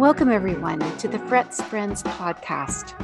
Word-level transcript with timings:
Welcome, 0.00 0.30
everyone, 0.30 0.78
to 0.96 1.08
the 1.08 1.18
Fretz 1.18 1.62
Friends 1.62 2.02
podcast. 2.02 2.94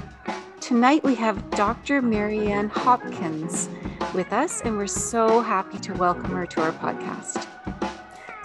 Tonight 0.62 1.04
we 1.04 1.14
have 1.16 1.50
Dr. 1.50 2.00
Marianne 2.00 2.70
Hopkins 2.70 3.68
with 4.14 4.32
us, 4.32 4.62
and 4.62 4.78
we're 4.78 4.86
so 4.86 5.42
happy 5.42 5.78
to 5.80 5.92
welcome 5.92 6.30
her 6.30 6.46
to 6.46 6.62
our 6.62 6.72
podcast. 6.72 7.46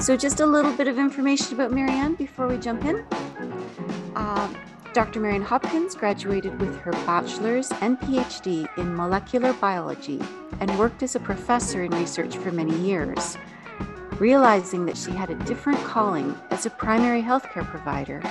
So, 0.01 0.17
just 0.17 0.41
a 0.41 0.45
little 0.45 0.73
bit 0.73 0.89
of 0.89 0.99
information 0.99 1.53
about 1.53 1.71
Marianne 1.71 2.15
before 2.15 2.45
we 2.49 2.57
jump 2.57 2.83
in. 2.83 3.05
Um, 4.17 4.57
Dr. 4.91 5.21
Marianne 5.21 5.43
Hopkins 5.43 5.95
graduated 5.95 6.59
with 6.59 6.77
her 6.79 6.91
bachelor's 6.91 7.71
and 7.79 7.97
PhD 8.02 8.68
in 8.77 8.93
molecular 8.93 9.54
biology 9.54 10.20
and 10.59 10.77
worked 10.77 11.04
as 11.04 11.15
a 11.15 11.21
professor 11.21 11.86
in 11.86 11.91
research 11.91 12.36
for 12.36 12.52
many 12.52 12.77
years. 12.79 13.38
Realizing 14.21 14.85
that 14.85 14.97
she 14.97 15.09
had 15.09 15.31
a 15.31 15.45
different 15.45 15.79
calling 15.79 16.39
as 16.51 16.67
a 16.67 16.70
primary 16.70 17.23
healthcare 17.23 17.65
provider, 17.65 18.21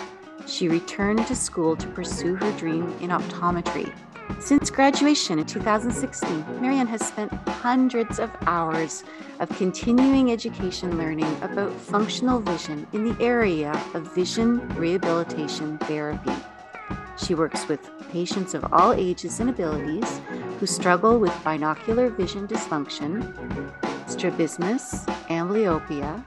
she 0.46 0.68
returned 0.68 1.26
to 1.26 1.34
school 1.34 1.74
to 1.74 1.88
pursue 1.88 2.36
her 2.36 2.52
dream 2.52 2.96
in 3.00 3.10
optometry. 3.10 3.92
Since 4.38 4.70
graduation 4.70 5.40
in 5.40 5.46
2016, 5.46 6.44
Marianne 6.60 6.86
has 6.86 7.04
spent 7.04 7.32
hundreds 7.48 8.20
of 8.20 8.30
hours 8.42 9.02
of 9.40 9.48
continuing 9.58 10.30
education 10.30 10.96
learning 10.96 11.36
about 11.42 11.72
functional 11.72 12.38
vision 12.38 12.86
in 12.92 13.02
the 13.02 13.20
area 13.20 13.72
of 13.92 14.14
vision 14.14 14.60
rehabilitation 14.76 15.76
therapy. 15.78 16.30
She 17.16 17.34
works 17.34 17.66
with 17.66 17.90
patients 18.12 18.54
of 18.54 18.64
all 18.72 18.92
ages 18.92 19.40
and 19.40 19.50
abilities 19.50 20.20
who 20.60 20.66
struggle 20.66 21.18
with 21.18 21.34
binocular 21.42 22.10
vision 22.10 22.46
dysfunction, 22.46 23.89
strabismus, 24.20 25.06
amblyopia. 25.30 26.22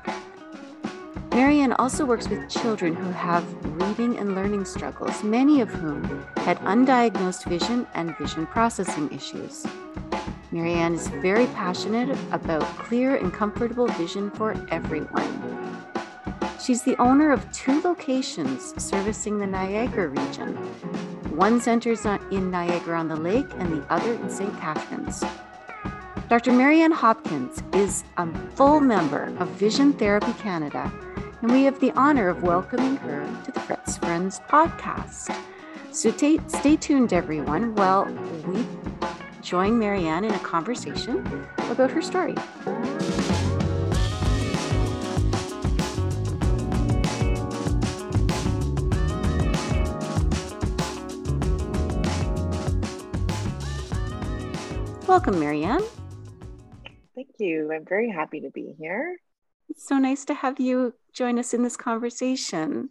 Marianne 1.30 1.74
also 1.74 2.04
works 2.08 2.28
with 2.28 2.50
children 2.50 2.96
who 2.96 3.12
have 3.12 3.46
reading 3.80 4.18
and 4.18 4.34
learning 4.34 4.66
struggles, 4.66 5.24
many 5.24 5.62
of 5.62 5.70
whom 5.70 6.26
had 6.38 6.58
undiagnosed 6.62 7.46
vision 7.46 7.86
and 7.94 8.18
vision 8.18 8.48
processing 8.48 9.12
issues. 9.12 9.68
Marianne 10.52 10.96
is 10.96 11.08
very 11.22 11.46
passionate 11.54 12.18
about 12.32 12.64
clear 12.80 13.18
and 13.18 13.32
comfortable 13.32 13.86
vision 13.90 14.32
for 14.32 14.56
everyone. 14.72 15.86
She's 16.60 16.82
the 16.82 17.00
owner 17.00 17.32
of 17.32 17.52
two 17.52 17.80
locations 17.84 18.74
servicing 18.84 19.38
the 19.38 19.46
Niagara 19.46 20.08
region. 20.08 20.56
One 21.38 21.62
centers 21.62 22.06
in 22.06 22.50
Niagara 22.50 22.98
on 22.98 23.08
the 23.08 23.18
Lake 23.18 23.52
and 23.60 23.72
the 23.72 23.94
other 23.94 24.14
in 24.16 24.32
St. 24.32 24.60
Catharines. 24.60 25.24
Dr. 26.34 26.52
Marianne 26.52 26.92
Hopkins 26.92 27.62
is 27.74 28.04
a 28.18 28.28
full 28.56 28.80
member 28.80 29.32
of 29.38 29.48
Vision 29.50 29.94
Therapy 29.94 30.34
Canada, 30.40 30.92
and 31.44 31.52
we 31.52 31.62
have 31.62 31.80
the 31.80 31.92
honor 31.92 32.28
of 32.28 32.42
welcoming 32.42 32.96
her 32.96 33.24
to 33.46 33.52
the 33.52 33.60
Fretz 33.60 34.00
Friends 34.00 34.40
podcast. 34.50 35.40
So 35.92 36.10
t- 36.10 36.42
stay 36.48 36.76
tuned, 36.76 37.14
everyone, 37.14 37.76
while 37.76 38.06
we 38.48 38.66
join 39.44 39.78
Marianne 39.78 40.26
in 40.26 40.32
a 40.32 40.40
conversation 40.40 41.48
about 41.70 41.92
her 41.92 42.02
story. 42.02 42.34
Welcome, 55.08 55.40
Marianne 55.40 55.84
you. 57.44 57.72
I'm 57.72 57.86
very 57.86 58.10
happy 58.10 58.42
to 58.42 58.50
be 58.50 58.76
here. 58.78 59.18
It's 59.70 59.88
so 59.88 59.98
nice 59.98 60.26
to 60.26 60.34
have 60.34 60.60
you 60.60 60.94
join 61.14 61.40
us 61.40 61.54
in 61.54 61.64
this 61.64 61.78
conversation. 61.78 62.90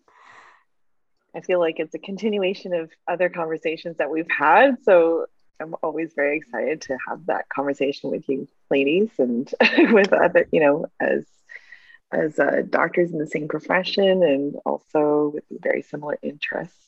I 1.35 1.41
feel 1.41 1.61
like 1.61 1.79
it's 1.79 1.95
a 1.95 1.99
continuation 1.99 2.75
of 2.75 2.91
other 3.09 3.29
conversations 3.29 3.97
that 3.99 4.11
we've 4.11 4.31
had. 4.31 4.83
So 4.85 5.27
I'm 5.61 5.75
always 5.83 6.13
very 6.15 6.37
excited 6.37 6.81
to 6.83 6.99
have 7.09 7.27
that 7.27 7.49
conversation 7.49 8.11
with 8.11 8.29
you 8.29 8.49
ladies 8.71 9.11
and 9.19 9.53
with 9.93 10.13
other, 10.13 10.47
you 10.53 10.61
know, 10.61 10.87
as 11.01 11.25
as 12.13 12.39
uh, 12.39 12.63
doctors 12.69 13.11
in 13.11 13.19
the 13.19 13.27
same 13.27 13.49
profession 13.49 14.23
and 14.23 14.57
also 14.67 15.31
with 15.33 15.45
very 15.51 15.81
similar 15.81 16.19
interests. 16.23 16.82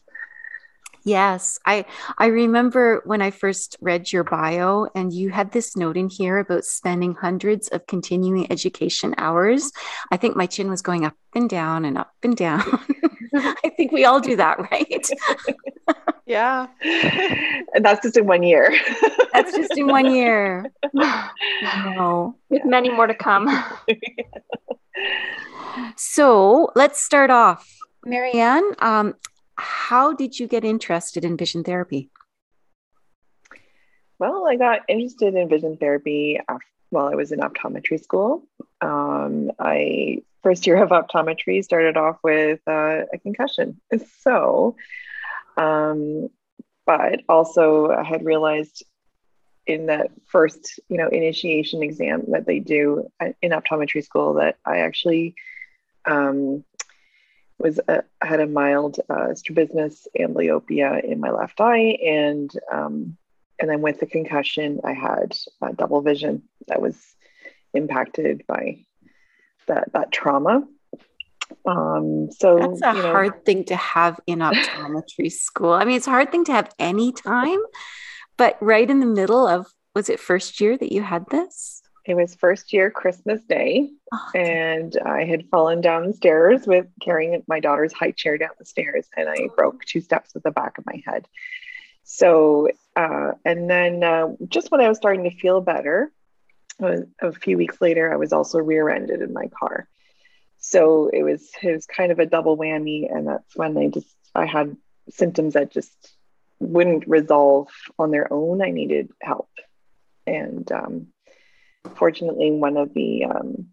Yes, 1.04 1.58
I 1.66 1.84
I 2.16 2.26
remember 2.26 3.02
when 3.04 3.20
I 3.20 3.30
first 3.30 3.76
read 3.82 4.10
your 4.10 4.24
bio 4.24 4.88
and 4.94 5.12
you 5.12 5.28
had 5.28 5.52
this 5.52 5.76
note 5.76 5.98
in 5.98 6.08
here 6.08 6.38
about 6.38 6.64
spending 6.64 7.14
hundreds 7.14 7.68
of 7.68 7.86
continuing 7.86 8.50
education 8.50 9.14
hours. 9.18 9.70
I 10.10 10.16
think 10.16 10.34
my 10.34 10.46
chin 10.46 10.70
was 10.70 10.80
going 10.80 11.04
up 11.04 11.14
and 11.34 11.48
down 11.48 11.84
and 11.84 11.98
up 11.98 12.14
and 12.22 12.34
down. 12.34 12.62
I 13.34 13.70
think 13.76 13.92
we 13.92 14.06
all 14.06 14.18
do 14.18 14.36
that, 14.36 14.58
right? 14.70 15.08
yeah. 16.26 16.68
And 17.74 17.84
that's 17.84 18.00
just 18.02 18.16
in 18.16 18.26
one 18.26 18.44
year. 18.44 18.72
that's 19.32 19.52
just 19.52 19.76
in 19.76 19.88
one 19.88 20.14
year. 20.14 20.70
no. 20.94 22.36
With 22.48 22.62
yeah. 22.64 22.70
many 22.70 22.88
more 22.88 23.08
to 23.08 23.14
come. 23.14 23.48
so 25.96 26.70
let's 26.76 27.02
start 27.02 27.30
off. 27.30 27.68
Marianne, 28.06 28.74
um, 28.78 29.14
how 29.56 30.12
did 30.12 30.38
you 30.38 30.46
get 30.46 30.64
interested 30.64 31.24
in 31.24 31.36
vision 31.36 31.64
therapy? 31.64 32.10
Well, 34.18 34.46
I 34.48 34.56
got 34.56 34.80
interested 34.88 35.34
in 35.34 35.48
vision 35.48 35.76
therapy 35.76 36.38
after, 36.48 36.66
while 36.90 37.06
I 37.06 37.14
was 37.14 37.32
in 37.32 37.40
optometry 37.40 38.02
school. 38.02 38.46
Um, 38.80 39.50
I 39.58 40.22
first 40.42 40.66
year 40.66 40.82
of 40.82 40.90
optometry 40.90 41.64
started 41.64 41.96
off 41.96 42.18
with 42.22 42.60
uh, 42.66 43.02
a 43.12 43.18
concussion. 43.22 43.80
So, 44.20 44.76
um, 45.56 46.28
but 46.86 47.20
also 47.28 47.90
I 47.90 48.04
had 48.04 48.24
realized 48.24 48.84
in 49.66 49.86
that 49.86 50.10
first, 50.26 50.80
you 50.88 50.98
know, 50.98 51.08
initiation 51.08 51.82
exam 51.82 52.24
that 52.28 52.46
they 52.46 52.58
do 52.58 53.08
in 53.40 53.50
optometry 53.50 54.04
school 54.04 54.34
that 54.34 54.56
I 54.64 54.78
actually 54.78 55.34
um, 56.04 56.64
was 57.58 57.80
uh, 57.88 58.02
had 58.20 58.40
a 58.40 58.46
mild 58.46 58.98
uh, 59.08 59.34
strabismus 59.34 60.08
amblyopia 60.18 61.02
in 61.02 61.20
my 61.20 61.30
left 61.30 61.60
eye, 61.60 61.98
and 62.04 62.50
um, 62.72 63.16
and 63.58 63.70
then 63.70 63.80
with 63.80 64.00
the 64.00 64.06
concussion, 64.06 64.80
I 64.84 64.92
had 64.92 65.36
uh, 65.62 65.72
double 65.72 66.00
vision 66.00 66.42
that 66.68 66.82
was 66.82 66.96
impacted 67.72 68.44
by 68.46 68.78
that 69.66 69.92
that 69.92 70.12
trauma. 70.12 70.66
Um, 71.66 72.30
so 72.30 72.58
that's 72.58 72.82
a 72.82 72.96
you 72.96 73.02
know, 73.02 73.12
hard 73.12 73.44
thing 73.44 73.64
to 73.64 73.76
have 73.76 74.18
in 74.26 74.40
optometry 74.40 75.30
school. 75.32 75.72
I 75.72 75.84
mean, 75.84 75.96
it's 75.96 76.06
a 76.06 76.10
hard 76.10 76.32
thing 76.32 76.44
to 76.46 76.52
have 76.52 76.72
any 76.78 77.12
time, 77.12 77.60
but 78.36 78.56
right 78.60 78.88
in 78.88 79.00
the 79.00 79.06
middle 79.06 79.46
of 79.46 79.66
was 79.94 80.08
it 80.08 80.18
first 80.18 80.60
year 80.60 80.76
that 80.76 80.92
you 80.92 81.02
had 81.02 81.26
this? 81.30 81.82
It 82.04 82.14
was 82.14 82.34
first 82.34 82.72
year 82.72 82.90
Christmas 82.90 83.42
Day, 83.44 83.90
oh, 84.12 84.30
and 84.34 84.96
I 85.04 85.24
had 85.24 85.48
fallen 85.48 85.80
downstairs 85.80 86.66
with 86.66 86.86
carrying 87.00 87.42
my 87.48 87.60
daughter's 87.60 87.92
high 87.94 88.10
chair 88.10 88.36
down 88.36 88.50
the 88.58 88.66
stairs, 88.66 89.06
and 89.16 89.28
I 89.28 89.48
broke 89.56 89.84
two 89.84 90.00
steps 90.00 90.34
with 90.34 90.42
the 90.42 90.50
back 90.50 90.76
of 90.76 90.84
my 90.86 91.02
head. 91.06 91.26
So, 92.02 92.68
uh, 92.94 93.32
and 93.44 93.70
then 93.70 94.04
uh, 94.04 94.28
just 94.48 94.70
when 94.70 94.82
I 94.82 94.88
was 94.88 94.98
starting 94.98 95.24
to 95.24 95.36
feel 95.36 95.62
better, 95.62 96.12
uh, 96.82 97.02
a 97.20 97.32
few 97.32 97.56
weeks 97.56 97.80
later, 97.80 98.12
I 98.12 98.16
was 98.16 98.32
also 98.32 98.58
rear-ended 98.58 99.22
in 99.22 99.32
my 99.32 99.48
car. 99.58 99.88
So 100.58 101.08
it 101.08 101.22
was 101.22 101.50
it 101.62 101.72
was 101.72 101.86
kind 101.86 102.12
of 102.12 102.18
a 102.18 102.26
double 102.26 102.58
whammy, 102.58 103.10
and 103.10 103.28
that's 103.28 103.56
when 103.56 103.78
I 103.78 103.88
just 103.88 104.14
I 104.34 104.44
had 104.44 104.76
symptoms 105.08 105.54
that 105.54 105.72
just 105.72 106.14
wouldn't 106.58 107.08
resolve 107.08 107.68
on 107.98 108.10
their 108.10 108.30
own. 108.30 108.60
I 108.60 108.70
needed 108.70 109.10
help, 109.22 109.48
and 110.26 110.70
um, 110.72 111.06
fortunately, 111.96 112.50
one 112.50 112.76
of 112.76 112.92
the 112.94 113.24
um, 113.24 113.68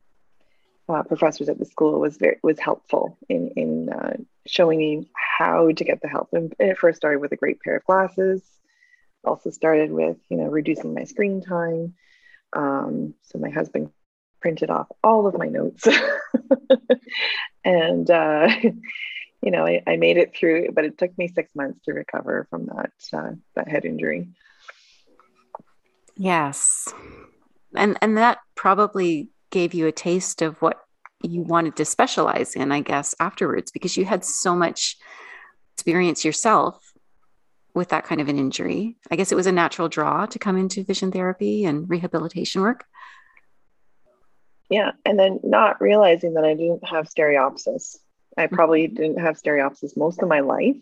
uh, 0.90 1.04
professors 1.04 1.50
at 1.50 1.58
the 1.58 1.66
school 1.66 2.00
was 2.00 2.18
very 2.18 2.38
was 2.44 2.60
helpful 2.60 3.18
in 3.30 3.52
in 3.56 3.90
uh, 3.90 4.18
showing 4.46 4.80
me 4.80 5.10
how 5.16 5.72
to 5.72 5.84
get 5.84 6.02
the 6.02 6.08
help. 6.08 6.30
And 6.34 6.54
it 6.60 6.78
first 6.78 6.98
started 6.98 7.20
with 7.20 7.32
a 7.32 7.38
great 7.38 7.62
pair 7.62 7.78
of 7.78 7.86
glasses. 7.86 8.44
Also 9.24 9.50
started 9.50 9.92
with 9.92 10.18
you 10.30 10.38
know 10.38 10.46
reducing 10.46 10.94
my 10.94 11.04
screen 11.04 11.42
time. 11.42 11.94
Um, 12.54 13.14
so 13.22 13.40
my 13.40 13.50
husband 13.50 13.92
printed 14.42 14.70
off 14.70 14.88
all 15.04 15.28
of 15.28 15.38
my 15.38 15.48
notes, 15.48 15.88
and 17.64 18.10
uh, 18.10 18.50
you 19.42 19.52
know 19.52 19.66
I, 19.66 19.84
I, 19.88 19.96
made 19.96 20.18
it 20.18 20.36
through. 20.36 20.70
But 20.74 20.86
it 20.86 20.98
took 20.98 21.18
me 21.18 21.28
six 21.28 21.56
months 21.56 21.80
to 21.86 21.94
recover 21.94 22.48
from 22.50 22.66
that 22.66 22.92
uh, 23.14 23.32
that 23.56 23.68
head 23.68 23.86
injury. 23.86 24.30
Yes, 26.18 26.94
and 27.76 27.98
and 28.02 28.18
that 28.18 28.40
probably 28.56 29.30
gave 29.50 29.74
you 29.74 29.88
a 29.88 29.92
taste 29.92 30.42
of 30.42 30.62
what 30.62 30.80
you 31.24 31.42
wanted 31.42 31.76
to 31.76 31.86
specialize 31.86 32.56
in 32.56 32.72
i 32.72 32.80
guess 32.80 33.14
afterwards 33.20 33.72
because 33.72 33.98
you 33.98 34.06
had 34.06 34.24
so 34.26 34.56
much 34.56 34.98
experience 35.76 36.26
yourself 36.26 36.94
with 37.74 37.90
that 37.90 38.04
kind 38.04 38.22
of 38.22 38.28
an 38.28 38.40
injury 38.40 38.98
i 39.12 39.16
guess 39.16 39.32
it 39.32 39.36
was 39.36 39.48
a 39.48 39.52
natural 39.52 39.88
draw 39.88 40.26
to 40.26 40.40
come 40.40 40.58
into 40.58 40.84
vision 40.84 41.12
therapy 41.12 41.66
and 41.66 41.90
rehabilitation 41.90 42.62
work 42.62 42.86
yeah 44.70 44.92
and 45.06 45.20
then 45.20 45.40
not 45.44 45.80
realizing 45.80 46.34
that 46.34 46.44
i 46.44 46.54
didn't 46.54 46.86
have 46.88 47.08
stereopsis 47.08 47.98
I 48.38 48.48
probably 48.48 48.88
didn't 48.88 49.20
have 49.20 49.42
stereopsis 49.42 49.98
most 49.98 50.22
of 50.22 50.30
my 50.30 50.40
life. 50.40 50.78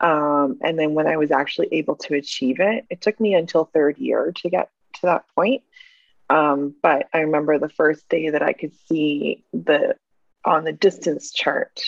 Um, 0.00 0.58
and 0.62 0.78
then 0.78 0.94
when 0.94 1.06
I 1.06 1.16
was 1.16 1.30
actually 1.30 1.68
able 1.72 1.96
to 1.96 2.14
achieve 2.14 2.60
it, 2.60 2.84
it 2.90 3.00
took 3.00 3.20
me 3.20 3.34
until 3.34 3.64
third 3.64 3.98
year 3.98 4.32
to 4.36 4.50
get 4.50 4.70
to 4.94 5.02
that 5.02 5.24
point. 5.34 5.62
Um, 6.30 6.74
but 6.82 7.06
I 7.12 7.20
remember 7.20 7.58
the 7.58 7.68
first 7.68 8.08
day 8.08 8.30
that 8.30 8.42
I 8.42 8.52
could 8.52 8.72
see 8.88 9.44
the 9.52 9.96
on 10.44 10.64
the 10.64 10.72
distance 10.72 11.32
chart, 11.32 11.80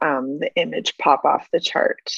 um, 0.00 0.38
the 0.38 0.50
image 0.56 0.96
pop 0.98 1.24
off 1.24 1.48
the 1.52 1.60
chart. 1.60 2.10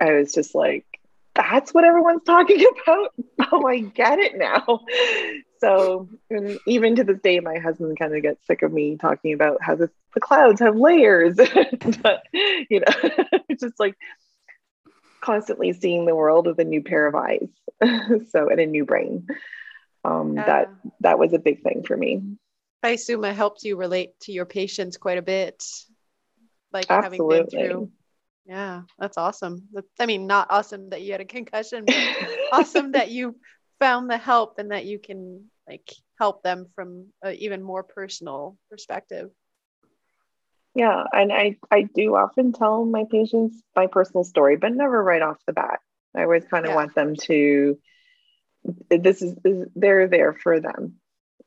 I 0.00 0.12
was 0.12 0.32
just 0.32 0.54
like, 0.54 0.86
that's 1.34 1.72
what 1.72 1.84
everyone's 1.84 2.24
talking 2.24 2.64
about. 2.82 3.12
Oh, 3.52 3.66
I 3.66 3.80
get 3.80 4.18
it 4.18 4.36
now. 4.36 4.80
So 5.60 6.08
even 6.66 6.96
to 6.96 7.04
this 7.04 7.20
day, 7.20 7.40
my 7.40 7.58
husband 7.58 7.98
kind 7.98 8.14
of 8.14 8.22
gets 8.22 8.46
sick 8.46 8.62
of 8.62 8.72
me 8.72 8.96
talking 8.96 9.32
about 9.32 9.62
how 9.62 9.76
the, 9.76 9.90
the 10.14 10.20
clouds 10.20 10.60
have 10.60 10.76
layers. 10.76 11.36
but, 12.02 12.22
you 12.32 12.80
know, 12.80 13.10
just 13.60 13.78
like 13.78 13.94
constantly 15.20 15.72
seeing 15.72 16.06
the 16.06 16.14
world 16.14 16.46
with 16.46 16.58
a 16.58 16.64
new 16.64 16.82
pair 16.82 17.06
of 17.06 17.14
eyes. 17.14 17.48
so 18.30 18.48
and 18.48 18.60
a 18.60 18.66
new 18.66 18.84
brain. 18.84 19.26
Um, 20.04 20.36
that 20.36 20.72
that 21.00 21.18
was 21.18 21.32
a 21.32 21.38
big 21.38 21.62
thing 21.62 21.82
for 21.86 21.96
me. 21.96 22.22
I 22.82 22.90
assume 22.90 23.24
it 23.24 23.34
helped 23.34 23.64
you 23.64 23.76
relate 23.76 24.18
to 24.22 24.32
your 24.32 24.46
patients 24.46 24.96
quite 24.96 25.18
a 25.18 25.22
bit. 25.22 25.62
Like 26.72 26.86
Absolutely. 26.88 27.36
having 27.36 27.48
been 27.48 27.68
through 27.68 27.92
yeah, 28.50 28.82
that's 28.98 29.16
awesome. 29.16 29.68
That's, 29.72 29.86
I 30.00 30.06
mean, 30.06 30.26
not 30.26 30.48
awesome 30.50 30.90
that 30.90 31.02
you 31.02 31.12
had 31.12 31.20
a 31.20 31.24
concussion, 31.24 31.84
but 31.84 31.94
awesome 32.52 32.92
that 32.92 33.10
you 33.10 33.36
found 33.78 34.10
the 34.10 34.18
help 34.18 34.58
and 34.58 34.72
that 34.72 34.84
you 34.84 34.98
can 34.98 35.44
like 35.68 35.88
help 36.18 36.42
them 36.42 36.66
from 36.74 37.06
an 37.22 37.36
even 37.36 37.62
more 37.62 37.84
personal 37.84 38.56
perspective. 38.68 39.30
Yeah, 40.74 41.04
and 41.12 41.32
I 41.32 41.56
I 41.70 41.82
do 41.82 42.16
often 42.16 42.52
tell 42.52 42.84
my 42.84 43.04
patients 43.10 43.60
my 43.76 43.86
personal 43.86 44.24
story, 44.24 44.56
but 44.56 44.72
never 44.72 45.00
right 45.00 45.22
off 45.22 45.38
the 45.46 45.52
bat. 45.52 45.78
I 46.16 46.22
always 46.22 46.44
kind 46.44 46.64
of 46.64 46.70
yeah. 46.70 46.76
want 46.76 46.94
them 46.96 47.14
to 47.26 47.78
this 48.88 49.22
is, 49.22 49.36
they're 49.74 50.08
there 50.08 50.32
for 50.32 50.60
them. 50.60 50.96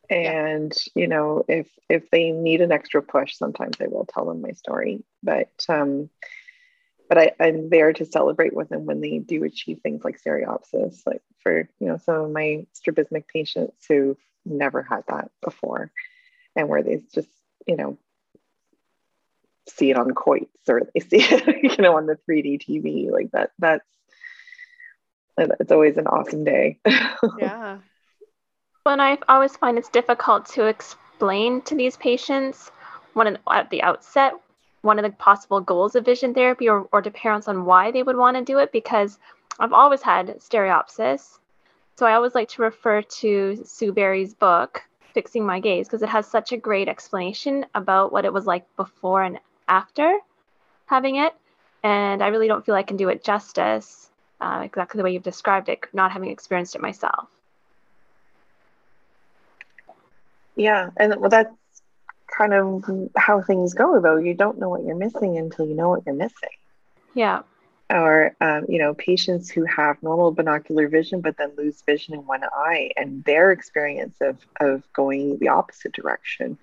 And 0.09 0.73
yeah. 0.95 1.01
you 1.01 1.07
know, 1.07 1.45
if 1.47 1.67
if 1.89 2.09
they 2.11 2.31
need 2.31 2.61
an 2.61 2.71
extra 2.71 3.01
push, 3.01 3.35
sometimes 3.35 3.77
I 3.79 3.87
will 3.87 4.05
tell 4.05 4.25
them 4.25 4.41
my 4.41 4.51
story. 4.51 5.03
But 5.21 5.49
um 5.69 6.09
but 7.09 7.17
I, 7.17 7.31
I'm 7.39 7.69
there 7.69 7.93
to 7.93 8.05
celebrate 8.05 8.55
with 8.55 8.69
them 8.69 8.85
when 8.85 9.01
they 9.01 9.19
do 9.19 9.43
achieve 9.43 9.79
things 9.83 10.03
like 10.03 10.19
stereopsis, 10.21 11.01
like 11.05 11.21
for 11.39 11.69
you 11.79 11.87
know 11.87 11.97
some 11.97 12.15
of 12.15 12.31
my 12.31 12.65
strabismic 12.73 13.27
patients 13.27 13.85
who've 13.87 14.17
never 14.45 14.81
had 14.81 15.03
that 15.07 15.29
before, 15.41 15.91
and 16.55 16.67
where 16.67 16.83
they 16.83 17.01
just 17.13 17.29
you 17.67 17.75
know 17.75 17.97
see 19.69 19.89
it 19.89 19.97
on 19.97 20.11
quoits 20.11 20.67
or 20.67 20.81
they 20.93 20.99
see 20.99 21.17
it 21.19 21.63
you 21.77 21.83
know 21.83 21.95
on 21.95 22.07
the 22.07 22.17
3D 22.29 22.61
TV 22.61 23.11
like 23.11 23.31
that. 23.31 23.51
That's 23.59 23.85
it's 25.37 25.71
always 25.71 25.97
an 25.97 26.07
awesome 26.07 26.43
day. 26.43 26.79
yeah. 27.39 27.79
Well, 28.85 28.93
and 28.93 29.01
I 29.01 29.17
always 29.27 29.55
find 29.55 29.77
it's 29.77 29.89
difficult 29.89 30.45
to 30.47 30.65
explain 30.65 31.61
to 31.61 31.75
these 31.75 31.97
patients 31.97 32.71
when 33.13 33.37
at 33.49 33.69
the 33.69 33.81
outset 33.83 34.33
one 34.81 34.99
of 34.99 35.03
the 35.03 35.17
possible 35.17 35.61
goals 35.61 35.95
of 35.95 36.03
vision 36.03 36.33
therapy 36.33 36.67
or, 36.67 36.87
or 36.91 37.01
to 37.01 37.09
parents 37.09 37.47
on 37.47 37.65
why 37.65 37.91
they 37.91 38.03
would 38.03 38.17
want 38.17 38.35
to 38.35 38.43
do 38.43 38.57
it 38.59 38.71
because 38.71 39.17
I've 39.59 39.71
always 39.71 40.01
had 40.01 40.39
stereopsis. 40.39 41.39
So 41.95 42.05
I 42.05 42.13
always 42.13 42.35
like 42.35 42.49
to 42.49 42.61
refer 42.61 43.01
to 43.01 43.63
Sue 43.63 43.93
Barry's 43.93 44.33
book, 44.33 44.83
Fixing 45.13 45.45
My 45.45 45.59
Gaze, 45.59 45.87
because 45.87 46.01
it 46.01 46.09
has 46.09 46.27
such 46.27 46.51
a 46.51 46.57
great 46.57 46.89
explanation 46.89 47.65
about 47.73 48.11
what 48.11 48.25
it 48.25 48.33
was 48.33 48.45
like 48.45 48.65
before 48.75 49.23
and 49.23 49.39
after 49.69 50.19
having 50.87 51.15
it. 51.17 51.33
And 51.83 52.21
I 52.21 52.27
really 52.27 52.47
don't 52.47 52.65
feel 52.65 52.75
I 52.75 52.83
can 52.83 52.97
do 52.97 53.09
it 53.09 53.23
justice, 53.23 54.09
uh, 54.43 54.61
exactly 54.63 54.97
the 54.97 55.03
way 55.03 55.13
you've 55.13 55.23
described 55.23 55.69
it, 55.69 55.85
not 55.93 56.11
having 56.11 56.29
experienced 56.29 56.75
it 56.75 56.81
myself. 56.81 57.29
Yeah, 60.55 60.89
and 60.97 61.15
well, 61.19 61.29
that's 61.29 61.55
kind 62.27 62.53
of 62.53 62.83
how 63.15 63.41
things 63.41 63.73
go 63.73 64.01
though. 64.01 64.17
You 64.17 64.33
don't 64.33 64.59
know 64.59 64.69
what 64.69 64.83
you're 64.83 64.95
missing 64.95 65.37
until 65.37 65.65
you 65.65 65.75
know 65.75 65.89
what 65.89 66.03
you're 66.05 66.15
missing. 66.15 66.49
Yeah. 67.13 67.43
Or 67.89 68.35
um, 68.41 68.65
you 68.67 68.79
know 68.79 68.93
patients 68.93 69.49
who 69.49 69.63
have 69.65 70.01
normal 70.03 70.31
binocular 70.31 70.87
vision 70.87 71.21
but 71.21 71.37
then 71.37 71.51
lose 71.57 71.81
vision 71.81 72.13
in 72.13 72.25
one 72.25 72.43
eye 72.43 72.91
and 72.97 73.23
their 73.23 73.51
experience 73.51 74.15
of 74.21 74.37
of 74.59 74.83
going 74.93 75.37
the 75.39 75.49
opposite 75.49 75.93
direction. 75.93 76.57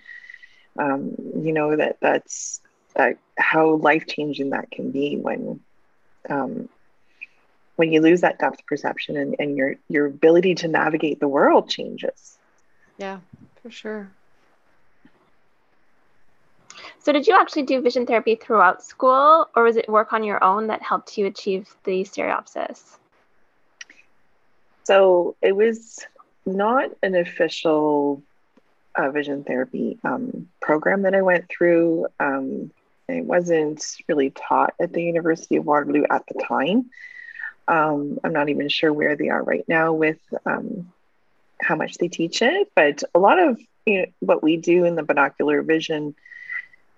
Um, 0.78 1.14
you 1.36 1.52
know 1.52 1.76
that 1.76 1.96
that's 2.00 2.60
that 2.94 3.16
how 3.38 3.76
life 3.76 4.06
changing 4.06 4.50
that 4.50 4.70
can 4.70 4.90
be 4.90 5.16
when 5.16 5.60
um, 6.28 6.68
when 7.80 7.92
you 7.92 8.02
lose 8.02 8.20
that 8.20 8.38
depth 8.38 8.64
perception 8.66 9.16
and, 9.16 9.34
and 9.38 9.56
your 9.56 9.74
your 9.88 10.04
ability 10.04 10.54
to 10.54 10.68
navigate 10.68 11.18
the 11.18 11.26
world 11.26 11.66
changes 11.66 12.36
yeah 12.98 13.18
for 13.62 13.70
sure 13.70 14.10
so, 17.02 17.12
did 17.12 17.26
you 17.26 17.36
actually 17.38 17.62
do 17.62 17.80
vision 17.80 18.04
therapy 18.04 18.34
throughout 18.34 18.82
school, 18.82 19.48
or 19.56 19.62
was 19.62 19.76
it 19.76 19.88
work 19.88 20.12
on 20.12 20.22
your 20.22 20.42
own 20.44 20.66
that 20.66 20.82
helped 20.82 21.16
you 21.16 21.26
achieve 21.26 21.74
the 21.84 22.02
stereopsis? 22.04 22.98
So, 24.84 25.34
it 25.40 25.56
was 25.56 26.06
not 26.44 26.90
an 27.02 27.14
official 27.14 28.22
uh, 28.94 29.10
vision 29.10 29.44
therapy 29.44 29.98
um, 30.04 30.48
program 30.60 31.02
that 31.02 31.14
I 31.14 31.22
went 31.22 31.48
through. 31.48 32.06
Um, 32.18 32.70
it 33.08 33.24
wasn't 33.24 33.82
really 34.08 34.30
taught 34.30 34.74
at 34.80 34.92
the 34.92 35.02
University 35.02 35.56
of 35.56 35.64
Waterloo 35.64 36.04
at 36.10 36.26
the 36.26 36.42
time. 36.42 36.90
Um, 37.70 38.18
I'm 38.24 38.32
not 38.32 38.48
even 38.48 38.68
sure 38.68 38.92
where 38.92 39.14
they 39.14 39.28
are 39.28 39.42
right 39.42 39.64
now 39.68 39.92
with 39.92 40.18
um, 40.44 40.92
how 41.60 41.76
much 41.76 41.98
they 41.98 42.08
teach 42.08 42.42
it, 42.42 42.68
but 42.74 43.04
a 43.14 43.18
lot 43.18 43.38
of 43.38 43.60
you 43.86 43.98
know, 43.98 44.06
what 44.18 44.42
we 44.42 44.56
do 44.56 44.84
in 44.84 44.96
the 44.96 45.04
binocular 45.04 45.62
vision 45.62 46.14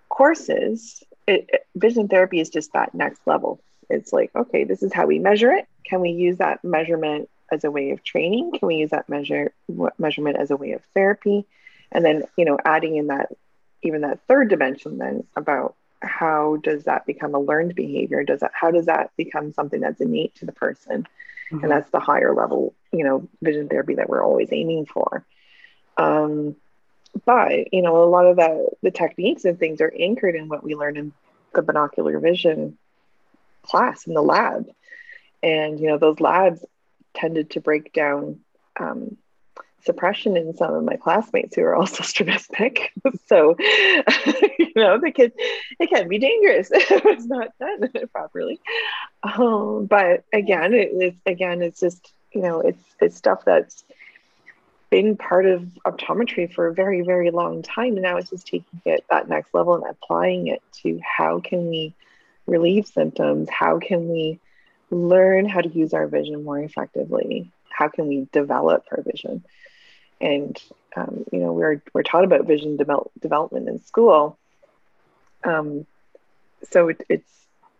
courses, 0.08 1.02
it, 1.26 1.46
it, 1.52 1.66
vision 1.76 2.08
therapy 2.08 2.40
is 2.40 2.48
just 2.48 2.72
that 2.72 2.94
next 2.94 3.20
level. 3.26 3.60
It's 3.90 4.12
like, 4.12 4.30
okay, 4.34 4.64
this 4.64 4.82
is 4.82 4.92
how 4.92 5.06
we 5.06 5.18
measure 5.18 5.52
it. 5.52 5.66
Can 5.84 6.00
we 6.00 6.10
use 6.10 6.38
that 6.38 6.64
measurement 6.64 7.28
as 7.50 7.64
a 7.64 7.70
way 7.70 7.90
of 7.90 8.02
training? 8.02 8.52
Can 8.58 8.66
we 8.68 8.76
use 8.76 8.90
that 8.90 9.08
measure 9.08 9.52
measurement 9.98 10.38
as 10.38 10.50
a 10.50 10.56
way 10.56 10.72
of 10.72 10.82
therapy? 10.94 11.44
And 11.90 12.02
then, 12.04 12.24
you 12.38 12.46
know, 12.46 12.58
adding 12.64 12.96
in 12.96 13.08
that 13.08 13.28
even 13.82 14.02
that 14.02 14.20
third 14.26 14.48
dimension 14.48 14.98
then 14.98 15.24
about 15.36 15.74
how 16.02 16.56
does 16.62 16.84
that 16.84 17.06
become 17.06 17.34
a 17.34 17.40
learned 17.40 17.74
behavior? 17.74 18.24
Does 18.24 18.40
that 18.40 18.52
how 18.54 18.70
does 18.70 18.86
that 18.86 19.10
become 19.16 19.52
something 19.52 19.80
that's 19.80 20.00
innate 20.00 20.34
to 20.36 20.46
the 20.46 20.52
person? 20.52 21.06
Mm-hmm. 21.50 21.62
And 21.62 21.70
that's 21.70 21.90
the 21.90 22.00
higher 22.00 22.34
level, 22.34 22.74
you 22.92 23.04
know, 23.04 23.28
vision 23.40 23.68
therapy 23.68 23.94
that 23.96 24.08
we're 24.08 24.24
always 24.24 24.48
aiming 24.52 24.86
for. 24.86 25.24
Um, 25.96 26.56
but 27.24 27.72
you 27.72 27.82
know 27.82 28.02
a 28.02 28.06
lot 28.06 28.26
of 28.26 28.36
the 28.36 28.68
the 28.82 28.90
techniques 28.90 29.44
and 29.44 29.58
things 29.58 29.80
are 29.80 29.92
anchored 29.98 30.34
in 30.34 30.48
what 30.48 30.64
we 30.64 30.74
learned 30.74 30.96
in 30.96 31.12
the 31.54 31.62
binocular 31.62 32.18
vision 32.18 32.78
class 33.62 34.06
in 34.06 34.14
the 34.14 34.22
lab 34.22 34.66
and 35.42 35.78
you 35.78 35.88
know 35.88 35.98
those 35.98 36.20
labs 36.20 36.64
tended 37.14 37.50
to 37.50 37.60
break 37.60 37.92
down 37.92 38.40
um, 38.80 39.16
suppression 39.84 40.36
in 40.36 40.54
some 40.56 40.74
of 40.74 40.84
my 40.84 40.96
classmates 40.96 41.56
who 41.56 41.62
are 41.62 41.74
also 41.74 42.02
strabismic 42.02 42.92
so 43.26 43.56
you 44.58 44.72
know 44.76 45.00
can 45.00 45.32
it 45.80 45.90
can 45.90 46.08
be 46.08 46.18
dangerous 46.18 46.70
if 46.70 47.04
it's 47.06 47.26
not 47.26 47.48
done 47.58 47.90
properly 48.12 48.60
um, 49.22 49.86
but 49.86 50.24
again 50.32 50.72
it, 50.72 50.90
it's 50.92 51.18
again 51.26 51.62
it's 51.62 51.80
just 51.80 52.12
you 52.32 52.42
know 52.42 52.60
it's 52.60 52.82
it's 53.00 53.16
stuff 53.16 53.44
that's 53.44 53.84
been 54.92 55.16
part 55.16 55.46
of 55.46 55.62
optometry 55.86 56.52
for 56.52 56.66
a 56.66 56.74
very, 56.74 57.00
very 57.00 57.30
long 57.30 57.62
time. 57.62 57.94
And 57.94 58.02
now 58.02 58.18
it's 58.18 58.28
just 58.28 58.46
taking 58.46 58.82
it 58.84 59.02
that 59.08 59.26
next 59.26 59.54
level 59.54 59.74
and 59.74 59.84
applying 59.88 60.48
it 60.48 60.62
to 60.82 61.00
how 61.02 61.40
can 61.40 61.70
we 61.70 61.94
relieve 62.46 62.86
symptoms? 62.86 63.48
How 63.48 63.78
can 63.78 64.10
we 64.10 64.38
learn 64.90 65.48
how 65.48 65.62
to 65.62 65.68
use 65.70 65.94
our 65.94 66.06
vision 66.06 66.44
more 66.44 66.60
effectively? 66.60 67.50
How 67.70 67.88
can 67.88 68.06
we 68.06 68.28
develop 68.32 68.84
our 68.92 69.02
vision? 69.02 69.42
And 70.22 70.56
um, 70.96 71.24
you 71.32 71.40
know, 71.40 71.52
we're 71.52 71.82
we're 71.92 72.02
taught 72.02 72.24
about 72.24 72.46
vision 72.46 72.76
de- 72.76 73.10
development 73.20 73.68
in 73.68 73.82
school. 73.84 74.38
Um, 75.44 75.86
so 76.70 76.88
it, 76.88 77.04
it's 77.08 77.30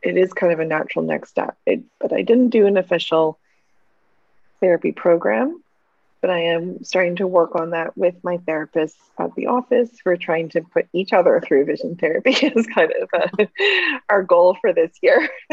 it 0.03 0.17
is 0.17 0.33
kind 0.33 0.53
of 0.53 0.61
a 0.61 0.65
natural 0.65 1.05
next 1.05 1.31
step. 1.31 1.57
It, 1.65 1.83
but 2.01 2.13
I 2.13 2.23
didn't 2.23 2.51
do 2.51 2.67
an 2.67 2.77
official 2.77 3.39
therapy 4.61 4.93
program 4.93 5.63
but 6.23 6.31
I 6.31 6.39
am 6.39 6.83
starting 6.85 7.17
to 7.17 7.27
work 7.27 7.57
on 7.57 7.71
that 7.71 7.99
with 7.99 8.15
my 8.23 8.39
therapist 8.39 8.97
at 9.19 9.35
the 9.35 9.49
office. 9.49 9.91
We're 10.05 10.17
trying 10.17 10.49
to 10.51 10.63
put 10.63 10.87
each 10.93 11.13
other 11.13 11.43
through 11.45 11.67
vision 11.67 11.97
therapy 11.97 12.31
is 12.47 12.67
kind 12.69 12.93
of 13.03 13.09
uh, 13.13 13.47
our 14.09 14.23
goal 14.23 14.57
for 14.61 14.73
this 14.73 14.93
year. 15.03 15.29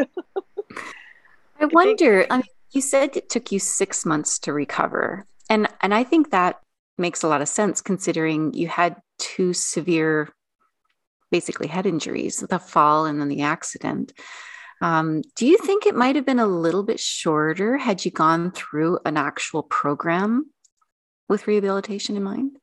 I 1.60 1.66
wonder. 1.66 2.26
I 2.30 2.38
mean, 2.38 2.46
you 2.72 2.82
said 2.82 3.18
it 3.18 3.30
took 3.30 3.52
you 3.52 3.60
six 3.60 4.06
months 4.06 4.38
to 4.40 4.54
recover, 4.54 5.26
and 5.50 5.68
and 5.82 5.94
I 5.94 6.04
think 6.04 6.30
that 6.30 6.62
makes 7.00 7.24
a 7.24 7.28
lot 7.28 7.42
of 7.42 7.48
sense 7.48 7.82
considering 7.82 8.54
you 8.54 8.68
had 8.68 8.96
two 9.18 9.54
severe 9.54 10.30
basically 11.32 11.68
head 11.68 11.86
injuries, 11.86 12.40
the 12.40 12.60
fall 12.60 13.06
and 13.06 13.22
then 13.22 13.30
the 13.30 13.42
accident. 13.42 14.14
Um, 14.82 15.22
do 15.36 15.46
you 15.46 15.58
think 15.58 15.86
it 15.86 15.96
might 15.96 16.16
have 16.16 16.26
been 16.26 16.40
a 16.40 16.48
little 16.48 16.84
bit 16.84 17.00
shorter 17.00 17.78
had 17.78 18.06
you 18.06 18.12
gone 18.12 18.52
through 18.52 19.00
an 19.06 19.18
actual 19.18 19.64
program 19.64 20.50
with 21.28 21.48
rehabilitation 21.48 22.16
in 22.16 22.24
mind? 22.24 22.58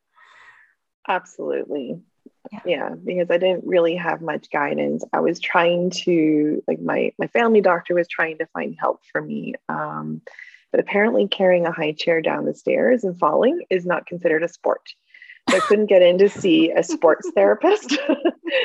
Absolutely. 1.07 2.01
Yeah. 2.51 2.61
yeah. 2.65 2.89
because 2.91 3.31
I 3.31 3.39
didn't 3.39 3.67
really 3.67 3.97
have 3.97 4.23
much 4.23 4.51
guidance. 4.51 5.05
I 5.13 5.21
was 5.21 5.39
trying 5.41 5.91
to, 5.91 6.63
like, 6.67 6.81
my 6.81 7.13
my 7.19 7.27
family 7.29 7.61
doctor 7.61 7.95
was 7.95 8.09
trying 8.09 8.39
to 8.39 8.47
find 8.47 8.77
help 8.79 9.03
for 9.13 9.21
me. 9.21 9.55
Um, 9.69 10.23
but 10.77 10.83
apparently, 10.83 11.27
carrying 11.27 11.65
a 11.65 11.73
high 11.73 11.93
chair 11.93 12.21
down 12.21 12.45
the 12.45 12.53
stairs 12.53 13.03
and 13.03 13.19
falling 13.19 13.65
is 13.71 13.87
not 13.87 14.05
considered 14.05 14.43
a 14.43 14.49
sport. 14.49 14.93
So 15.49 15.57
I 15.57 15.61
couldn't 15.61 15.87
get 15.87 16.03
in 16.03 16.19
to 16.19 16.29
see 16.29 16.71
a 16.71 16.83
sports 16.83 17.31
therapist. 17.35 17.97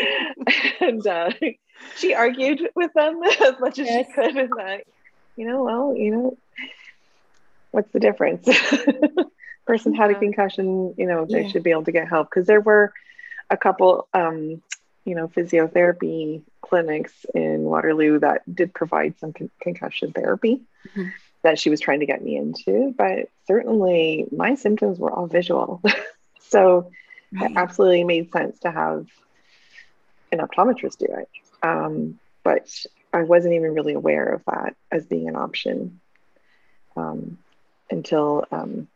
and 0.81 1.07
uh, 1.07 1.29
she 1.95 2.13
argued 2.13 2.67
with 2.75 2.91
them 2.93 3.23
as 3.47 3.57
much 3.61 3.79
as 3.79 3.87
yes. 3.87 4.07
she 4.07 4.13
could. 4.13 4.35
And 4.35 4.49
that, 4.57 4.83
you 5.37 5.47
know, 5.47 5.63
well, 5.63 5.95
you 5.95 6.11
know, 6.11 6.37
what's 7.71 7.89
the 7.93 7.99
difference? 8.01 8.45
Person 9.65 9.93
had 9.93 10.11
a 10.11 10.15
concussion, 10.15 10.93
you 10.97 11.05
know, 11.05 11.25
they 11.25 11.43
yeah. 11.43 11.47
should 11.47 11.63
be 11.63 11.71
able 11.71 11.85
to 11.85 11.93
get 11.93 12.09
help 12.09 12.29
because 12.29 12.45
there 12.45 12.59
were 12.59 12.91
a 13.49 13.55
couple, 13.55 14.09
um, 14.13 14.61
you 15.05 15.15
know, 15.15 15.29
physiotherapy 15.29 16.41
clinics 16.61 17.25
in 17.33 17.63
Waterloo 17.63 18.19
that 18.19 18.41
did 18.53 18.73
provide 18.73 19.17
some 19.17 19.31
con- 19.31 19.49
concussion 19.61 20.11
therapy. 20.11 20.59
Mm-hmm. 20.89 21.07
That 21.43 21.57
she 21.57 21.69
was 21.71 21.79
trying 21.79 22.01
to 22.01 22.05
get 22.05 22.23
me 22.23 22.37
into, 22.37 22.93
but 22.95 23.29
certainly 23.47 24.27
my 24.31 24.55
symptoms 24.55 24.99
were 24.99 25.11
all 25.11 25.27
visual. 25.27 25.81
So 26.51 26.91
right. 27.31 27.49
it 27.49 27.57
absolutely 27.57 28.03
made 28.03 28.31
sense 28.31 28.59
to 28.59 28.71
have 28.71 29.07
an 30.31 30.39
optometrist 30.39 30.97
do 30.97 31.07
it. 31.09 31.29
Um, 31.63 32.19
but 32.43 32.69
I 33.13 33.23
wasn't 33.23 33.53
even 33.55 33.73
really 33.73 33.93
aware 33.93 34.27
of 34.27 34.43
that 34.45 34.75
as 34.91 35.05
being 35.05 35.29
an 35.29 35.35
option 35.35 35.99
um, 36.95 37.37
until 37.89 38.45
um, 38.51 38.87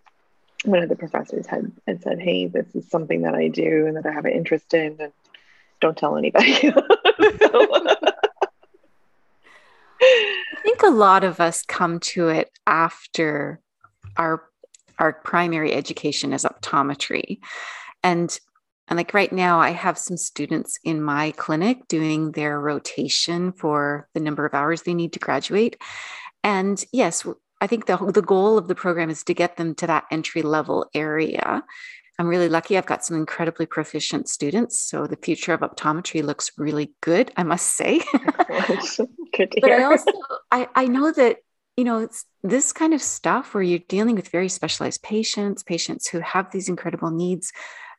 one 0.66 0.84
of 0.84 0.90
the 0.90 0.96
professors 0.96 1.48
had, 1.48 1.72
had 1.88 2.02
said, 2.04 2.20
Hey, 2.20 2.48
this 2.48 2.76
is 2.76 2.90
something 2.90 3.22
that 3.22 3.36
I 3.36 3.48
do 3.48 3.88
and 3.88 3.96
that 3.96 4.06
I 4.06 4.12
have 4.12 4.26
an 4.26 4.34
interest 4.34 4.74
in, 4.74 4.98
and 5.00 5.14
don't 5.80 5.98
tell 5.98 6.18
anybody. 6.18 6.54
Think 6.60 6.82
a 10.86 10.92
lot 10.92 11.24
of 11.24 11.40
us 11.40 11.64
come 11.64 12.00
to 12.00 12.30
it 12.30 12.50
after 12.68 13.60
our 14.18 14.44
our 14.98 15.12
primary 15.12 15.74
education 15.74 16.32
is 16.32 16.46
optometry. 16.46 17.40
And 18.04 18.38
and 18.88 18.98
like 18.98 19.14
right 19.14 19.34
now, 19.34 19.60
I 19.60 19.72
have 19.72 19.98
some 19.98 20.16
students 20.16 20.78
in 20.84 21.02
my 21.02 21.32
clinic 21.32 21.88
doing 21.88 22.32
their 22.32 22.60
rotation 22.60 23.52
for 23.52 24.08
the 24.14 24.20
number 24.20 24.46
of 24.46 24.54
hours 24.54 24.84
they 24.84 24.94
need 24.94 25.14
to 25.14 25.20
graduate. 25.20 25.82
And 26.44 26.84
yes, 26.94 27.26
I 27.60 27.68
think 27.68 27.88
the, 27.88 27.98
the 27.98 28.22
goal 28.22 28.60
of 28.60 28.68
the 28.68 28.76
program 28.76 29.10
is 29.10 29.24
to 29.24 29.34
get 29.34 29.58
them 29.58 29.74
to 29.76 29.88
that 29.88 30.06
entry 30.12 30.44
level 30.44 30.88
area. 30.94 31.64
I'm 32.18 32.28
really 32.28 32.50
lucky. 32.50 32.78
I've 32.78 32.86
got 32.86 33.04
some 33.04 33.18
incredibly 33.18 33.66
proficient 33.66 34.30
students. 34.30 34.80
So 34.80 35.06
the 35.06 35.18
future 35.18 35.54
of 35.54 35.60
optometry 35.60 36.24
looks 36.24 36.52
really 36.58 36.94
good, 37.02 37.32
I 37.36 37.44
must 37.44 37.76
say. 37.76 38.00
good 38.14 39.52
to 39.52 39.62
hear. 39.62 39.62
But 39.62 39.72
I 39.72 39.84
also 39.84 40.12
I, 40.52 40.68
I 40.76 40.88
know 40.88 41.12
that 41.12 41.38
you 41.78 41.84
know, 41.84 42.00
it's 42.00 42.26
this 42.42 42.72
kind 42.72 42.94
of 42.94 43.02
stuff 43.02 43.54
where 43.54 43.64
you're 43.64 43.80
dealing 43.90 44.16
with 44.16 44.30
very 44.30 44.48
specialized 44.48 45.04
patients, 45.04 45.62
patients 45.64 46.08
who 46.08 46.20
have 46.22 46.52
these 46.52 46.70
incredible 46.70 47.12
needs. 47.12 47.52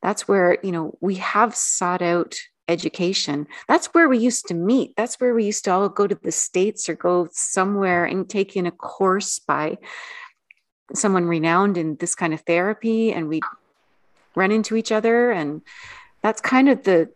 That's 0.03 0.27
where, 0.27 0.59
you 0.63 0.73
know, 0.73 0.97
we 1.01 1.17
have 1.17 1.55
sought 1.55 2.01
out 2.01 2.37
education. 2.69 3.47
That's 3.69 3.89
where 3.89 4.09
we 4.09 4.19
used 4.19 4.47
to 4.49 4.55
meet. 4.55 4.95
That's 4.97 5.21
where 5.21 5.35
we 5.35 5.45
used 5.45 5.65
to 5.67 5.73
all 5.73 5.89
go 5.89 6.07
to 6.07 6.15
the 6.15 6.33
States 6.33 6.89
or 6.89 6.95
go 6.95 7.29
somewhere 7.33 8.05
and 8.07 8.29
take 8.29 8.57
in 8.57 8.67
a 8.67 8.71
course 8.71 9.39
by 9.39 9.77
someone 10.95 11.27
renowned 11.27 11.77
in 11.77 11.97
this 11.97 12.15
kind 12.15 12.33
of 12.33 12.41
therapy. 12.41 13.13
And 13.13 13.29
we 13.29 13.41
run 14.37 14.53
into 14.53 14.77
each 14.77 14.93
other. 14.93 15.33
And 15.33 15.63
that's 16.23 16.41
kind 16.41 16.69
of 16.69 16.85
the 16.85 17.11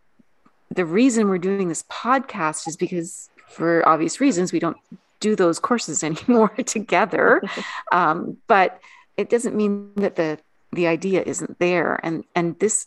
the 0.73 0.85
reason 0.85 1.29
we're 1.29 1.39
doing 1.39 1.69
this 1.69 1.83
podcast 1.85 2.69
is 2.69 2.77
because 2.77 3.29
for 3.49 3.87
obvious 3.89 4.21
reasons 4.21 4.53
we 4.53 4.61
don't 4.61 4.77
do 5.19 5.35
those 5.37 5.59
courses 5.59 6.03
anymore 6.11 6.49
together. 6.67 7.41
um, 7.93 8.39
but 8.49 8.81
it 9.17 9.31
doesn't 9.31 9.55
mean 9.55 9.93
that 9.97 10.17
the 10.17 10.39
the 10.73 10.87
idea 10.89 11.23
isn't 11.25 11.59
there. 11.59 12.01
And 12.03 12.25
and 12.35 12.59
this 12.59 12.87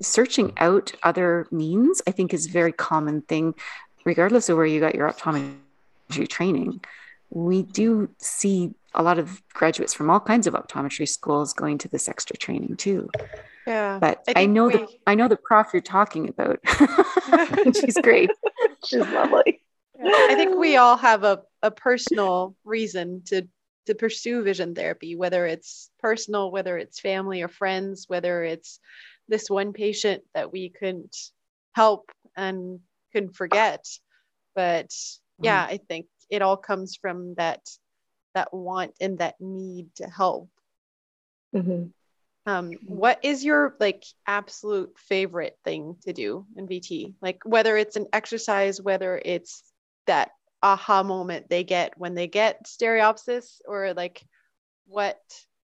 searching 0.00 0.52
out 0.58 0.92
other 1.02 1.46
means, 1.50 2.02
I 2.06 2.10
think, 2.10 2.34
is 2.34 2.46
a 2.46 2.50
very 2.50 2.72
common 2.72 3.22
thing, 3.22 3.54
regardless 4.04 4.48
of 4.48 4.56
where 4.56 4.66
you 4.66 4.80
got 4.80 4.94
your 4.94 5.10
optometry 5.10 6.28
training. 6.28 6.80
We 7.30 7.62
do 7.62 8.08
see 8.18 8.74
a 8.94 9.02
lot 9.02 9.18
of 9.18 9.42
graduates 9.52 9.92
from 9.92 10.10
all 10.10 10.20
kinds 10.20 10.46
of 10.46 10.54
optometry 10.54 11.08
schools 11.08 11.52
going 11.52 11.78
to 11.78 11.88
this 11.88 12.08
extra 12.08 12.36
training 12.36 12.76
too. 12.76 13.10
Yeah. 13.66 13.98
But 14.00 14.22
I, 14.28 14.42
I 14.42 14.46
know 14.46 14.66
we... 14.66 14.72
the 14.74 14.88
I 15.06 15.14
know 15.14 15.28
the 15.28 15.36
prof 15.36 15.68
you're 15.72 15.82
talking 15.82 16.28
about. 16.28 16.60
She's 17.76 17.98
great. 17.98 18.30
She's 18.84 19.00
lovely. 19.00 19.60
I 20.02 20.34
think 20.34 20.56
we 20.56 20.76
all 20.76 20.96
have 20.96 21.24
a, 21.24 21.42
a 21.62 21.70
personal 21.70 22.54
reason 22.64 23.22
to 23.26 23.48
to 23.86 23.94
pursue 23.94 24.42
vision 24.42 24.74
therapy, 24.74 25.16
whether 25.16 25.46
it's 25.46 25.90
personal, 26.00 26.50
whether 26.50 26.76
it's 26.76 27.00
family 27.00 27.42
or 27.42 27.48
friends, 27.48 28.04
whether 28.08 28.42
it's 28.44 28.80
this 29.28 29.48
one 29.48 29.72
patient 29.72 30.22
that 30.34 30.52
we 30.52 30.70
couldn't 30.70 31.16
help 31.74 32.10
and 32.36 32.80
couldn't 33.12 33.36
forget. 33.36 33.84
But 34.54 34.92
yeah, 35.40 35.64
mm-hmm. 35.64 35.74
I 35.74 35.80
think 35.88 36.06
it 36.30 36.42
all 36.42 36.56
comes 36.56 36.96
from 36.96 37.34
that 37.34 37.60
that 38.34 38.52
want 38.52 38.92
and 39.00 39.18
that 39.18 39.36
need 39.40 39.94
to 39.96 40.06
help. 40.06 40.50
Mm-hmm. 41.54 41.86
Um, 42.48 42.72
what 42.86 43.18
is 43.24 43.44
your 43.44 43.74
like 43.80 44.04
absolute 44.26 44.96
favorite 44.98 45.58
thing 45.64 45.96
to 46.02 46.12
do 46.12 46.46
in 46.56 46.68
VT? 46.68 47.14
Like 47.20 47.40
whether 47.44 47.76
it's 47.76 47.96
an 47.96 48.06
exercise, 48.12 48.80
whether 48.80 49.20
it's 49.24 49.62
that 50.06 50.30
aha 50.62 51.02
moment 51.02 51.48
they 51.48 51.64
get 51.64 51.96
when 51.96 52.14
they 52.14 52.26
get 52.26 52.64
stereopsis 52.66 53.60
or 53.66 53.94
like 53.94 54.24
what 54.86 55.20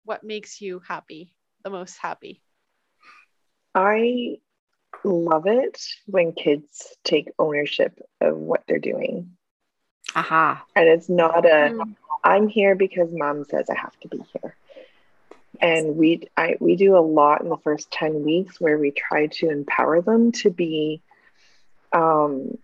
what 0.05 0.23
makes 0.23 0.61
you 0.61 0.81
happy 0.87 1.35
the 1.65 1.71
most 1.71 1.99
happy 1.99 2.41
i 3.75 4.37
love 5.05 5.47
it 5.47 5.81
when 6.07 6.33
kids 6.33 6.97
take 7.05 7.29
ownership 7.39 7.99
of 8.21 8.37
what 8.37 8.63
they're 8.67 8.79
doing 8.79 9.37
aha 10.17 10.65
and 10.75 10.89
it's 10.89 11.09
not 11.09 11.45
a 11.45 11.71
mm. 11.71 11.95
i'm 12.25 12.49
here 12.49 12.75
because 12.75 13.09
mom 13.13 13.45
says 13.45 13.71
i 13.71 13.75
have 13.75 13.99
to 14.01 14.09
be 14.09 14.21
here 14.33 14.57
and 15.61 15.97
we 15.97 16.29
I, 16.37 16.57
we 16.61 16.77
do 16.77 16.97
a 16.97 17.01
lot 17.01 17.43
in 17.43 17.49
the 17.49 17.57
first 17.57 17.91
10 17.91 18.25
weeks 18.25 18.61
where 18.61 18.79
we 18.79 18.91
try 18.91 19.27
to 19.27 19.49
empower 19.49 20.03
them 20.03 20.33
to 20.33 20.51
be 20.51 21.01
um, 21.93 22.59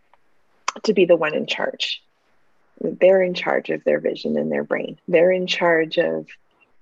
to 0.84 0.92
be 0.92 1.04
the 1.04 1.16
one 1.16 1.34
in 1.34 1.46
charge. 1.46 2.02
They're 2.80 3.22
in 3.22 3.34
charge 3.34 3.70
of 3.70 3.84
their 3.84 4.00
vision 4.00 4.36
and 4.36 4.50
their 4.50 4.64
brain. 4.64 4.98
They're 5.06 5.30
in 5.30 5.46
charge 5.46 5.98
of 5.98 6.26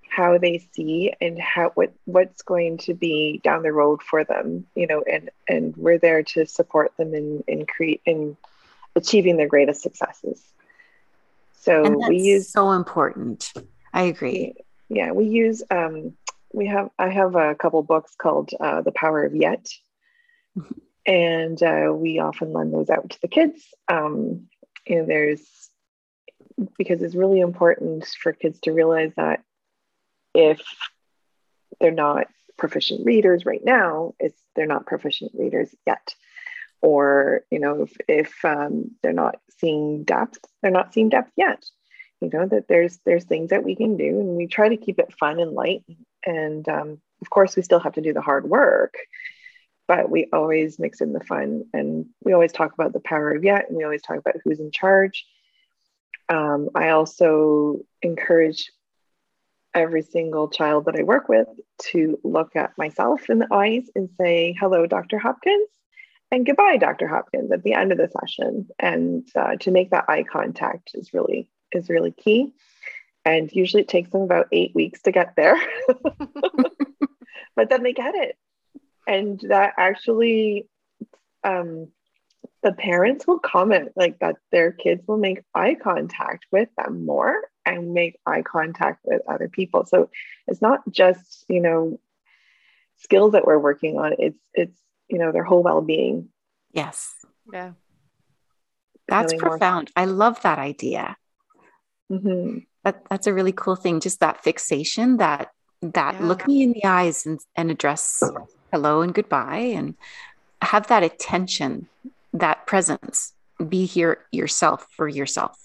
how 0.08 0.38
they 0.38 0.66
see 0.72 1.12
and 1.20 1.38
how 1.38 1.70
what 1.74 1.92
what's 2.04 2.42
going 2.42 2.78
to 2.78 2.94
be 2.94 3.40
down 3.44 3.62
the 3.62 3.72
road 3.72 4.02
for 4.02 4.24
them, 4.24 4.66
you 4.74 4.86
know, 4.86 5.02
and 5.02 5.30
and 5.48 5.76
we're 5.76 5.98
there 5.98 6.22
to 6.22 6.46
support 6.46 6.92
them 6.96 7.14
in 7.14 7.44
in 7.46 7.66
create 7.66 8.00
in 8.06 8.36
achieving 8.96 9.36
their 9.36 9.48
greatest 9.48 9.82
successes. 9.82 10.42
So 11.60 12.08
we 12.08 12.18
use 12.18 12.50
so 12.50 12.72
important. 12.72 13.52
I 13.92 14.02
agree. 14.02 14.54
Yeah, 14.88 15.12
we 15.12 15.26
use 15.26 15.62
um 15.70 16.14
we 16.52 16.66
have 16.66 16.90
I 16.98 17.08
have 17.08 17.36
a 17.36 17.54
couple 17.54 17.82
books 17.82 18.14
called 18.16 18.50
uh, 18.58 18.82
The 18.82 18.92
Power 18.92 19.24
of 19.24 19.34
Yet. 19.34 19.68
Mm-hmm 20.58 20.78
and 21.06 21.62
uh, 21.62 21.92
we 21.92 22.18
often 22.18 22.52
lend 22.52 22.72
those 22.72 22.90
out 22.90 23.10
to 23.10 23.20
the 23.20 23.28
kids. 23.28 23.62
Um, 23.88 24.48
know, 24.88 25.06
there's 25.06 25.42
because 26.76 27.00
it's 27.02 27.14
really 27.14 27.40
important 27.40 28.06
for 28.06 28.32
kids 28.32 28.60
to 28.60 28.72
realize 28.72 29.12
that 29.16 29.42
if 30.34 30.60
they're 31.80 31.90
not 31.90 32.26
proficient 32.58 33.06
readers 33.06 33.46
right 33.46 33.64
now, 33.64 34.14
it's 34.18 34.38
they're 34.54 34.66
not 34.66 34.86
proficient 34.86 35.32
readers 35.34 35.74
yet. 35.86 36.14
Or 36.82 37.42
you 37.50 37.58
know, 37.58 37.82
if 37.82 37.96
if 38.08 38.44
um, 38.44 38.92
they're 39.02 39.12
not 39.12 39.40
seeing 39.58 40.04
depth, 40.04 40.38
they're 40.62 40.70
not 40.70 40.94
seeing 40.94 41.08
depth 41.08 41.32
yet. 41.36 41.64
You 42.20 42.30
know 42.32 42.46
that 42.46 42.68
there's 42.68 42.98
there's 43.04 43.24
things 43.24 43.50
that 43.50 43.64
we 43.64 43.76
can 43.76 43.96
do, 43.96 44.20
and 44.20 44.36
we 44.36 44.46
try 44.46 44.68
to 44.68 44.76
keep 44.76 44.98
it 44.98 45.14
fun 45.18 45.40
and 45.40 45.52
light. 45.52 45.84
And 46.24 46.68
um, 46.68 47.00
of 47.22 47.30
course, 47.30 47.56
we 47.56 47.62
still 47.62 47.80
have 47.80 47.94
to 47.94 48.02
do 48.02 48.12
the 48.12 48.20
hard 48.20 48.48
work 48.48 48.94
but 49.90 50.08
we 50.08 50.28
always 50.32 50.78
mix 50.78 51.00
in 51.00 51.12
the 51.12 51.18
fun 51.18 51.64
and 51.72 52.06
we 52.22 52.32
always 52.32 52.52
talk 52.52 52.72
about 52.72 52.92
the 52.92 53.00
power 53.00 53.32
of 53.32 53.42
yet 53.42 53.68
and 53.68 53.76
we 53.76 53.82
always 53.82 54.02
talk 54.02 54.16
about 54.18 54.36
who's 54.44 54.60
in 54.60 54.70
charge 54.70 55.26
um, 56.28 56.68
i 56.76 56.90
also 56.90 57.80
encourage 58.00 58.70
every 59.74 60.02
single 60.02 60.48
child 60.48 60.84
that 60.84 60.94
i 60.94 61.02
work 61.02 61.28
with 61.28 61.48
to 61.78 62.20
look 62.22 62.54
at 62.54 62.78
myself 62.78 63.28
in 63.28 63.40
the 63.40 63.52
eyes 63.52 63.90
and 63.96 64.08
say 64.20 64.54
hello 64.60 64.86
dr 64.86 65.18
hopkins 65.18 65.68
and 66.30 66.46
goodbye, 66.46 66.76
Dr. 66.76 67.08
Hopkins, 67.08 67.50
at 67.50 67.62
the 67.62 67.74
end 67.74 67.92
of 67.92 67.98
the 67.98 68.08
session. 68.20 68.68
And 68.78 69.28
uh, 69.34 69.56
to 69.60 69.70
make 69.70 69.90
that 69.90 70.04
eye 70.08 70.22
contact 70.22 70.92
is 70.94 71.12
really 71.12 71.50
is 71.72 71.88
really 71.88 72.12
key. 72.12 72.52
And 73.24 73.50
usually 73.52 73.82
it 73.82 73.88
takes 73.88 74.10
them 74.10 74.22
about 74.22 74.48
eight 74.52 74.74
weeks 74.74 75.02
to 75.02 75.12
get 75.12 75.34
there, 75.36 75.56
but 77.56 77.68
then 77.68 77.82
they 77.82 77.92
get 77.92 78.14
it, 78.14 78.36
and 79.06 79.38
that 79.48 79.74
actually, 79.76 80.68
um, 81.44 81.88
the 82.62 82.72
parents 82.72 83.26
will 83.26 83.38
comment 83.38 83.90
like 83.94 84.20
that. 84.20 84.36
Their 84.52 84.72
kids 84.72 85.06
will 85.06 85.18
make 85.18 85.42
eye 85.54 85.74
contact 85.74 86.46
with 86.50 86.70
them 86.78 87.04
more 87.04 87.42
and 87.66 87.92
make 87.92 88.18
eye 88.24 88.40
contact 88.40 89.00
with 89.04 89.20
other 89.28 89.48
people. 89.48 89.84
So 89.84 90.08
it's 90.46 90.62
not 90.62 90.80
just 90.90 91.44
you 91.48 91.60
know 91.60 92.00
skills 93.00 93.32
that 93.32 93.46
we're 93.46 93.58
working 93.58 93.98
on. 93.98 94.14
It's 94.18 94.40
it's 94.54 94.80
you 95.10 95.18
know 95.18 95.32
their 95.32 95.44
whole 95.44 95.62
well-being 95.62 96.28
yes 96.72 97.14
yeah 97.52 97.72
that's 99.08 99.34
profound 99.34 99.90
more. 99.96 100.02
i 100.02 100.04
love 100.04 100.40
that 100.42 100.58
idea 100.58 101.16
mm-hmm. 102.10 102.58
that, 102.84 103.02
that's 103.08 103.26
a 103.26 103.34
really 103.34 103.52
cool 103.52 103.76
thing 103.76 104.00
just 104.00 104.20
that 104.20 104.42
fixation 104.42 105.16
that 105.18 105.50
that 105.82 106.14
yeah. 106.14 106.26
look 106.26 106.46
me 106.46 106.62
in 106.62 106.72
the 106.72 106.84
eyes 106.84 107.26
and, 107.26 107.40
and 107.56 107.70
address 107.70 108.22
hello 108.72 109.02
and 109.02 109.14
goodbye 109.14 109.58
and 109.58 109.94
have 110.62 110.86
that 110.88 111.02
attention 111.02 111.88
that 112.32 112.66
presence 112.66 113.32
be 113.68 113.84
here 113.86 114.24
yourself 114.30 114.86
for 114.96 115.08
yourself 115.08 115.58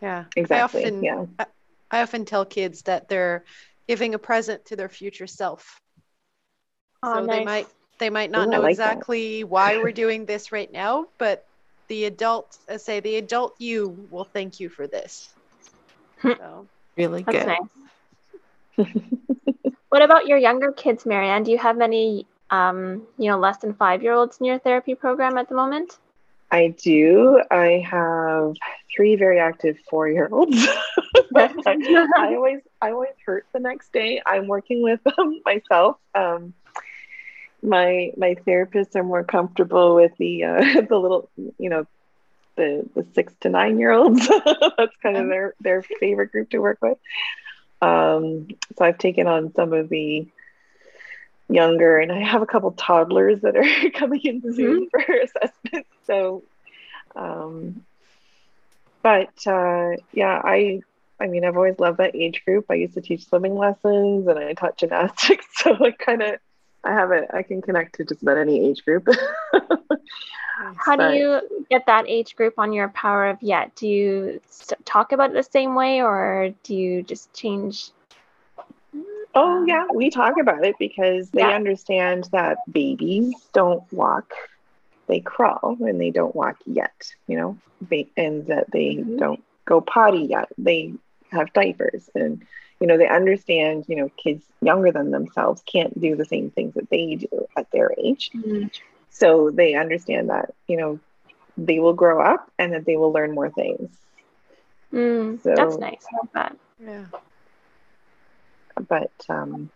yeah 0.00 0.24
exactly 0.36 0.84
I 0.84 0.88
often, 0.88 1.02
yeah 1.02 1.26
I, 1.38 1.46
I 1.90 2.02
often 2.02 2.24
tell 2.24 2.44
kids 2.44 2.82
that 2.82 3.08
they're 3.08 3.44
giving 3.86 4.14
a 4.14 4.18
present 4.18 4.64
to 4.66 4.76
their 4.76 4.88
future 4.88 5.26
self 5.26 5.80
Oh, 7.02 7.14
so 7.14 7.24
nice. 7.24 7.38
they 7.38 7.44
might 7.44 7.68
they 7.98 8.10
might 8.10 8.30
not 8.30 8.48
Ooh, 8.48 8.52
know 8.52 8.60
like 8.60 8.72
exactly 8.72 9.44
why 9.44 9.78
we're 9.78 9.92
doing 9.92 10.26
this 10.26 10.52
right 10.52 10.70
now, 10.72 11.06
but 11.18 11.44
the 11.88 12.04
adult, 12.04 12.58
I 12.68 12.74
uh, 12.74 12.78
say 12.78 13.00
the 13.00 13.16
adult 13.16 13.54
you 13.58 14.08
will 14.10 14.24
thank 14.24 14.60
you 14.60 14.68
for 14.68 14.86
this. 14.86 15.28
Hmm. 16.18 16.32
So 16.38 16.66
really 16.96 17.22
That's 17.22 17.44
good. 17.44 17.56
Nice. 18.78 18.86
what 19.88 20.02
about 20.02 20.26
your 20.26 20.38
younger 20.38 20.72
kids, 20.72 21.06
Marianne? 21.06 21.44
Do 21.44 21.50
you 21.50 21.58
have 21.58 21.76
many 21.76 22.26
um, 22.50 23.06
you 23.18 23.30
know, 23.30 23.38
less 23.38 23.58
than 23.58 23.74
five 23.74 24.02
year 24.02 24.12
olds 24.12 24.38
in 24.38 24.46
your 24.46 24.58
therapy 24.58 24.94
program 24.94 25.38
at 25.38 25.48
the 25.48 25.54
moment? 25.54 25.98
I 26.50 26.68
do. 26.68 27.42
I 27.50 27.84
have 27.90 28.54
three 28.94 29.16
very 29.16 29.40
active 29.40 29.76
four 29.90 30.08
year 30.08 30.28
olds. 30.30 30.56
I 31.36 32.34
always 32.34 32.60
I 32.80 32.90
always 32.90 33.14
hurt 33.24 33.46
the 33.52 33.60
next 33.60 33.92
day. 33.92 34.22
I'm 34.24 34.46
working 34.46 34.82
with 34.82 35.02
them 35.02 35.40
myself. 35.44 35.96
Um, 36.14 36.54
my 37.66 38.12
my 38.16 38.36
therapists 38.46 38.94
are 38.94 39.02
more 39.02 39.24
comfortable 39.24 39.96
with 39.96 40.16
the 40.18 40.44
uh, 40.44 40.80
the 40.88 40.98
little 40.98 41.28
you 41.58 41.68
know 41.68 41.86
the 42.56 42.88
the 42.94 43.06
six 43.14 43.34
to 43.40 43.48
nine 43.48 43.78
year 43.78 43.90
olds. 43.90 44.28
That's 44.78 44.96
kind 45.02 45.16
of 45.16 45.28
their 45.28 45.54
their 45.60 45.82
favorite 45.82 46.32
group 46.32 46.50
to 46.50 46.58
work 46.58 46.78
with. 46.80 46.98
Um, 47.82 48.48
so 48.76 48.84
I've 48.84 48.98
taken 48.98 49.26
on 49.26 49.52
some 49.54 49.72
of 49.72 49.88
the 49.88 50.26
younger, 51.48 51.98
and 51.98 52.10
I 52.10 52.22
have 52.22 52.42
a 52.42 52.46
couple 52.46 52.72
toddlers 52.72 53.42
that 53.42 53.56
are 53.56 53.90
coming 53.94 54.20
in 54.22 54.40
soon 54.54 54.88
mm-hmm. 54.88 55.00
for 55.04 55.14
assessment. 55.14 55.86
So, 56.06 56.44
um, 57.14 57.84
but 59.02 59.46
uh, 59.46 59.96
yeah, 60.12 60.40
I 60.42 60.82
I 61.18 61.26
mean 61.26 61.44
I've 61.44 61.56
always 61.56 61.80
loved 61.80 61.98
that 61.98 62.14
age 62.14 62.44
group. 62.44 62.66
I 62.70 62.74
used 62.74 62.94
to 62.94 63.00
teach 63.00 63.26
swimming 63.26 63.56
lessons, 63.56 64.28
and 64.28 64.38
I 64.38 64.52
taught 64.52 64.78
gymnastics, 64.78 65.46
so 65.54 65.76
I 65.84 65.90
kind 65.90 66.22
of 66.22 66.38
I 66.84 66.92
have 66.92 67.10
it. 67.12 67.28
I 67.32 67.42
can 67.42 67.62
connect 67.62 67.96
to 67.96 68.04
just 68.04 68.22
about 68.22 68.38
any 68.38 68.64
age 68.68 68.84
group. 68.84 69.08
How 70.76 70.96
but, 70.96 71.10
do 71.10 71.16
you 71.16 71.64
get 71.70 71.86
that 71.86 72.08
age 72.08 72.34
group 72.34 72.54
on 72.58 72.72
your 72.72 72.88
power 72.88 73.28
of 73.28 73.42
yet? 73.42 73.74
Do 73.76 73.86
you 73.86 74.40
st- 74.48 74.84
talk 74.86 75.12
about 75.12 75.30
it 75.30 75.34
the 75.34 75.42
same 75.42 75.74
way, 75.74 76.00
or 76.00 76.54
do 76.62 76.74
you 76.74 77.02
just 77.02 77.32
change? 77.34 77.90
Oh 79.34 79.64
yeah, 79.66 79.86
we 79.92 80.08
talk 80.08 80.34
about 80.40 80.64
it 80.64 80.76
because 80.78 81.28
they 81.30 81.42
yeah. 81.42 81.50
understand 81.50 82.28
that 82.32 82.58
babies 82.70 83.34
don't 83.52 83.82
walk; 83.92 84.32
they 85.08 85.20
crawl, 85.20 85.76
and 85.80 86.00
they 86.00 86.10
don't 86.10 86.34
walk 86.34 86.56
yet. 86.64 87.12
You 87.26 87.36
know, 87.36 87.58
and 88.16 88.46
that 88.46 88.70
they 88.70 88.96
mm-hmm. 88.96 89.18
don't 89.18 89.44
go 89.66 89.82
potty 89.82 90.26
yet. 90.30 90.48
They 90.56 90.94
have 91.30 91.52
diapers 91.52 92.08
and 92.14 92.46
you 92.80 92.86
know 92.86 92.98
they 92.98 93.08
understand 93.08 93.84
you 93.88 93.96
know 93.96 94.10
kids 94.16 94.44
younger 94.60 94.92
than 94.92 95.10
themselves 95.10 95.62
can't 95.66 95.98
do 96.00 96.16
the 96.16 96.24
same 96.24 96.50
things 96.50 96.74
that 96.74 96.90
they 96.90 97.16
do 97.16 97.46
at 97.56 97.70
their 97.70 97.92
age. 97.98 98.30
Mm-hmm. 98.34 98.68
so 99.10 99.50
they 99.50 99.74
understand 99.74 100.30
that 100.30 100.54
you 100.66 100.76
know 100.76 101.00
they 101.56 101.78
will 101.78 101.94
grow 101.94 102.20
up 102.20 102.50
and 102.58 102.72
that 102.74 102.84
they 102.84 102.96
will 102.96 103.12
learn 103.12 103.34
more 103.34 103.50
things. 103.50 103.90
Mm, 104.92 105.42
so, 105.42 105.54
that's 105.56 105.78
nice. 105.78 106.04
I 106.12 106.16
love 106.16 106.28
that. 106.34 106.56
Yeah. 106.82 107.04
But 108.88 109.12
um 109.28 109.70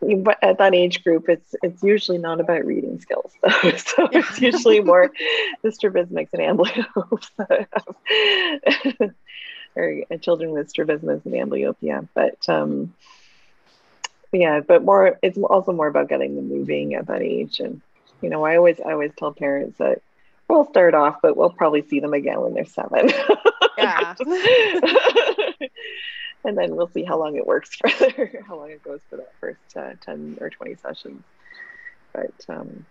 but 0.00 0.38
at 0.42 0.58
that 0.58 0.74
age 0.74 1.04
group 1.04 1.28
it's 1.28 1.54
it's 1.62 1.82
usually 1.82 2.18
not 2.18 2.40
about 2.40 2.64
reading 2.64 2.98
skills 3.00 3.32
though. 3.42 3.70
so 3.76 4.08
it's 4.10 4.40
usually 4.40 4.80
more 4.80 5.10
the 5.62 5.68
strabismics 5.68 6.30
and 6.32 6.58
amblyopes 6.58 7.30
or 9.76 10.02
children 10.20 10.50
with 10.52 10.70
strabismus 10.70 11.24
and 11.24 11.34
amblyopia. 11.34 12.06
But 12.14 12.48
um, 12.48 12.94
yeah, 14.32 14.60
but 14.60 14.84
more, 14.84 15.18
it's 15.22 15.38
also 15.38 15.72
more 15.72 15.88
about 15.88 16.08
getting 16.08 16.36
them 16.36 16.48
moving 16.48 16.94
at 16.94 17.06
that 17.06 17.22
age. 17.22 17.60
And 17.60 17.80
you 18.20 18.30
know, 18.30 18.44
I 18.44 18.56
always, 18.56 18.80
I 18.80 18.92
always 18.92 19.12
tell 19.16 19.32
parents 19.32 19.78
that 19.78 20.00
we'll 20.48 20.68
start 20.68 20.94
off, 20.94 21.18
but 21.22 21.36
we'll 21.36 21.50
probably 21.50 21.82
see 21.82 22.00
them 22.00 22.14
again 22.14 22.40
when 22.40 22.54
they're 22.54 22.64
seven. 22.64 23.10
Yeah. 23.78 24.14
and 26.44 26.58
then 26.58 26.76
we'll 26.76 26.88
see 26.88 27.04
how 27.04 27.18
long 27.18 27.36
it 27.36 27.46
works 27.46 27.74
for 27.74 27.88
their, 27.98 28.42
how 28.46 28.56
long 28.56 28.70
it 28.70 28.82
goes 28.82 29.00
for 29.08 29.16
that 29.16 29.32
first 29.40 29.76
uh, 29.76 29.92
10 30.02 30.38
or 30.40 30.50
20 30.50 30.76
sessions. 30.76 31.22
But 32.12 32.34
um, 32.48 32.84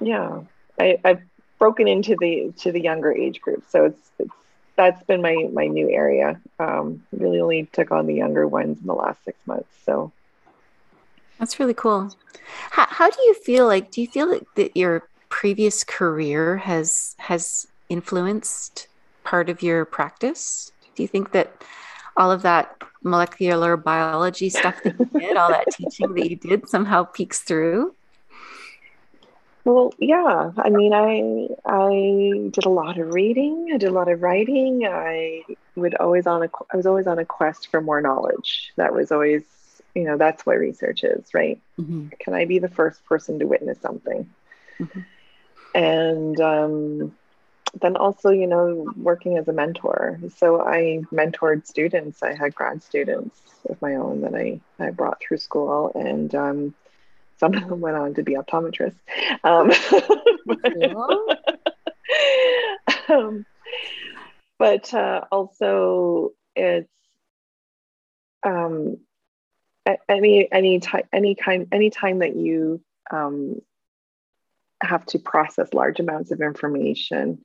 yeah, 0.00 0.40
I, 0.78 0.98
I've 1.04 1.22
broken 1.58 1.88
into 1.88 2.16
the 2.18 2.52
to 2.58 2.72
the 2.72 2.80
younger 2.80 3.12
age 3.12 3.40
group, 3.40 3.64
so 3.68 3.86
it's 3.86 4.10
it's 4.18 4.34
that's 4.76 5.02
been 5.04 5.22
my 5.22 5.48
my 5.52 5.66
new 5.66 5.90
area. 5.90 6.40
Um, 6.58 7.02
really 7.12 7.40
only 7.40 7.68
took 7.72 7.90
on 7.90 8.06
the 8.06 8.14
younger 8.14 8.46
ones 8.46 8.78
in 8.80 8.86
the 8.86 8.94
last 8.94 9.24
six 9.24 9.38
months. 9.46 9.68
So 9.84 10.12
that's 11.38 11.58
really 11.58 11.74
cool. 11.74 12.14
How, 12.70 12.86
how 12.88 13.10
do 13.10 13.20
you 13.22 13.34
feel 13.34 13.66
like? 13.66 13.90
Do 13.90 14.00
you 14.00 14.06
feel 14.06 14.30
like 14.30 14.46
that 14.54 14.76
your 14.76 15.08
previous 15.28 15.84
career 15.84 16.58
has 16.58 17.16
has 17.18 17.66
influenced 17.88 18.88
part 19.24 19.48
of 19.48 19.62
your 19.62 19.84
practice? 19.84 20.72
Do 20.94 21.02
you 21.02 21.08
think 21.08 21.32
that 21.32 21.62
all 22.16 22.30
of 22.30 22.42
that 22.42 22.76
molecular 23.02 23.76
biology 23.76 24.48
stuff 24.48 24.82
that 24.82 24.98
you 24.98 25.20
did, 25.20 25.36
all 25.36 25.50
that 25.50 25.66
teaching 25.72 26.14
that 26.14 26.30
you 26.30 26.36
did, 26.36 26.68
somehow 26.68 27.04
peeks 27.04 27.40
through? 27.40 27.94
Well, 29.66 29.92
yeah. 29.98 30.52
I 30.56 30.70
mean, 30.70 30.94
I 30.94 31.48
I 31.68 32.50
did 32.50 32.66
a 32.66 32.70
lot 32.70 32.98
of 32.98 33.12
reading. 33.12 33.72
I 33.74 33.78
did 33.78 33.88
a 33.88 33.92
lot 33.92 34.08
of 34.08 34.22
writing. 34.22 34.86
I 34.86 35.42
would 35.74 35.96
always 35.96 36.24
on 36.28 36.44
a 36.44 36.50
I 36.72 36.76
was 36.76 36.86
always 36.86 37.08
on 37.08 37.18
a 37.18 37.24
quest 37.24 37.66
for 37.66 37.80
more 37.80 38.00
knowledge. 38.00 38.72
That 38.76 38.94
was 38.94 39.10
always, 39.10 39.42
you 39.92 40.04
know, 40.04 40.16
that's 40.16 40.46
what 40.46 40.58
research 40.58 41.02
is, 41.02 41.34
right? 41.34 41.60
Mm-hmm. 41.80 42.10
Can 42.20 42.32
I 42.32 42.44
be 42.44 42.60
the 42.60 42.68
first 42.68 43.04
person 43.06 43.40
to 43.40 43.46
witness 43.46 43.80
something? 43.80 44.30
Mm-hmm. 44.78 45.00
And 45.74 46.40
um, 46.40 47.16
then 47.80 47.96
also, 47.96 48.30
you 48.30 48.46
know, 48.46 48.94
working 48.96 49.36
as 49.36 49.48
a 49.48 49.52
mentor. 49.52 50.20
So 50.36 50.62
I 50.62 51.02
mentored 51.12 51.66
students. 51.66 52.22
I 52.22 52.34
had 52.34 52.54
grad 52.54 52.84
students 52.84 53.40
of 53.68 53.82
my 53.82 53.96
own 53.96 54.20
that 54.20 54.36
I 54.36 54.60
I 54.78 54.90
brought 54.90 55.20
through 55.20 55.38
school, 55.38 55.90
and 55.96 56.32
um, 56.36 56.74
some 57.38 57.54
of 57.54 57.68
them 57.68 57.80
went 57.80 57.96
on 57.96 58.14
to 58.14 58.22
be 58.22 58.34
optometrists. 58.34 58.96
Um, 59.44 59.70
but, 60.46 61.50
um, 63.10 63.46
but 64.58 64.94
uh, 64.94 65.22
also, 65.30 66.32
it's 66.54 66.90
um, 68.42 68.98
any 70.08 70.50
any 70.50 70.80
time 70.80 71.04
any 71.12 71.34
kind 71.34 71.68
any 71.72 71.90
time 71.90 72.20
that 72.20 72.36
you 72.36 72.80
um, 73.10 73.60
have 74.82 75.04
to 75.06 75.18
process 75.18 75.72
large 75.72 76.00
amounts 76.00 76.30
of 76.30 76.40
information 76.40 77.44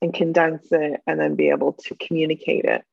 and 0.00 0.14
condense 0.14 0.66
it 0.72 1.00
and 1.06 1.20
then 1.20 1.36
be 1.36 1.50
able 1.50 1.74
to 1.74 1.94
communicate 1.94 2.64
it 2.64 2.84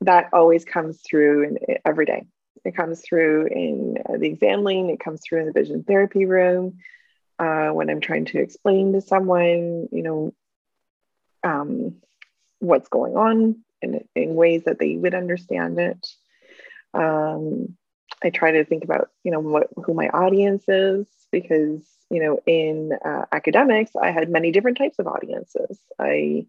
that 0.00 0.28
always 0.32 0.64
comes 0.64 1.00
through 1.02 1.44
in, 1.44 1.58
every 1.84 2.06
day 2.06 2.24
it 2.64 2.76
comes 2.76 3.00
through 3.00 3.46
in 3.46 3.96
uh, 4.08 4.18
the 4.18 4.26
exam 4.26 4.64
lane, 4.64 4.90
it 4.90 5.00
comes 5.00 5.20
through 5.22 5.40
in 5.40 5.46
the 5.46 5.52
vision 5.52 5.82
therapy 5.82 6.26
room. 6.26 6.78
Uh, 7.38 7.70
when 7.70 7.88
I'm 7.88 8.00
trying 8.00 8.26
to 8.26 8.38
explain 8.38 8.92
to 8.92 9.00
someone, 9.00 9.88
you 9.92 10.02
know, 10.02 10.34
um, 11.42 11.96
what's 12.58 12.88
going 12.88 13.16
on 13.16 13.56
in, 13.80 14.04
in 14.14 14.34
ways 14.34 14.64
that 14.64 14.78
they 14.78 14.96
would 14.96 15.14
understand 15.14 15.78
it. 15.78 16.06
Um, 16.92 17.76
I 18.22 18.30
try 18.30 18.52
to 18.52 18.64
think 18.64 18.84
about, 18.84 19.10
you 19.24 19.30
know, 19.30 19.40
what 19.40 19.68
who 19.76 19.94
my 19.94 20.08
audience 20.08 20.64
is 20.68 21.06
because, 21.32 21.80
you 22.10 22.22
know, 22.22 22.38
in 22.46 22.92
uh, 23.04 23.24
academics, 23.32 23.92
I 23.96 24.10
had 24.10 24.28
many 24.28 24.50
different 24.52 24.76
types 24.76 24.98
of 24.98 25.06
audiences. 25.06 25.78
I 25.98 26.46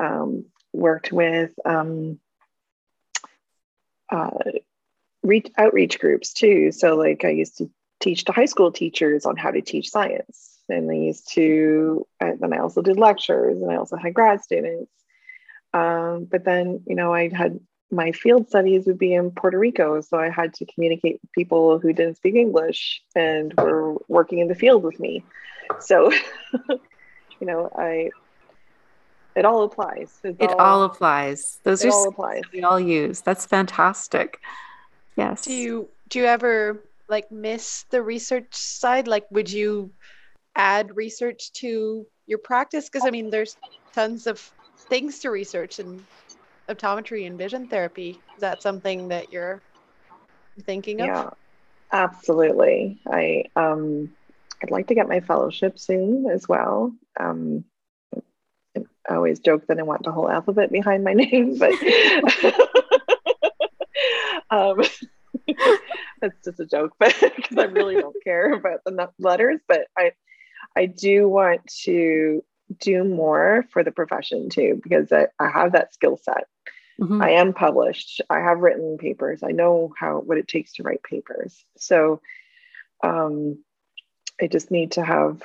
um, 0.00 0.46
worked 0.72 1.12
with 1.12 1.52
um, 1.64 2.18
uh, 4.10 4.30
reach 5.22 5.48
outreach 5.56 5.98
groups 5.98 6.32
too. 6.32 6.72
So, 6.72 6.96
like, 6.96 7.24
I 7.24 7.30
used 7.30 7.58
to 7.58 7.70
teach 8.00 8.24
to 8.24 8.32
high 8.32 8.46
school 8.46 8.72
teachers 8.72 9.26
on 9.26 9.36
how 9.36 9.50
to 9.50 9.60
teach 9.60 9.90
science, 9.90 10.58
and 10.68 10.90
I 10.90 10.94
used 10.94 11.32
to. 11.34 12.06
Uh, 12.20 12.32
then 12.38 12.52
I 12.52 12.58
also 12.58 12.82
did 12.82 12.98
lectures, 12.98 13.60
and 13.60 13.70
I 13.70 13.76
also 13.76 13.96
had 13.96 14.14
grad 14.14 14.42
students. 14.42 14.90
Um, 15.74 16.26
but 16.30 16.44
then, 16.44 16.82
you 16.86 16.94
know, 16.94 17.14
I 17.14 17.30
had 17.34 17.58
my 17.92 18.10
field 18.12 18.48
studies 18.48 18.86
would 18.86 18.98
be 18.98 19.12
in 19.12 19.30
Puerto 19.30 19.58
Rico. 19.58 20.00
So 20.00 20.18
I 20.18 20.30
had 20.30 20.54
to 20.54 20.66
communicate 20.66 21.20
with 21.20 21.32
people 21.32 21.78
who 21.78 21.92
didn't 21.92 22.16
speak 22.16 22.34
English 22.34 23.02
and 23.14 23.52
were 23.54 23.94
working 24.08 24.38
in 24.38 24.48
the 24.48 24.54
field 24.54 24.82
with 24.82 24.98
me. 24.98 25.22
So, 25.78 26.10
you 26.70 27.46
know, 27.46 27.70
I, 27.76 28.10
it 29.36 29.44
all 29.44 29.64
applies. 29.64 30.18
It's 30.24 30.40
it 30.40 30.50
all, 30.50 30.60
all, 30.60 30.82
applies. 30.84 31.60
Those 31.64 31.84
are 31.84 31.90
all 31.90 32.08
applies. 32.08 32.42
we 32.52 32.62
all 32.62 32.80
use. 32.80 33.20
That's 33.20 33.46
fantastic. 33.46 34.40
Yes. 35.16 35.44
Do 35.44 35.52
you, 35.52 35.88
do 36.08 36.18
you 36.20 36.24
ever 36.26 36.84
like 37.08 37.30
miss 37.30 37.84
the 37.90 38.02
research 38.02 38.54
side? 38.54 39.08
Like, 39.08 39.24
would 39.30 39.50
you 39.50 39.90
add 40.54 40.96
research 40.96 41.52
to 41.54 42.06
your 42.26 42.38
practice? 42.38 42.88
Because 42.88 43.06
I 43.06 43.10
mean, 43.10 43.30
there's 43.30 43.56
tons 43.94 44.26
of 44.26 44.40
things 44.88 45.20
to 45.20 45.30
research 45.30 45.78
and 45.78 46.00
optometry 46.70 47.26
and 47.26 47.38
vision 47.38 47.68
therapy. 47.68 48.10
Is 48.36 48.40
that 48.40 48.62
something 48.62 49.08
that 49.08 49.32
you're 49.32 49.60
thinking 50.64 51.00
of? 51.00 51.08
Yeah, 51.08 51.30
absolutely. 51.92 53.00
I 53.06 53.44
um, 53.56 54.10
I'd 54.62 54.70
like 54.70 54.88
to 54.88 54.94
get 54.94 55.08
my 55.08 55.20
fellowship 55.20 55.78
soon 55.78 56.26
as 56.30 56.48
well. 56.48 56.94
Um, 57.18 57.64
I 58.76 59.14
always 59.14 59.40
joke 59.40 59.66
that 59.66 59.78
I 59.78 59.82
want 59.82 60.04
the 60.04 60.12
whole 60.12 60.30
alphabet 60.30 60.70
behind 60.70 61.04
my 61.04 61.12
name, 61.14 61.58
but 61.58 61.72
um, 64.52 64.82
that's 66.20 66.44
just 66.44 66.60
a 66.60 66.66
joke. 66.66 66.92
But 66.98 67.14
because 67.36 67.58
I 67.58 67.64
really 67.64 67.96
don't 67.96 68.16
care 68.22 68.52
about 68.52 68.80
the 68.84 69.10
letters, 69.18 69.60
but 69.66 69.86
I 69.96 70.12
I 70.76 70.86
do 70.86 71.28
want 71.28 71.66
to 71.84 72.44
do 72.78 73.04
more 73.04 73.64
for 73.70 73.82
the 73.82 73.90
profession 73.90 74.48
too 74.48 74.80
because 74.82 75.12
I, 75.12 75.26
I 75.38 75.50
have 75.50 75.72
that 75.72 75.92
skill 75.92 76.16
set. 76.16 76.46
Mm-hmm. 77.00 77.22
I 77.22 77.30
am 77.30 77.52
published. 77.52 78.20
I 78.30 78.40
have 78.40 78.60
written 78.60 78.98
papers. 78.98 79.42
I 79.42 79.50
know 79.50 79.92
how 79.98 80.20
what 80.20 80.38
it 80.38 80.48
takes 80.48 80.74
to 80.74 80.82
write 80.82 81.02
papers. 81.02 81.64
So 81.76 82.20
um, 83.02 83.62
I 84.40 84.46
just 84.46 84.70
need 84.70 84.92
to 84.92 85.04
have 85.04 85.42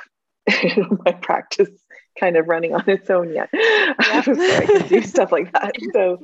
my 1.06 1.12
practice 1.14 1.72
kind 2.20 2.38
of 2.38 2.48
running 2.48 2.74
on 2.74 2.84
its 2.88 3.10
own 3.10 3.34
yet 3.34 3.50
yeah. 3.54 4.22
so 4.22 4.34
I 4.34 4.66
can 4.66 4.88
do 4.88 5.02
stuff 5.04 5.32
like 5.32 5.52
that. 5.54 5.74
So 5.94 6.20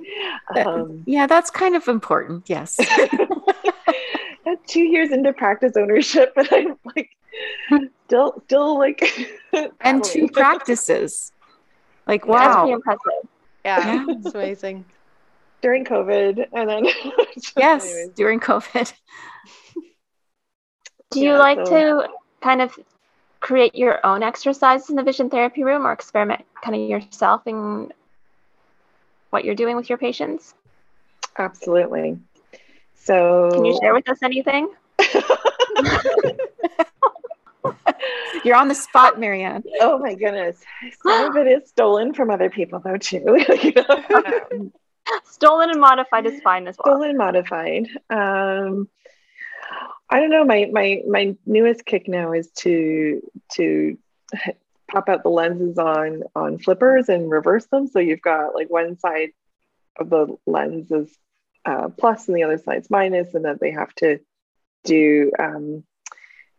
um, 0.55 1.03
yeah, 1.05 1.27
that's 1.27 1.49
kind 1.49 1.75
of 1.75 1.87
important. 1.87 2.49
Yes. 2.49 2.77
two 4.67 4.83
years 4.83 5.11
into 5.11 5.33
practice 5.33 5.73
ownership, 5.75 6.33
and 6.35 6.47
I'm 6.51 6.77
like 6.95 7.09
still 8.05 8.41
still 8.45 8.77
like 8.77 9.03
and 9.81 10.03
two 10.03 10.27
practices. 10.27 11.31
Like 12.07 12.27
wow, 12.27 12.37
that's 12.37 12.55
pretty 12.57 12.71
impressive. 12.73 13.29
Yeah, 13.65 13.93
yeah. 13.93 14.05
it's 14.09 14.35
amazing. 14.35 14.85
During 15.61 15.85
COVID, 15.85 16.47
and 16.51 16.69
then 16.69 16.85
yes, 17.57 17.85
anyways. 17.85 18.09
during 18.15 18.39
COVID. 18.39 18.93
Do 21.11 21.19
you 21.19 21.31
yeah, 21.31 21.37
like 21.37 21.65
so. 21.65 22.01
to 22.01 22.07
kind 22.41 22.61
of 22.61 22.77
create 23.43 23.75
your 23.75 24.03
own 24.05 24.23
exercises 24.23 24.89
in 24.89 24.95
the 24.95 25.03
vision 25.03 25.29
therapy 25.29 25.65
room, 25.65 25.85
or 25.85 25.91
experiment 25.91 26.45
kind 26.63 26.81
of 26.81 26.89
yourself 26.89 27.45
in 27.45 27.91
what 29.31 29.43
you're 29.43 29.53
doing 29.53 29.75
with 29.75 29.89
your 29.89 29.97
patients? 29.97 30.55
Absolutely. 31.37 32.17
So, 32.95 33.49
can 33.51 33.65
you 33.65 33.77
share 33.81 33.93
with 33.93 34.07
us 34.07 34.23
anything? 34.23 34.69
You're 38.45 38.55
on 38.55 38.69
the 38.69 38.75
spot, 38.75 39.19
Marianne. 39.19 39.63
Oh 39.81 39.99
my 39.99 40.15
goodness. 40.15 40.61
Some 41.01 41.31
of 41.31 41.35
it 41.35 41.47
is 41.47 41.69
stolen 41.69 42.13
from 42.13 42.29
other 42.29 42.49
people, 42.49 42.79
though, 42.79 42.97
too. 42.97 43.23
stolen 45.25 45.69
and 45.69 45.81
modified 45.81 46.25
is 46.25 46.41
fine 46.41 46.67
as 46.67 46.77
well. 46.77 46.95
Stolen 46.95 47.09
and 47.09 47.17
modified. 47.17 47.87
Um, 48.09 48.87
I 50.13 50.19
don't 50.19 50.29
know. 50.29 50.45
My 50.45 50.69
my 50.71 51.01
my 51.07 51.35
newest 51.47 51.87
kick 51.87 52.07
now 52.07 52.33
is 52.33 52.51
to 52.59 53.19
to 53.53 53.97
pop 54.87 55.09
out 55.09 55.23
the 55.23 55.29
lenses 55.29 55.79
on 55.79 56.21
on 56.35 56.59
flippers 56.59 57.09
and 57.09 57.31
reverse 57.31 57.65
them. 57.65 57.87
So 57.87 57.97
you've 57.97 58.21
got 58.21 58.53
like 58.53 58.69
one 58.69 58.99
side 58.99 59.29
of 59.97 60.11
the 60.11 60.37
lens 60.45 60.91
is 60.91 61.09
uh, 61.65 61.89
plus 61.89 62.27
and 62.27 62.37
the 62.37 62.43
other 62.43 62.59
side's 62.59 62.91
minus, 62.91 63.33
and 63.33 63.43
then 63.43 63.57
they 63.59 63.71
have 63.71 63.91
to 63.95 64.19
do 64.83 65.31
um, 65.39 65.83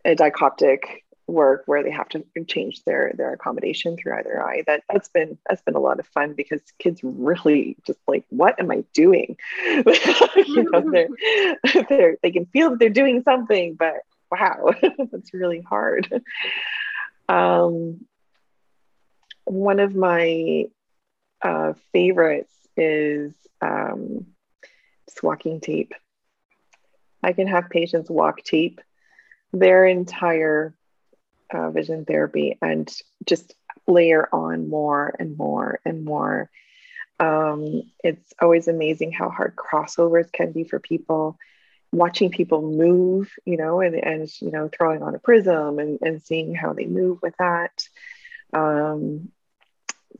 a 0.04 0.16
dichoptic 0.16 1.03
work 1.26 1.62
where 1.66 1.82
they 1.82 1.90
have 1.90 2.08
to 2.10 2.24
change 2.46 2.84
their 2.84 3.12
their 3.16 3.32
accommodation 3.32 3.96
through 3.96 4.14
either 4.14 4.42
eye 4.42 4.62
that 4.66 4.82
that's 4.90 5.08
been 5.08 5.38
that's 5.48 5.62
been 5.62 5.74
a 5.74 5.80
lot 5.80 5.98
of 5.98 6.06
fun 6.08 6.34
because 6.34 6.60
kids 6.78 7.00
really 7.02 7.76
just 7.86 7.98
like 8.06 8.24
what 8.28 8.58
am 8.60 8.70
i 8.70 8.84
doing? 8.92 9.36
You 10.46 10.70
know 10.70 10.84
they're, 10.92 11.08
they're 11.88 12.16
they 12.22 12.30
can 12.30 12.46
feel 12.46 12.70
that 12.70 12.78
they're 12.78 12.90
doing 12.90 13.22
something 13.22 13.74
but 13.74 13.94
wow 14.30 14.72
that's 15.10 15.32
really 15.32 15.60
hard. 15.62 16.22
Um 17.28 18.06
one 19.44 19.80
of 19.80 19.94
my 19.94 20.64
uh 21.42 21.72
favorites 21.92 22.52
is 22.76 23.32
um 23.60 24.26
walking 25.22 25.60
tape. 25.60 25.94
I 27.22 27.32
can 27.32 27.46
have 27.46 27.70
patients 27.70 28.10
walk 28.10 28.42
tape 28.42 28.80
their 29.52 29.86
entire 29.86 30.74
uh, 31.54 31.70
vision 31.70 32.04
therapy 32.04 32.58
and 32.60 32.92
just 33.24 33.54
layer 33.86 34.28
on 34.32 34.68
more 34.68 35.14
and 35.18 35.36
more 35.36 35.80
and 35.84 36.04
more. 36.04 36.50
Um, 37.20 37.82
it's 38.02 38.32
always 38.40 38.66
amazing 38.66 39.12
how 39.12 39.30
hard 39.30 39.54
crossovers 39.56 40.32
can 40.32 40.52
be 40.52 40.64
for 40.64 40.80
people. 40.80 41.38
Watching 41.92 42.30
people 42.30 42.60
move, 42.60 43.32
you 43.44 43.56
know, 43.56 43.80
and, 43.80 43.94
and 43.94 44.28
you 44.40 44.50
know, 44.50 44.68
throwing 44.68 45.02
on 45.02 45.14
a 45.14 45.20
prism 45.20 45.78
and, 45.78 45.98
and 46.02 46.22
seeing 46.22 46.54
how 46.54 46.72
they 46.72 46.86
move 46.86 47.20
with 47.22 47.34
that. 47.38 47.86
Um, 48.52 49.30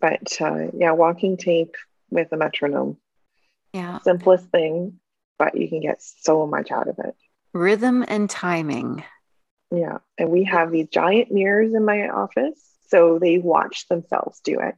but 0.01 0.40
uh, 0.40 0.68
yeah, 0.73 0.92
walking 0.92 1.37
tape 1.37 1.75
with 2.11 2.31
a 2.33 2.37
metronome. 2.37 2.97
Yeah. 3.73 3.99
Simplest 4.01 4.47
thing, 4.51 5.01
but 5.37 5.57
you 5.57 5.68
can 5.68 5.81
get 5.81 6.01
so 6.01 6.47
much 6.47 6.70
out 6.70 6.87
of 6.87 7.01
it. 7.01 7.16
Rhythm 7.53 8.05
and 8.07 8.31
timing. 8.31 9.03
Yeah. 9.75 9.99
And 10.19 10.31
we 10.31 10.45
have 10.45 10.71
these 10.71 10.89
giant 10.89 11.31
mirrors 11.33 11.75
in 11.75 11.85
my 11.85 12.09
office. 12.09 12.61
So 12.89 13.19
they 13.19 13.39
watch 13.39 13.89
themselves 13.89 14.41
do 14.41 14.61
it. 14.61 14.77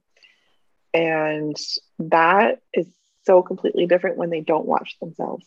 And 0.94 1.56
that 1.98 2.60
is 2.72 2.86
so 3.24 3.42
completely 3.42 3.86
different 3.86 4.16
when 4.16 4.30
they 4.30 4.40
don't 4.40 4.66
watch 4.66 4.96
themselves. 5.00 5.44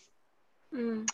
Mm. 0.74 1.10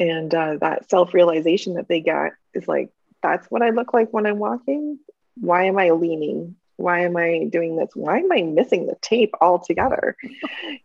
And 0.00 0.34
uh, 0.34 0.56
that 0.60 0.90
self 0.90 1.14
realization 1.14 1.74
that 1.74 1.88
they 1.88 2.00
get 2.00 2.32
is 2.54 2.68
like, 2.68 2.90
that's 3.22 3.50
what 3.50 3.62
I 3.62 3.70
look 3.70 3.94
like 3.94 4.12
when 4.12 4.26
I'm 4.26 4.38
walking. 4.38 4.98
Why 5.36 5.64
am 5.64 5.78
I 5.78 5.90
leaning? 5.90 6.56
Why 6.76 7.00
am 7.00 7.16
I 7.16 7.48
doing 7.50 7.76
this? 7.76 7.90
Why 7.94 8.18
am 8.18 8.30
I 8.30 8.42
missing 8.42 8.86
the 8.86 8.96
tape 9.00 9.34
altogether? 9.40 10.16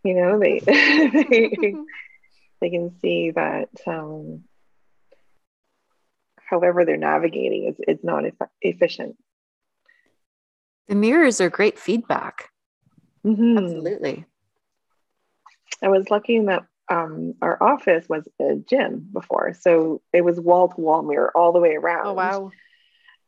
you 0.04 0.14
know, 0.14 0.40
they, 0.40 0.60
they, 0.66 1.76
they 2.62 2.70
can 2.70 2.98
see 3.00 3.32
that 3.32 3.70
um, 3.86 4.44
however 6.54 6.86
they're 6.86 6.98
navigating 6.98 7.66
is, 7.66 7.76
is 7.88 8.04
not 8.04 8.28
e- 8.28 8.32
efficient. 8.62 9.18
The 10.88 10.94
mirrors 10.94 11.42
are 11.42 11.50
great 11.50 11.80
feedback. 11.80 12.52
Mm-hmm. 13.26 13.58
Absolutely. 13.58 14.26
I 15.82 15.88
was 15.88 16.12
lucky 16.12 16.36
in 16.36 16.46
that 16.46 16.66
um, 16.92 17.34
our 17.42 17.62
office 17.62 18.08
was 18.08 18.28
a 18.40 18.56
gym 18.70 19.10
before. 19.12 19.56
So 19.60 20.02
it 20.14 20.24
was 20.24 20.40
wall 20.40 20.68
to 20.70 20.80
wall 20.80 21.02
mirror 21.02 21.32
all 21.36 21.54
the 21.54 21.60
way 21.60 21.74
around. 21.74 22.06
Oh, 22.06 22.14
wow. 22.14 22.52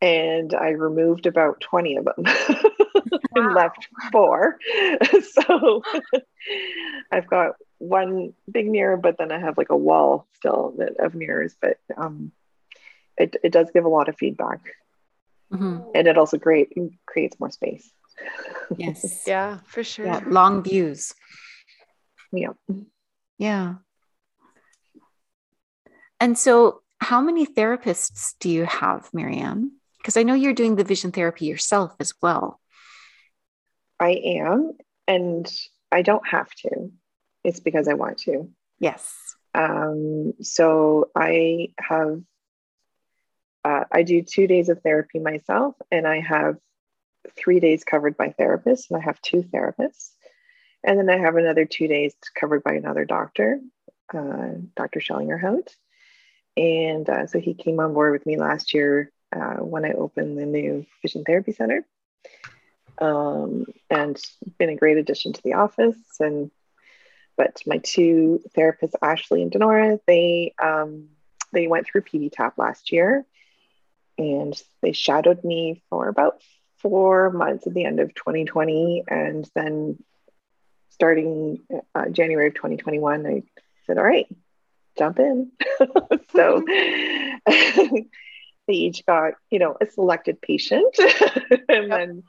And 0.01 0.53
I 0.53 0.69
removed 0.71 1.25
about 1.25 1.61
20 1.61 1.95
of 1.95 2.05
them 2.05 2.25
and 3.35 3.55
left 3.55 3.87
four. 4.11 4.59
so 5.47 5.81
I've 7.11 7.27
got 7.27 7.53
one 7.79 8.33
big 8.51 8.69
mirror, 8.69 8.97
but 8.97 9.17
then 9.17 9.31
I 9.31 9.39
have 9.39 9.57
like 9.57 9.71
a 9.71 9.77
wall 9.77 10.27
still 10.33 10.77
of 10.99 11.15
mirrors. 11.15 11.55
But 11.59 11.77
um, 11.97 12.31
it, 13.17 13.35
it 13.43 13.51
does 13.51 13.69
give 13.71 13.85
a 13.85 13.89
lot 13.89 14.09
of 14.09 14.17
feedback 14.17 14.59
mm-hmm. 15.51 15.79
and 15.93 16.07
it 16.07 16.17
also 16.17 16.37
great 16.37 16.73
creates 17.05 17.39
more 17.39 17.51
space 17.51 17.89
yes 18.77 19.23
yeah 19.27 19.59
for 19.65 19.83
sure 19.83 20.05
yeah, 20.05 20.21
long 20.27 20.63
views 20.63 21.13
yeah 22.31 22.53
yeah 23.37 23.75
And 26.19 26.37
so, 26.37 26.81
how 26.99 27.21
many 27.21 27.45
therapists 27.45 28.35
do 28.39 28.49
you 28.49 28.65
have, 28.65 29.09
Marianne? 29.13 29.71
Because 29.97 30.17
I 30.17 30.23
know 30.23 30.33
you're 30.33 30.53
doing 30.53 30.75
the 30.75 30.83
vision 30.83 31.11
therapy 31.11 31.45
yourself 31.45 31.93
as 31.99 32.13
well. 32.21 32.59
I 33.99 34.11
am, 34.11 34.71
and 35.07 35.51
I 35.91 36.01
don't 36.01 36.27
have 36.27 36.49
to. 36.63 36.91
It's 37.43 37.59
because 37.59 37.87
I 37.87 37.93
want 37.93 38.17
to. 38.19 38.49
Yes. 38.79 39.13
Um, 39.53 40.33
so 40.41 41.11
I 41.15 41.69
have, 41.79 42.21
uh, 43.65 43.83
I 43.91 44.03
do 44.03 44.21
two 44.21 44.45
days 44.45 44.69
of 44.69 44.81
therapy 44.81 45.17
myself, 45.17 45.75
and 45.91 46.07
I 46.07 46.19
have 46.19 46.57
three 47.35 47.59
days 47.59 47.83
covered 47.83 48.15
by 48.15 48.29
therapists, 48.39 48.91
and 48.91 49.01
I 49.01 49.03
have 49.03 49.19
two 49.21 49.41
therapists. 49.41 50.11
And 50.83 50.99
then 50.99 51.09
I 51.09 51.17
have 51.17 51.35
another 51.35 51.65
two 51.65 51.87
days 51.87 52.13
covered 52.39 52.63
by 52.63 52.75
another 52.75 53.05
doctor, 53.05 53.59
uh, 54.13 54.49
Dr. 54.75 54.99
Schellingerhout. 54.99 55.67
And 56.55 57.09
uh, 57.09 57.25
so 57.25 57.39
he 57.39 57.55
came 57.55 57.79
on 57.79 57.95
board 57.95 58.11
with 58.11 58.27
me 58.27 58.37
last 58.37 58.75
year 58.75 59.11
uh, 59.35 59.55
when 59.55 59.83
I 59.83 59.93
opened 59.93 60.37
the 60.37 60.45
new 60.45 60.85
Vision 61.01 61.23
Therapy 61.25 61.51
Center. 61.51 61.87
Um, 62.99 63.65
and 63.89 64.21
been 64.59 64.69
a 64.69 64.75
great 64.75 64.97
addition 64.97 65.33
to 65.33 65.41
the 65.41 65.53
office. 65.53 65.97
And 66.19 66.51
but 67.35 67.61
my 67.65 67.79
two 67.79 68.41
therapists, 68.55 68.93
Ashley 69.01 69.41
and 69.41 69.51
Denora, 69.51 69.99
they 70.05 70.53
um, 70.61 71.09
they 71.51 71.65
went 71.67 71.87
through 71.87 72.01
PVTAP 72.01 72.53
last 72.57 72.91
year, 72.91 73.25
and 74.17 74.59
they 74.81 74.91
shadowed 74.91 75.43
me 75.43 75.81
for 75.89 76.07
about 76.07 76.41
four 76.77 77.31
months 77.31 77.67
at 77.67 77.73
the 77.73 77.85
end 77.85 77.99
of 77.99 78.13
2020, 78.13 79.03
and 79.07 79.49
then 79.55 79.97
starting 80.89 81.59
uh, 81.93 82.09
January 82.09 82.47
of 82.47 82.55
2021, 82.55 83.25
I 83.25 83.43
said, 83.85 83.97
"All 83.97 84.03
right, 84.03 84.27
jump 84.97 85.19
in." 85.19 85.51
so 86.31 86.63
they 87.47 88.05
each 88.67 89.05
got, 89.05 89.33
you 89.49 89.59
know, 89.59 89.77
a 89.79 89.85
selected 89.87 90.41
patient, 90.41 90.95
and 90.99 91.87
yep. 91.87 91.89
then 91.89 92.23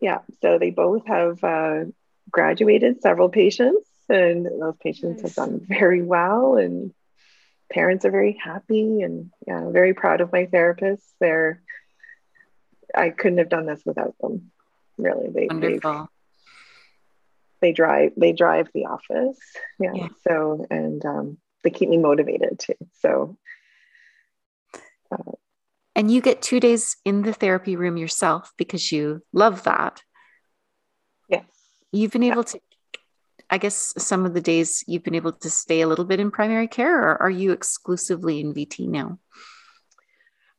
yeah, 0.00 0.18
so 0.42 0.58
they 0.58 0.70
both 0.70 1.06
have 1.06 1.42
uh, 1.42 1.84
graduated 2.30 3.00
several 3.02 3.28
patients, 3.28 3.88
and 4.08 4.46
those 4.46 4.76
patients 4.80 5.22
nice. 5.22 5.36
have 5.36 5.48
done 5.48 5.60
very 5.66 6.02
well, 6.02 6.56
and 6.56 6.92
parents 7.70 8.04
are 8.04 8.10
very 8.10 8.38
happy, 8.42 9.02
and 9.02 9.30
yeah, 9.46 9.70
very 9.70 9.94
proud 9.94 10.20
of 10.20 10.32
my 10.32 10.46
therapists. 10.46 11.04
They're 11.20 11.62
I 12.94 13.10
couldn't 13.10 13.38
have 13.38 13.48
done 13.48 13.66
this 13.66 13.82
without 13.84 14.14
them. 14.20 14.50
Really, 14.98 15.28
they 15.30 15.46
wonderful. 15.50 16.08
They 17.60 17.72
drive. 17.72 18.12
They 18.16 18.32
drive 18.32 18.68
the 18.74 18.86
office. 18.86 19.38
Yeah. 19.78 19.92
yeah. 19.94 20.08
So 20.26 20.66
and 20.70 21.04
um, 21.04 21.38
they 21.62 21.70
keep 21.70 21.88
me 21.88 21.98
motivated 21.98 22.58
too. 22.58 22.76
So. 23.00 23.36
Uh, 25.10 25.32
and 25.94 26.10
you 26.10 26.20
get 26.20 26.42
two 26.42 26.60
days 26.60 26.96
in 27.06 27.22
the 27.22 27.32
therapy 27.32 27.74
room 27.74 27.96
yourself 27.96 28.52
because 28.58 28.92
you 28.92 29.22
love 29.32 29.62
that. 29.62 30.02
Yes. 31.30 31.44
You've 31.90 32.12
been 32.12 32.22
able 32.22 32.42
yeah. 32.42 32.52
to 32.52 32.60
I 33.48 33.58
guess 33.58 33.94
some 33.98 34.26
of 34.26 34.34
the 34.34 34.40
days 34.40 34.82
you've 34.86 35.04
been 35.04 35.14
able 35.14 35.32
to 35.32 35.50
stay 35.50 35.80
a 35.80 35.88
little 35.88 36.04
bit 36.04 36.20
in 36.20 36.30
primary 36.30 36.68
care, 36.68 37.00
or 37.00 37.22
are 37.22 37.30
you 37.30 37.52
exclusively 37.52 38.40
in 38.40 38.52
VT 38.52 38.88
now? 38.88 39.18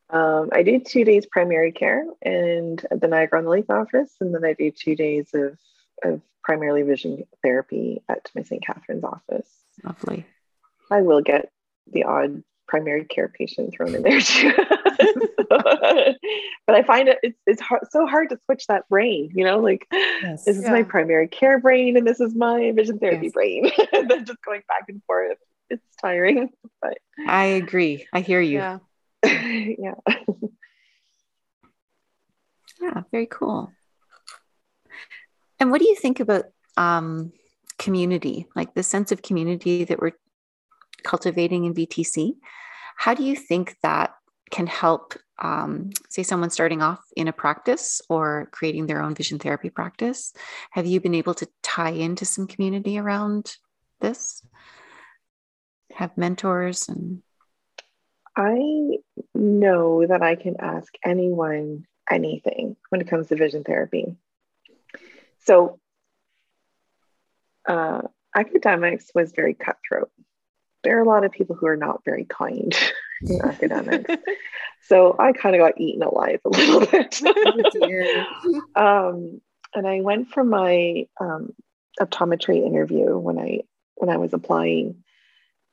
Um, 0.10 0.50
I 0.54 0.64
do 0.64 0.80
two 0.80 1.04
days 1.04 1.26
primary 1.26 1.74
care 1.74 2.06
and 2.22 2.84
the 2.90 3.08
Niagara 3.08 3.40
on 3.40 3.46
the 3.46 3.52
Lake 3.52 3.70
office, 3.70 4.14
and 4.22 4.34
then 4.34 4.46
I 4.46 4.54
do 4.54 4.72
two 4.72 4.96
days 4.96 5.30
of, 5.34 5.58
of 6.04 6.22
primarily 6.44 6.84
vision 6.84 7.26
therapy 7.44 8.02
at 8.08 8.32
my 8.34 8.44
St. 8.44 8.66
Catharines 8.66 9.04
office. 9.04 9.50
Lovely. 9.84 10.26
I 10.90 11.02
will 11.02 11.22
get 11.22 11.52
the 11.92 12.06
odd 12.06 12.44
primary 12.68 13.06
care 13.06 13.28
patient 13.30 13.74
thrown 13.74 13.96
in 13.96 14.04
there 14.04 14.22
too. 14.22 14.52
but 15.50 16.76
I 16.76 16.84
find 16.84 17.08
it 17.08 17.20
it's, 17.24 17.40
it's 17.46 17.62
hard, 17.62 17.84
so 17.92 18.06
hard 18.06 18.30
to 18.30 18.40
switch 18.46 18.68
that 18.68 18.88
brain, 18.90 19.32
you 19.34 19.44
know, 19.44 19.60
like 19.60 19.88
yes. 19.92 20.46
this 20.46 20.58
is 20.58 20.64
yeah. 20.64 20.72
my 20.72 20.84
primary 20.84 21.28
care 21.28 21.60
brain 21.60 21.98
and 21.98 22.06
this 22.06 22.20
is 22.20 22.36
my 22.36 22.72
vision 22.76 23.00
therapy 23.00 23.26
yes. 23.26 23.34
brain. 23.34 23.72
then 23.92 24.26
just 24.26 24.42
going 24.44 24.62
back 24.68 24.86
and 24.90 25.02
forth. 25.06 25.38
It's 25.70 25.84
tiring. 26.02 26.50
But 26.80 27.00
I 27.28 27.46
agree. 27.46 28.06
I 28.14 28.22
hear 28.22 28.40
you. 28.40 28.60
Yeah. 28.60 28.78
yeah. 29.26 29.96
yeah, 32.80 33.02
very 33.12 33.26
cool. 33.26 33.72
And 35.60 35.72
what 35.72 35.82
do 35.82 35.88
you 35.88 35.96
think 35.96 36.20
about 36.20 36.46
um, 36.78 37.34
community, 37.80 38.48
like 38.56 38.76
the 38.76 38.84
sense 38.84 39.12
of 39.12 39.24
community 39.24 39.86
that 39.86 40.00
we're 40.00 40.12
cultivating 41.04 41.66
in 41.66 41.74
VTC? 41.74 42.34
How 42.98 43.14
do 43.14 43.24
you 43.24 43.36
think 43.36 43.76
that 43.84 44.14
can 44.50 44.68
help, 44.68 45.14
um, 45.40 45.92
say, 46.10 46.24
someone 46.24 46.50
starting 46.50 46.82
off 46.82 47.04
in 47.16 47.28
a 47.28 47.34
practice 47.34 48.02
or 48.10 48.50
creating 48.52 48.88
their 48.88 49.02
own 49.02 49.14
vision 49.14 49.40
therapy 49.40 49.70
practice? 49.70 50.34
Have 50.72 50.86
you 50.86 51.00
been 51.00 51.16
able 51.16 51.34
to 51.36 51.48
tie 51.64 51.92
into 51.92 52.26
some 52.26 52.48
community 52.48 52.98
around 52.98 53.56
this? 54.00 54.46
Have 55.94 56.18
mentors 56.18 56.88
and 56.90 57.22
I 58.38 59.00
know 59.34 60.06
that 60.06 60.22
I 60.22 60.36
can 60.36 60.58
ask 60.60 60.94
anyone 61.04 61.88
anything 62.10 62.76
when 62.90 63.02
it 63.02 63.08
comes 63.08 63.28
to 63.28 63.36
vision 63.36 63.64
therapy. 63.64 64.16
So, 65.40 65.80
uh, 67.68 68.04
academics 68.36 69.10
was 69.16 69.32
very 69.32 69.56
cutthroat. 69.56 70.12
There 70.84 70.98
are 70.98 71.02
a 71.02 71.08
lot 71.08 71.26
of 71.26 71.32
people 71.32 71.56
who 71.56 71.68
are 71.68 71.78
not 71.78 72.04
very 72.06 72.26
kind 72.26 72.74
in 73.30 73.42
academics. 73.44 74.14
So 74.88 75.16
I 75.20 75.34
kind 75.34 75.56
of 75.56 75.62
got 75.62 75.80
eaten 75.80 76.04
alive 76.04 76.40
a 76.46 76.50
little 76.50 76.80
bit. 76.86 77.22
um, 78.76 79.42
and 79.76 79.88
I 79.88 80.02
went 80.02 80.30
for 80.30 80.44
my 80.44 81.06
um, 81.20 81.54
optometry 82.00 82.66
interview 82.66 83.18
when 83.18 83.38
I 83.38 83.62
when 83.96 84.10
I 84.10 84.18
was 84.18 84.34
applying, 84.34 85.04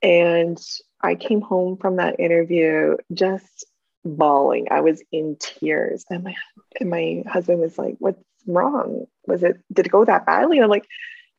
and 0.01 0.59
I 1.01 1.15
came 1.15 1.41
home 1.41 1.77
from 1.77 1.97
that 1.97 2.19
interview 2.19 2.97
just 3.13 3.65
bawling. 4.05 4.67
I 4.71 4.81
was 4.81 5.03
in 5.11 5.37
tears. 5.39 6.05
And 6.09 6.23
my 6.23 6.35
and 6.79 6.89
my 6.89 7.23
husband 7.27 7.59
was 7.59 7.77
like, 7.77 7.95
What's 7.99 8.21
wrong? 8.47 9.05
Was 9.27 9.43
it 9.43 9.57
did 9.73 9.87
it 9.87 9.91
go 9.91 10.05
that 10.05 10.25
badly? 10.25 10.57
And 10.57 10.63
I'm 10.63 10.69
like, 10.69 10.87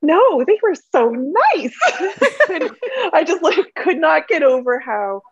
no, 0.02 0.44
they 0.44 0.58
were 0.62 0.74
so 0.74 1.10
nice. 1.10 1.76
I 3.12 3.24
just 3.26 3.42
like 3.42 3.74
could 3.74 3.98
not 3.98 4.28
get 4.28 4.42
over 4.42 4.78
how 4.78 5.22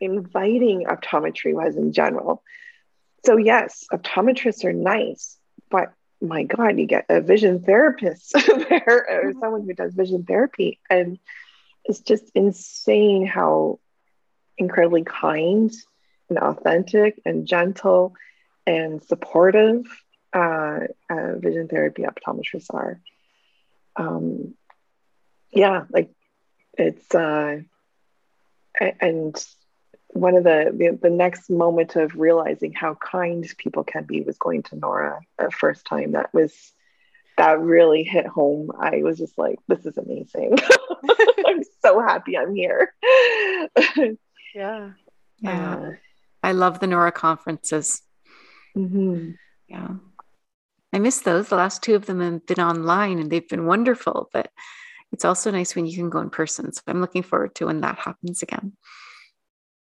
inviting 0.00 0.84
optometry 0.84 1.54
was 1.54 1.76
in 1.76 1.92
general. 1.92 2.42
So 3.24 3.36
yes, 3.36 3.84
optometrists 3.92 4.64
are 4.64 4.72
nice, 4.72 5.36
but 5.70 5.92
my 6.20 6.44
God, 6.44 6.78
you 6.78 6.86
get 6.86 7.06
a 7.08 7.20
vision 7.20 7.62
therapist 7.62 8.32
there 8.46 9.06
or 9.08 9.30
mm-hmm. 9.30 9.40
someone 9.40 9.66
who 9.66 9.74
does 9.74 9.94
vision 9.94 10.24
therapy. 10.24 10.80
And 10.88 11.18
it's 11.84 12.00
just 12.00 12.30
insane 12.34 13.26
how 13.26 13.80
incredibly 14.56 15.02
kind 15.02 15.72
and 16.28 16.38
authentic 16.38 17.20
and 17.24 17.46
gentle 17.46 18.14
and 18.66 19.02
supportive 19.02 19.84
uh, 20.32 20.80
uh, 21.10 21.36
vision 21.36 21.68
therapy 21.68 22.02
optometrists 22.02 22.72
are. 22.72 23.00
Um, 23.96 24.54
yeah, 25.50 25.84
like 25.90 26.10
it's, 26.78 27.14
uh, 27.14 27.60
and 29.00 29.46
one 30.08 30.36
of 30.36 30.44
the, 30.44 30.72
the, 30.74 30.98
the 31.00 31.14
next 31.14 31.50
moment 31.50 31.96
of 31.96 32.14
realizing 32.14 32.72
how 32.72 32.94
kind 32.94 33.46
people 33.58 33.84
can 33.84 34.04
be 34.04 34.22
was 34.22 34.38
going 34.38 34.62
to 34.64 34.76
NORA 34.76 35.20
the 35.38 35.50
first 35.50 35.86
time. 35.86 36.12
That 36.12 36.32
was 36.32 36.72
that 37.38 37.60
really 37.60 38.02
hit 38.02 38.26
home. 38.26 38.70
I 38.78 39.02
was 39.02 39.18
just 39.18 39.38
like, 39.38 39.58
this 39.68 39.86
is 39.86 39.96
amazing. 39.96 40.58
I'm 41.46 41.62
so 41.80 42.00
happy 42.00 42.36
I'm 42.36 42.54
here. 42.54 42.94
yeah. 44.54 44.90
Yeah. 45.38 45.74
Uh, 45.74 45.90
I 46.44 46.52
love 46.52 46.78
the 46.78 46.86
NORA 46.86 47.10
conferences. 47.10 48.00
Mm-hmm. 48.76 49.32
Yeah. 49.66 49.88
I 50.92 50.98
miss 50.98 51.20
those. 51.20 51.48
The 51.48 51.56
last 51.56 51.82
two 51.82 51.94
of 51.94 52.06
them 52.06 52.20
have 52.20 52.46
been 52.46 52.60
online 52.60 53.18
and 53.18 53.30
they've 53.30 53.48
been 53.48 53.66
wonderful, 53.66 54.28
but 54.32 54.50
it's 55.12 55.24
also 55.24 55.50
nice 55.50 55.74
when 55.74 55.86
you 55.86 55.96
can 55.96 56.10
go 56.10 56.20
in 56.20 56.30
person. 56.30 56.72
So 56.72 56.82
I'm 56.86 57.00
looking 57.00 57.22
forward 57.22 57.54
to 57.56 57.66
when 57.66 57.80
that 57.80 57.98
happens 57.98 58.42
again. 58.42 58.72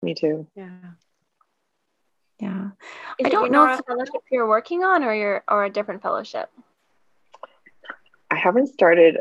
Me 0.01 0.13
too. 0.13 0.47
Yeah. 0.55 0.79
Yeah. 2.39 2.69
Is 3.19 3.27
I 3.27 3.29
don't 3.29 3.51
know 3.51 3.71
if 3.71 3.81
fellowship 3.85 4.21
you're 4.31 4.47
working 4.47 4.83
on 4.83 5.03
or 5.03 5.13
you're 5.13 5.43
or 5.47 5.65
a 5.65 5.69
different 5.69 6.01
fellowship. 6.01 6.49
I 8.29 8.35
haven't 8.35 8.67
started 8.67 9.19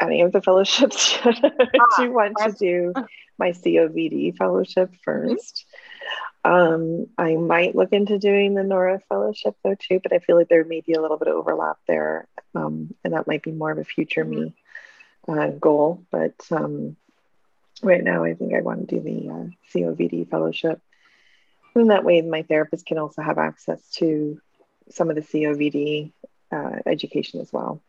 any 0.00 0.22
of 0.22 0.32
the 0.32 0.42
fellowships 0.42 1.14
yet. 1.24 1.38
Ah, 1.44 1.58
I 1.98 2.02
do 2.02 2.12
want 2.12 2.36
to 2.38 2.52
do 2.52 2.92
my 3.38 3.50
COVD 3.50 4.36
fellowship 4.36 4.90
1st 5.06 5.64
um, 6.44 7.06
I 7.18 7.36
might 7.36 7.74
look 7.74 7.92
into 7.92 8.18
doing 8.18 8.54
the 8.54 8.62
NORA 8.62 9.00
fellowship 9.08 9.56
though 9.62 9.74
too, 9.74 10.00
but 10.02 10.12
I 10.12 10.18
feel 10.20 10.36
like 10.36 10.48
there 10.48 10.64
may 10.64 10.80
be 10.80 10.94
a 10.94 11.00
little 11.00 11.18
bit 11.18 11.28
of 11.28 11.34
overlap 11.34 11.76
there, 11.86 12.28
um, 12.54 12.94
and 13.04 13.12
that 13.12 13.26
might 13.26 13.42
be 13.42 13.52
more 13.52 13.70
of 13.70 13.78
a 13.78 13.84
future 13.84 14.24
me 14.24 14.54
uh, 15.28 15.48
goal. 15.48 16.04
But 16.10 16.34
um, 16.50 16.96
right 17.82 18.02
now, 18.02 18.24
I 18.24 18.34
think 18.34 18.54
I 18.54 18.62
want 18.62 18.88
to 18.88 18.96
do 18.96 19.02
the 19.02 19.28
uh, 19.28 19.46
COVD 19.74 20.30
fellowship. 20.30 20.80
And 21.74 21.90
that 21.90 22.04
way, 22.04 22.20
my 22.22 22.42
therapist 22.42 22.86
can 22.86 22.98
also 22.98 23.22
have 23.22 23.38
access 23.38 23.88
to 23.96 24.40
some 24.90 25.10
of 25.10 25.16
the 25.16 25.22
COVD 25.22 26.12
uh, 26.50 26.76
education 26.86 27.40
as 27.40 27.52
well. 27.52 27.82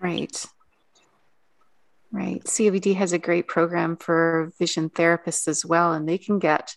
Right. 0.00 0.44
Right. 2.12 2.44
COVD 2.44 2.96
has 2.96 3.12
a 3.12 3.18
great 3.18 3.48
program 3.48 3.96
for 3.96 4.52
vision 4.58 4.90
therapists 4.90 5.48
as 5.48 5.64
well, 5.64 5.92
and 5.92 6.08
they 6.08 6.18
can 6.18 6.38
get 6.38 6.76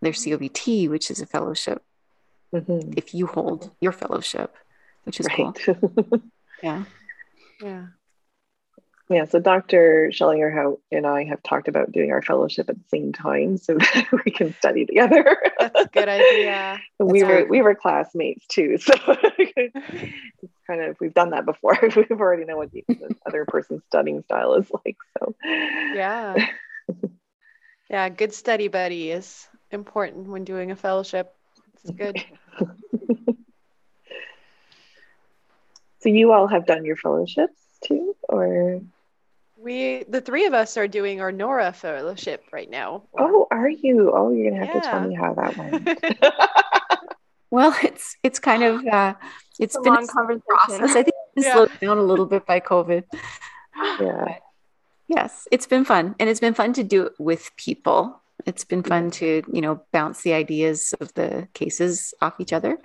their 0.00 0.12
COVT, 0.12 0.88
which 0.88 1.10
is 1.10 1.20
a 1.20 1.26
fellowship, 1.26 1.82
mm-hmm. 2.54 2.92
if 2.96 3.14
you 3.14 3.26
hold 3.26 3.70
your 3.80 3.92
fellowship, 3.92 4.54
which 5.04 5.20
is 5.20 5.26
right. 5.26 5.56
cool. 5.64 6.22
yeah. 6.62 6.84
Yeah. 7.62 7.86
Yeah, 9.10 9.24
so 9.24 9.40
Dr. 9.40 10.10
Schellinger 10.12 10.76
and 10.92 11.06
I 11.06 11.24
have 11.24 11.42
talked 11.42 11.66
about 11.66 11.92
doing 11.92 12.12
our 12.12 12.20
fellowship 12.20 12.68
at 12.68 12.76
the 12.76 12.88
same 12.88 13.14
time 13.14 13.56
so 13.56 13.74
that 13.78 14.06
we 14.24 14.30
can 14.30 14.54
study 14.54 14.84
together. 14.84 15.38
That's 15.58 15.80
a 15.80 15.86
good 15.86 16.08
idea. 16.08 16.78
we 16.98 17.24
were 17.24 17.46
we 17.48 17.62
were 17.62 17.74
classmates 17.74 18.46
too, 18.48 18.76
so 18.76 18.92
it's 19.38 20.52
kind 20.66 20.82
of 20.82 20.96
we've 21.00 21.14
done 21.14 21.30
that 21.30 21.46
before. 21.46 21.78
We've 21.82 22.10
already 22.10 22.44
know 22.44 22.58
what 22.58 22.70
the, 22.70 22.84
the 22.86 23.16
other 23.26 23.46
person's 23.46 23.82
studying 23.86 24.22
style 24.24 24.54
is 24.54 24.70
like. 24.84 24.96
So 25.18 25.34
yeah, 25.42 26.46
yeah, 27.88 28.08
good 28.10 28.34
study 28.34 28.68
buddy 28.68 29.10
is 29.10 29.48
important 29.72 30.28
when 30.28 30.44
doing 30.44 30.70
a 30.70 30.76
fellowship. 30.76 31.34
It's 31.82 31.90
good. 31.90 32.24
so 36.00 36.08
you 36.08 36.32
all 36.32 36.46
have 36.46 36.66
done 36.66 36.84
your 36.84 36.96
fellowships 36.96 37.60
too, 37.84 38.14
or? 38.28 38.80
We, 39.56 40.04
the 40.08 40.20
three 40.20 40.46
of 40.46 40.54
us, 40.54 40.76
are 40.76 40.86
doing 40.86 41.20
our 41.20 41.32
NORA 41.32 41.72
fellowship 41.72 42.44
right 42.52 42.70
now. 42.70 43.02
Oh, 43.18 43.48
are 43.50 43.68
you? 43.68 44.12
Oh, 44.14 44.30
you're 44.30 44.50
gonna 44.50 44.64
have 44.64 44.74
yeah. 44.74 44.80
to 44.80 44.88
tell 44.88 45.00
me 45.00 45.14
how 45.16 45.34
that 45.34 45.56
went. 45.56 45.98
well, 47.50 47.74
it's 47.82 48.16
it's 48.22 48.38
kind 48.38 48.62
of 48.62 48.86
uh, 48.86 49.14
it's, 49.58 49.74
it's 49.74 49.78
been 49.78 49.94
a 49.94 49.96
long 49.96 50.06
conversation. 50.06 50.42
process. 50.46 50.90
I 50.90 51.02
think 51.02 51.14
it's 51.34 51.46
yeah. 51.46 51.54
slowed 51.54 51.72
down 51.80 51.98
a 51.98 52.02
little 52.02 52.26
bit 52.26 52.46
by 52.46 52.60
COVID. 52.60 53.02
Yeah. 54.00 54.24
But 54.26 54.42
yes, 55.08 55.48
it's 55.50 55.66
been 55.66 55.84
fun, 55.84 56.14
and 56.20 56.30
it's 56.30 56.40
been 56.40 56.54
fun 56.54 56.72
to 56.74 56.84
do 56.84 57.06
it 57.06 57.14
with 57.18 57.50
people. 57.56 58.22
It's 58.48 58.64
been 58.64 58.82
fun 58.82 59.10
to 59.12 59.42
you 59.52 59.60
know 59.60 59.82
bounce 59.92 60.22
the 60.22 60.32
ideas 60.32 60.94
of 61.00 61.12
the 61.14 61.48
cases 61.54 62.14
off 62.20 62.40
each 62.40 62.52
other. 62.52 62.78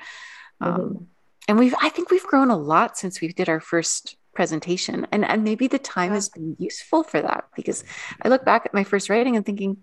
Um, 0.62 0.80
mm-hmm. 0.80 1.04
And 1.50 1.60
we've, 1.60 1.76
I 1.82 1.90
think 1.90 2.10
we've 2.10 2.24
grown 2.24 2.52
a 2.52 2.56
lot 2.58 2.98
since 2.98 3.20
we 3.20 3.28
did 3.28 3.50
our 3.50 3.60
first 3.60 4.16
presentation 4.34 5.06
and 5.12 5.24
and 5.24 5.44
maybe 5.44 5.68
the 5.68 5.80
time 5.80 6.10
yeah. 6.10 6.16
has 6.16 6.30
been 6.30 6.56
useful 6.58 7.04
for 7.04 7.22
that 7.22 7.46
because 7.56 7.84
i 8.24 8.28
look 8.28 8.44
back 8.44 8.66
at 8.66 8.74
my 8.74 8.84
first 8.84 9.10
writing 9.10 9.36
and 9.36 9.46
thinking 9.46 9.78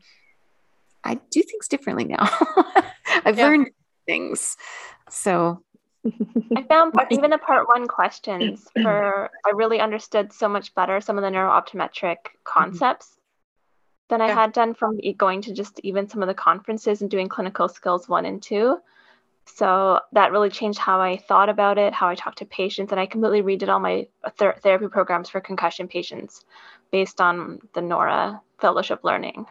i 1.04 1.14
do 1.30 1.42
things 1.42 1.68
differently 1.68 2.04
now 2.04 2.16
i've 3.24 3.38
yeah. 3.38 3.46
learned 3.46 3.70
things 4.06 4.56
so 5.08 5.62
i 6.56 6.62
found 6.68 6.92
even 7.10 7.30
the 7.30 7.38
part 7.38 7.68
one 7.68 7.86
questions 7.86 8.66
for 8.82 9.30
i 9.46 9.50
really 9.54 9.78
understood 9.78 10.32
so 10.32 10.48
much 10.48 10.74
better 10.74 11.00
some 11.00 11.16
of 11.16 11.22
the 11.22 11.30
neurooptometric 11.30 12.16
concepts. 12.42 13.16
Than 14.10 14.20
i 14.20 14.28
had 14.30 14.52
done 14.52 14.74
from 14.74 14.98
going 15.16 15.40
to 15.40 15.54
just 15.54 15.80
even 15.82 16.08
some 16.08 16.22
of 16.22 16.28
the 16.28 16.34
conferences 16.34 17.00
and 17.00 17.10
doing 17.10 17.28
clinical 17.28 17.68
skills 17.68 18.08
one 18.08 18.26
and 18.26 18.42
two 18.42 18.76
so 19.56 20.00
that 20.12 20.32
really 20.32 20.50
changed 20.50 20.78
how 20.78 21.00
I 21.00 21.16
thought 21.16 21.48
about 21.48 21.78
it, 21.78 21.92
how 21.92 22.08
I 22.08 22.14
talked 22.14 22.38
to 22.38 22.44
patients, 22.44 22.92
and 22.92 23.00
I 23.00 23.06
completely 23.06 23.42
redid 23.42 23.68
all 23.68 23.80
my 23.80 24.06
ther- 24.36 24.56
therapy 24.62 24.88
programs 24.88 25.28
for 25.28 25.40
concussion 25.40 25.88
patients 25.88 26.44
based 26.90 27.20
on 27.20 27.60
the 27.74 27.80
NORA 27.80 28.40
fellowship 28.60 29.00
learning. 29.02 29.46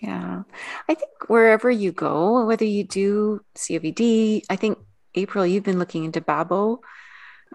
Yeah. 0.00 0.42
I 0.88 0.94
think 0.94 1.10
wherever 1.28 1.70
you 1.70 1.92
go, 1.92 2.44
whether 2.46 2.64
you 2.64 2.84
do 2.84 3.44
COVD, 3.56 4.44
I 4.48 4.56
think 4.56 4.78
April, 5.14 5.46
you've 5.46 5.64
been 5.64 5.78
looking 5.78 6.04
into 6.04 6.20
Babo. 6.20 6.80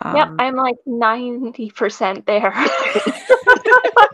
Um, 0.01 0.15
yep, 0.15 0.29
I'm 0.39 0.55
like 0.55 0.75
90% 0.87 2.25
there. 2.25 2.53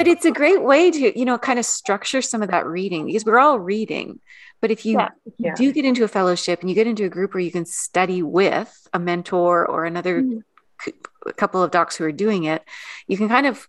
but 0.00 0.08
it's 0.08 0.24
a 0.24 0.30
great 0.30 0.62
way 0.62 0.90
to 0.90 1.18
you 1.18 1.26
know 1.26 1.36
kind 1.36 1.58
of 1.58 1.66
structure 1.66 2.22
some 2.22 2.40
of 2.40 2.50
that 2.50 2.66
reading 2.66 3.04
because 3.04 3.26
we're 3.26 3.38
all 3.38 3.58
reading 3.58 4.18
but 4.62 4.70
if 4.70 4.86
you, 4.86 4.98
yeah. 4.98 5.08
Yeah. 5.38 5.54
do 5.54 5.70
get 5.72 5.84
into 5.84 6.04
a 6.04 6.08
fellowship 6.08 6.60
and 6.60 6.70
you 6.70 6.74
get 6.74 6.86
into 6.86 7.04
a 7.04 7.10
group 7.10 7.34
where 7.34 7.42
you 7.42 7.50
can 7.50 7.66
study 7.66 8.22
with 8.22 8.88
a 8.94 8.98
mentor 8.98 9.66
or 9.66 9.84
another 9.84 10.22
mm-hmm. 10.22 10.38
c- 10.80 10.92
couple 11.36 11.62
of 11.62 11.70
docs 11.70 11.96
who 11.96 12.04
are 12.04 12.12
doing 12.12 12.44
it 12.44 12.62
you 13.08 13.18
can 13.18 13.28
kind 13.28 13.46
of 13.46 13.68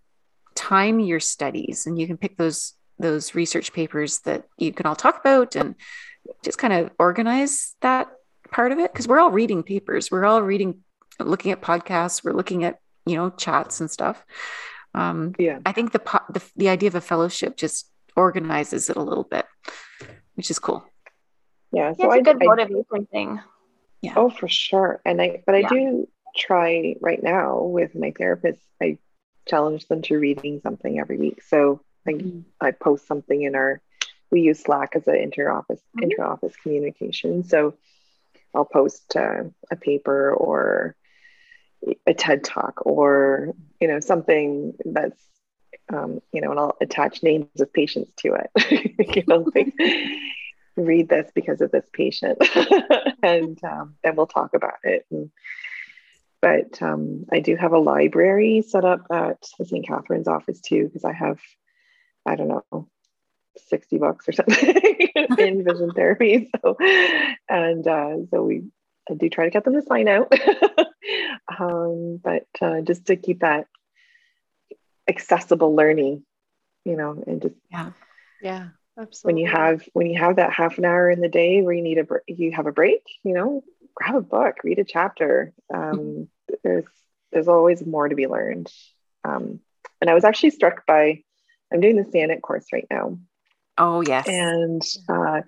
time 0.56 1.02
your 1.02 1.20
studies 1.20 1.86
and 1.86 2.00
you 2.00 2.08
can 2.08 2.15
pick 2.15 2.38
those 2.38 2.76
those 2.98 3.36
research 3.36 3.74
papers 3.74 4.20
that 4.20 4.46
you 4.58 4.72
can 4.72 4.86
all 4.86 4.96
talk 4.96 5.20
about 5.20 5.58
and 5.58 5.76
just 6.46 6.58
kind 6.58 6.72
of 6.72 6.91
organize 6.98 7.76
that 7.82 8.08
part 8.52 8.72
of 8.72 8.80
it 8.80 8.94
because 8.94 9.06
we're 9.06 9.20
all 9.20 9.32
reading 9.32 9.63
papers 9.63 10.10
we're 10.10 10.26
all 10.26 10.41
reading 10.41 10.80
looking 11.20 11.52
at 11.52 11.62
podcasts 11.62 12.24
we're 12.24 12.32
looking 12.32 12.63
at 12.63 12.80
you 13.06 13.17
know 13.17 13.30
chats 13.32 13.82
and 13.82 13.91
stuff 13.91 14.24
um, 14.94 15.34
yeah. 15.40 15.60
I 15.66 15.72
think 15.72 15.92
the, 15.92 16.02
the 16.30 16.44
the 16.56 16.70
idea 16.70 16.88
of 16.88 16.96
a 16.96 17.02
fellowship 17.02 17.58
just 17.58 17.90
organizes 18.16 18.90
it 18.90 18.98
a 18.98 19.02
little 19.02 19.24
bit 19.24 19.46
which 20.36 20.50
is 20.50 20.60
cool. 20.60 20.84
Yeah 21.72 21.94
so 21.94 22.12
it's 22.12 22.28
a 22.28 22.34
good 22.34 22.44
motivation 22.44 23.06
thing. 23.12 23.40
Yeah. 24.02 24.14
Oh 24.16 24.30
for 24.30 24.48
sure. 24.48 25.02
And 25.06 25.22
i 25.22 25.44
but 25.46 25.56
i 25.56 25.60
yeah. 25.60 25.70
do 25.70 26.08
try 26.36 26.96
right 27.02 27.22
now 27.22 27.62
with 27.62 27.94
my 27.94 28.12
therapist 28.18 28.62
i 28.82 28.98
challenge 29.48 29.88
them 29.88 30.02
to 30.04 30.18
reading 30.18 30.62
something 30.62 31.00
every 31.00 31.18
week. 31.18 31.42
So 31.44 31.82
i, 32.08 32.12
mm-hmm. 32.12 32.40
I 32.60 32.72
post 32.72 33.08
something 33.08 33.42
in 33.42 33.56
our 33.56 33.82
we 34.32 34.42
use 34.42 34.62
slack 34.62 34.96
as 34.96 35.08
an 35.08 35.16
inter-office 35.16 35.80
mm-hmm. 35.80 36.04
inter-office 36.04 36.56
communication. 36.64 37.44
So 37.44 37.76
i'll 38.56 38.66
post 38.66 39.16
uh, 39.16 39.44
a 39.70 39.76
paper 39.76 40.34
or 40.34 40.96
a 42.06 42.13
TED 42.13 42.44
talk 42.44 42.86
or 42.86 43.54
you 43.80 43.88
know 43.88 44.00
something 44.00 44.74
that's 44.86 45.22
um, 45.94 46.22
you 46.32 46.41
know, 46.41 46.52
and 46.52 46.60
I'll 46.60 46.78
attach 46.82 47.24
names 47.24 47.48
of 47.60 47.74
patients 47.74 48.13
to 48.17 48.36
it. 48.36 49.06
you 49.15 49.24
know, 49.28 49.46
like, 49.54 49.74
read 50.78 51.10
this 51.10 51.30
because 51.34 51.62
of 51.62 51.72
this 51.72 51.86
patient, 51.91 52.38
and 53.24 53.62
um, 53.63 53.96
then 54.04 54.15
we'll 54.15 54.28
talk 54.28 54.54
about 54.54 54.80
it. 54.84 55.06
And, 55.12 55.32
but 56.41 56.82
um, 56.82 57.26
I 57.32 57.39
do 57.39 57.56
have 57.56 57.74
a 57.74 57.80
library 57.80 58.63
set 58.67 58.86
up 58.86 59.06
at 59.12 59.46
the 59.60 59.65
St. 59.65 59.86
Catharines 59.86 60.28
office 60.28 60.60
too, 60.62 60.86
because 60.86 61.06
I 61.06 61.13
have, 61.13 61.39
I 62.26 62.36
don't 62.36 62.48
know, 62.48 62.88
60 63.67 63.98
bucks 63.98 64.28
or 64.28 64.32
something 64.32 64.76
in 65.38 65.63
vision 65.63 65.91
therapy. 65.91 66.50
So, 66.62 66.78
and 67.50 67.86
uh, 67.86 68.15
so 68.32 68.44
we 68.44 68.63
I 69.10 69.15
do 69.15 69.30
try 69.30 69.46
to 69.46 69.52
get 69.52 69.63
them 69.63 69.74
to 69.74 69.82
sign 69.82 70.08
out, 70.08 70.32
um, 71.60 72.20
but 72.24 72.48
uh, 72.62 72.82
just 72.82 73.06
to 73.08 73.16
keep 73.16 73.42
that 73.42 73.68
accessible 75.08 75.76
learning, 75.76 76.24
you 76.86 76.96
know, 76.96 77.24
and 77.26 77.42
just 77.42 77.56
yeah, 77.70 77.92
yeah, 78.42 78.68
absolutely. 78.98 79.34
When 79.34 79.38
you 79.38 79.52
have 79.52 79.90
when 79.94 80.08
you 80.08 80.20
have 80.20 80.38
that 80.38 80.54
half 80.54 80.78
an 80.78 80.86
hour 80.86 81.10
in 81.10 81.22
the 81.22 81.30
day 81.30 81.62
where 81.62 81.74
you 81.74 81.84
need 81.84 82.00
a 82.00 82.06
you 82.28 82.52
have 82.52 82.68
a 82.68 82.72
break, 82.72 83.02
you 83.24 83.34
know, 83.34 83.64
grab 83.96 84.16
a 84.16 84.22
book, 84.22 84.58
read 84.64 84.80
a 84.80 84.84
chapter. 84.84 85.54
Um, 85.74 85.82
mm-hmm. 85.82 86.54
There's 86.64 86.86
there's 87.32 87.48
always 87.48 87.86
more 87.86 88.08
to 88.08 88.16
be 88.16 88.28
learned. 88.28 88.72
Um, 89.24 89.60
and 90.00 90.10
I 90.10 90.14
was 90.14 90.24
actually 90.24 90.52
struck 90.52 90.86
by 90.86 91.24
I'm 91.72 91.80
doing 91.80 91.96
the 91.96 92.10
SANET 92.12 92.42
course 92.42 92.68
right 92.74 92.88
now. 92.90 93.18
Oh 93.78 94.02
yes, 94.02 94.28
and 94.28 94.82
uh, 95.08 95.42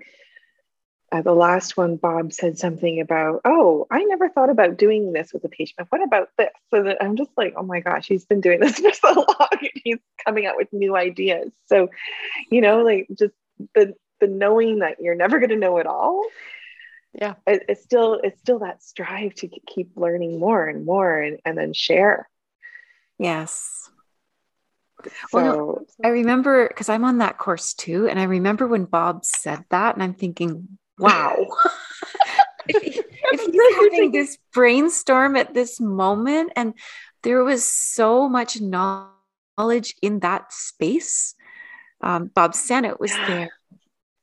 uh, 1.13 1.21
the 1.21 1.32
last 1.32 1.78
one, 1.78 1.95
Bob 1.95 2.34
said 2.34 2.58
something 2.58 2.99
about, 2.99 3.41
oh, 3.45 3.86
I 3.91 4.04
never 4.04 4.30
thought 4.30 4.49
about 4.49 4.78
doing 4.78 5.13
this 5.13 5.32
with 5.32 5.43
a 5.43 5.49
patient. 5.49 5.88
What 5.89 6.02
about 6.02 6.30
this? 6.39 6.49
So 6.71 6.82
that 6.82 6.97
I'm 7.02 7.17
just 7.17 7.30
like, 7.38 7.54
oh 7.56 7.62
my 7.62 7.82
gosh, 7.82 8.08
he's 8.08 8.26
been 8.26 8.41
doing 8.41 8.60
this 8.60 8.80
for 8.80 8.91
so 8.93 9.13
long. 9.13 9.47
and 9.52 9.69
he's 9.76 9.99
coming 10.26 10.47
out 10.47 10.58
with 10.58 10.73
new 10.73 10.95
ideas. 10.95 11.51
So, 11.68 11.89
you 12.49 12.61
know, 12.61 12.82
like 12.82 13.07
just 13.16 13.36
the 13.76 13.93
the 14.22 14.28
knowing 14.28 14.80
that 14.80 15.01
you're 15.01 15.14
never 15.14 15.38
going 15.38 15.51
to 15.51 15.55
know 15.55 15.78
it 15.78 15.86
all. 15.86 16.26
Yeah, 17.14 17.36
it, 17.45 17.66
it's 17.70 17.84
still 17.84 18.20
it's 18.24 18.39
still 18.39 18.59
that 18.59 18.82
strive 18.82 19.36
to 19.36 19.49
keep 19.68 19.91
learning 19.95 20.39
more 20.39 20.68
and 20.68 20.84
more, 20.84 21.16
and, 21.20 21.39
and 21.45 21.55
then 21.55 21.74
share. 21.74 22.28
Yes. 23.20 23.91
So, 25.03 25.09
well, 25.32 25.86
I 26.03 26.07
remember 26.07 26.68
because 26.68 26.89
I'm 26.89 27.05
on 27.05 27.20
that 27.20 27.38
course 27.38 27.76
too, 27.76 28.07
and 28.07 28.20
I 28.20 28.24
remember 28.24 28.68
when 28.68 28.86
Bob 28.86 29.26
said 29.26 29.64
that, 29.70 29.93
and 29.93 30.01
I'm 30.01 30.16
thinking, 30.16 30.80
wow. 30.98 31.36
if, 32.68 33.06
if 33.34 33.54
you're 33.54 33.84
having 33.84 34.12
this 34.12 34.38
brainstorm 34.54 35.36
at 35.36 35.54
this 35.54 35.80
moment, 35.80 36.54
and 36.56 36.74
there 37.24 37.44
was 37.44 37.66
so 37.66 38.28
much 38.30 38.60
knowledge 38.62 39.96
in 40.02 40.20
that 40.20 40.52
space. 40.52 41.36
Um, 42.02 42.30
Bob 42.34 42.54
Sanet 42.54 43.00
was 43.00 43.12
there. 43.28 43.52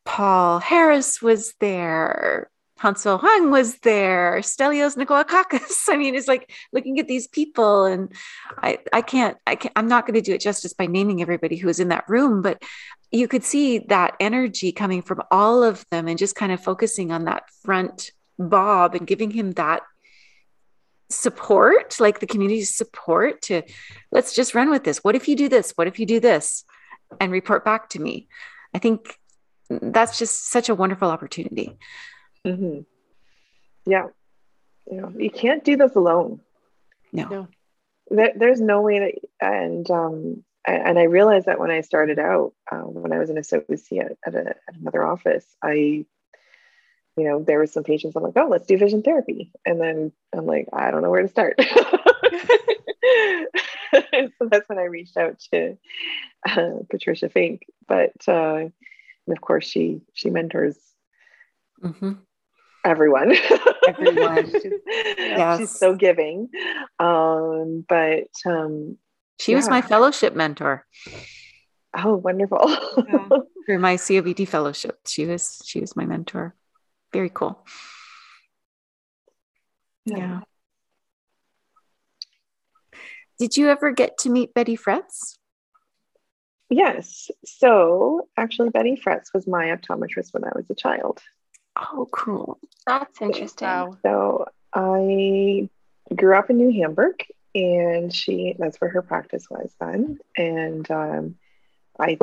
Paul 0.04 0.58
Harris 0.58 1.22
was 1.22 1.54
there. 1.60 2.49
Hansel 2.80 3.18
Hung 3.18 3.50
was 3.50 3.76
there, 3.80 4.38
Stelios 4.38 4.96
Nikolaakakis. 4.96 5.84
I 5.90 5.98
mean, 5.98 6.14
it's 6.14 6.26
like 6.26 6.50
looking 6.72 6.98
at 6.98 7.08
these 7.08 7.28
people, 7.28 7.84
and 7.84 8.10
I, 8.56 8.78
I 8.90 9.02
can't, 9.02 9.36
I 9.46 9.56
can't, 9.56 9.72
I'm 9.76 9.86
not 9.86 10.06
going 10.06 10.14
to 10.14 10.22
do 10.22 10.32
it 10.32 10.40
justice 10.40 10.72
by 10.72 10.86
naming 10.86 11.20
everybody 11.20 11.56
who 11.56 11.66
was 11.66 11.78
in 11.78 11.88
that 11.88 12.08
room, 12.08 12.40
but 12.40 12.62
you 13.10 13.28
could 13.28 13.44
see 13.44 13.80
that 13.90 14.16
energy 14.18 14.72
coming 14.72 15.02
from 15.02 15.20
all 15.30 15.62
of 15.62 15.84
them 15.90 16.08
and 16.08 16.18
just 16.18 16.36
kind 16.36 16.52
of 16.52 16.64
focusing 16.64 17.12
on 17.12 17.26
that 17.26 17.42
front 17.62 18.12
Bob 18.38 18.94
and 18.94 19.06
giving 19.06 19.30
him 19.30 19.52
that 19.52 19.82
support, 21.10 22.00
like 22.00 22.20
the 22.20 22.26
community 22.26 22.62
support 22.62 23.42
to 23.42 23.60
let's 24.10 24.34
just 24.34 24.54
run 24.54 24.70
with 24.70 24.84
this. 24.84 25.04
What 25.04 25.16
if 25.16 25.28
you 25.28 25.36
do 25.36 25.50
this? 25.50 25.72
What 25.72 25.86
if 25.86 25.98
you 25.98 26.06
do 26.06 26.18
this? 26.18 26.64
And 27.20 27.30
report 27.30 27.62
back 27.62 27.90
to 27.90 28.00
me. 28.00 28.28
I 28.72 28.78
think 28.78 29.18
that's 29.68 30.18
just 30.18 30.48
such 30.48 30.70
a 30.70 30.74
wonderful 30.74 31.10
opportunity. 31.10 31.76
Mm-hmm. 32.46 32.80
Yeah. 33.90 34.06
You 34.90 35.00
know, 35.00 35.12
you 35.16 35.30
can't 35.30 35.64
do 35.64 35.76
this 35.76 35.94
alone. 35.94 36.40
No. 37.12 37.28
no. 37.28 37.48
There, 38.10 38.32
there's 38.34 38.60
no 38.60 38.82
way 38.82 38.98
that, 38.98 39.14
and, 39.40 39.88
um, 39.90 40.44
and 40.66 40.98
I 40.98 41.04
realized 41.04 41.46
that 41.46 41.58
when 41.58 41.70
I 41.70 41.80
started 41.80 42.18
out, 42.18 42.52
uh, 42.70 42.78
when 42.78 43.12
I 43.12 43.18
was 43.18 43.30
an 43.30 43.38
associate 43.38 44.18
at, 44.26 44.34
a, 44.34 44.48
at 44.48 44.76
another 44.78 45.04
office, 45.04 45.46
I 45.62 46.04
you 47.16 47.24
know, 47.24 47.42
there 47.42 47.58
were 47.58 47.66
some 47.66 47.84
patients 47.84 48.16
I'm 48.16 48.22
like, 48.22 48.36
oh, 48.36 48.48
let's 48.48 48.66
do 48.66 48.78
vision 48.78 49.02
therapy. 49.02 49.52
And 49.66 49.80
then 49.80 50.12
I'm 50.32 50.46
like, 50.46 50.68
I 50.72 50.90
don't 50.90 51.02
know 51.02 51.10
where 51.10 51.22
to 51.22 51.28
start. 51.28 51.60
so 51.60 51.98
that's 54.48 54.68
when 54.68 54.78
I 54.78 54.84
reached 54.84 55.16
out 55.16 55.40
to 55.52 55.76
uh, 56.48 56.70
Patricia 56.88 57.28
Fink. 57.28 57.62
But 57.86 58.12
uh, 58.26 58.68
and 59.26 59.36
of 59.36 59.40
course, 59.40 59.66
she 59.66 60.00
she 60.14 60.30
mentors 60.30 60.78
mm-hmm. 61.82 62.12
Everyone. 62.84 63.34
Everyone. 63.86 64.50
she's, 64.50 64.72
yes. 64.86 65.58
she's 65.58 65.70
so 65.70 65.94
giving. 65.94 66.48
Um, 66.98 67.84
but 67.88 68.28
um, 68.46 68.98
she 69.40 69.52
yeah. 69.52 69.58
was 69.58 69.68
my 69.68 69.82
fellowship 69.82 70.34
mentor. 70.34 70.86
Oh, 71.96 72.16
wonderful! 72.16 72.68
yeah. 72.68 73.28
For 73.66 73.78
my 73.78 73.96
COVT 73.96 74.48
fellowship, 74.48 74.98
she 75.06 75.26
was 75.26 75.62
she 75.64 75.80
was 75.80 75.94
my 75.94 76.06
mentor 76.06 76.54
very 77.12 77.30
cool. 77.30 77.64
Yeah. 80.04 80.16
yeah. 80.16 80.40
Did 83.38 83.56
you 83.56 83.68
ever 83.68 83.92
get 83.92 84.18
to 84.18 84.30
meet 84.30 84.54
Betty 84.54 84.76
Fretz? 84.76 85.38
Yes. 86.68 87.30
So 87.44 88.28
actually, 88.36 88.70
Betty 88.70 89.00
Fretz 89.02 89.32
was 89.34 89.46
my 89.46 89.66
optometrist 89.66 90.32
when 90.32 90.44
I 90.44 90.50
was 90.54 90.68
a 90.70 90.74
child. 90.74 91.20
Oh, 91.80 92.08
cool. 92.12 92.58
That's 92.86 93.20
interesting. 93.20 93.96
So 94.02 94.46
I 94.74 95.68
grew 96.14 96.36
up 96.36 96.50
in 96.50 96.58
New 96.58 96.72
Hamburg, 96.80 97.24
and 97.54 98.14
she 98.14 98.54
that's 98.58 98.80
where 98.80 98.90
her 98.90 99.02
practice 99.02 99.48
was 99.50 99.74
then. 99.80 100.18
And 100.36 100.90
um, 100.90 101.36
I 101.98 102.18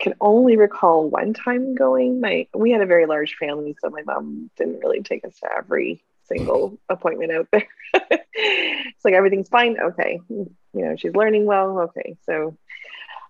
can 0.00 0.14
only 0.20 0.56
recall 0.56 1.08
one 1.08 1.34
time 1.34 1.74
going. 1.74 2.20
My 2.20 2.48
we 2.54 2.70
had 2.70 2.80
a 2.80 2.86
very 2.86 3.06
large 3.06 3.36
family, 3.36 3.76
so 3.80 3.90
my 3.90 4.02
mom 4.02 4.50
didn't 4.56 4.80
really 4.80 5.02
take 5.02 5.24
us 5.24 5.38
to 5.40 5.48
every 5.56 6.02
single 6.24 6.78
appointment 6.88 7.32
out 7.32 7.48
there. 7.52 7.68
it's 8.34 9.04
like 9.04 9.14
everything's 9.14 9.48
fine. 9.48 9.78
Okay, 9.80 10.20
you 10.28 10.54
know 10.72 10.96
she's 10.96 11.14
learning 11.14 11.46
well. 11.46 11.78
Okay, 11.80 12.16
so 12.26 12.56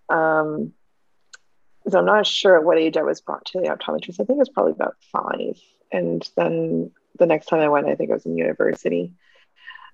um, 0.08 0.72
so 1.88 1.98
I'm 1.98 2.06
not 2.06 2.26
sure 2.26 2.56
at 2.56 2.64
what 2.64 2.78
age 2.78 2.96
I 2.96 3.02
was 3.02 3.20
brought 3.20 3.44
to 3.46 3.60
the 3.60 3.68
optometrist. 3.68 4.20
I 4.20 4.24
think 4.24 4.30
it 4.30 4.36
was 4.36 4.48
probably 4.48 4.72
about 4.72 4.96
five, 5.12 5.58
and 5.92 6.28
then 6.36 6.92
the 7.18 7.26
next 7.26 7.46
time 7.46 7.60
I 7.60 7.68
went, 7.68 7.86
I 7.86 7.94
think 7.94 8.10
I 8.10 8.14
was 8.14 8.26
in 8.26 8.36
university. 8.36 9.12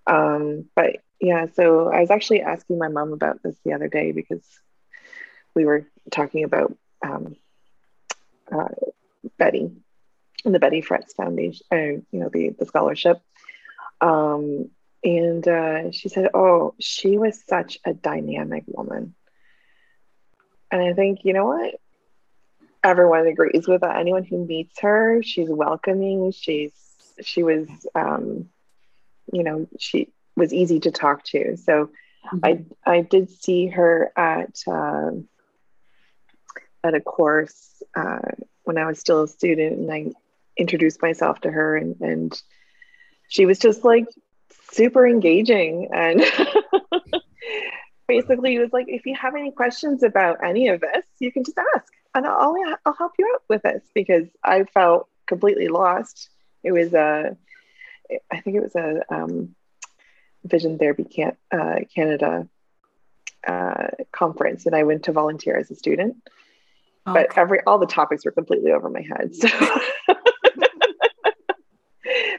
Um, 0.06 0.66
but 0.74 0.96
yeah, 1.20 1.46
so 1.54 1.88
I 1.88 2.00
was 2.00 2.10
actually 2.10 2.40
asking 2.40 2.78
my 2.78 2.88
mom 2.88 3.12
about 3.12 3.42
this 3.42 3.56
the 3.64 3.74
other 3.74 3.88
day 3.88 4.12
because 4.12 4.42
we 5.54 5.64
were 5.64 5.86
talking 6.10 6.44
about 6.44 6.76
um, 7.04 7.36
uh, 8.50 8.68
Betty 9.38 9.70
and 10.44 10.54
the 10.54 10.58
Betty 10.58 10.80
Fretz 10.80 11.14
Foundation, 11.14 11.66
uh, 11.70 11.76
you 11.76 12.04
know, 12.12 12.30
the, 12.32 12.50
the 12.50 12.66
scholarship. 12.66 13.20
Um, 14.00 14.70
and 15.04 15.46
uh, 15.46 15.90
she 15.92 16.08
said, 16.08 16.30
Oh, 16.34 16.74
she 16.78 17.18
was 17.18 17.42
such 17.46 17.78
a 17.84 17.92
dynamic 17.92 18.64
woman. 18.66 19.14
And 20.70 20.82
I 20.82 20.92
think, 20.92 21.24
you 21.24 21.32
know 21.32 21.46
what? 21.46 21.74
Everyone 22.82 23.26
agrees 23.26 23.66
with 23.66 23.82
that. 23.82 23.96
Anyone 23.96 24.24
who 24.24 24.44
meets 24.44 24.80
her, 24.80 25.22
she's 25.22 25.50
welcoming. 25.50 26.32
She's, 26.32 26.72
she 27.22 27.42
was, 27.42 27.68
um, 27.94 28.48
you 29.32 29.42
know, 29.42 29.68
she 29.78 30.08
was 30.36 30.52
easy 30.52 30.80
to 30.80 30.90
talk 30.90 31.24
to. 31.24 31.56
So 31.56 31.90
mm-hmm. 32.32 32.38
I, 32.42 32.64
I 32.86 33.00
did 33.02 33.30
see 33.30 33.66
her 33.68 34.12
at, 34.16 34.62
um, 34.66 35.28
at 36.82 36.94
a 36.94 37.00
course 37.00 37.82
uh, 37.94 38.20
when 38.64 38.78
I 38.78 38.86
was 38.86 38.98
still 38.98 39.24
a 39.24 39.28
student, 39.28 39.78
and 39.78 39.92
I 39.92 40.06
introduced 40.56 41.02
myself 41.02 41.40
to 41.42 41.50
her, 41.50 41.76
and, 41.76 42.00
and 42.00 42.42
she 43.28 43.46
was 43.46 43.58
just 43.58 43.84
like 43.84 44.06
super 44.72 45.06
engaging 45.06 45.88
and 45.92 46.20
basically 48.10 48.54
it 48.56 48.60
was 48.60 48.72
like 48.72 48.86
if 48.88 49.06
you 49.06 49.14
have 49.14 49.34
any 49.34 49.50
questions 49.50 50.02
about 50.02 50.38
any 50.44 50.68
of 50.68 50.80
this 50.80 51.04
you 51.18 51.30
can 51.32 51.44
just 51.44 51.58
ask 51.74 51.92
and 52.14 52.26
i'll, 52.26 52.56
I'll 52.84 52.94
help 52.94 53.12
you 53.18 53.30
out 53.34 53.42
with 53.48 53.62
this 53.62 53.82
because 53.94 54.26
i 54.42 54.64
felt 54.64 55.08
completely 55.26 55.68
lost 55.68 56.28
it 56.62 56.72
was 56.72 56.92
a 56.92 57.36
i 58.30 58.40
think 58.40 58.56
it 58.56 58.62
was 58.62 58.74
a 58.74 59.02
um, 59.14 59.54
vision 60.44 60.78
therapy 60.78 61.04
can, 61.04 61.36
uh, 61.52 61.80
canada 61.94 62.48
uh, 63.46 63.88
conference 64.12 64.66
and 64.66 64.74
i 64.74 64.82
went 64.82 65.04
to 65.04 65.12
volunteer 65.12 65.56
as 65.56 65.70
a 65.70 65.74
student 65.74 66.16
Okay. 67.06 67.26
But 67.26 67.38
every 67.38 67.60
all 67.66 67.78
the 67.78 67.86
topics 67.86 68.24
were 68.24 68.30
completely 68.30 68.72
over 68.72 68.90
my 68.90 69.00
head. 69.00 69.34
So 69.34 69.48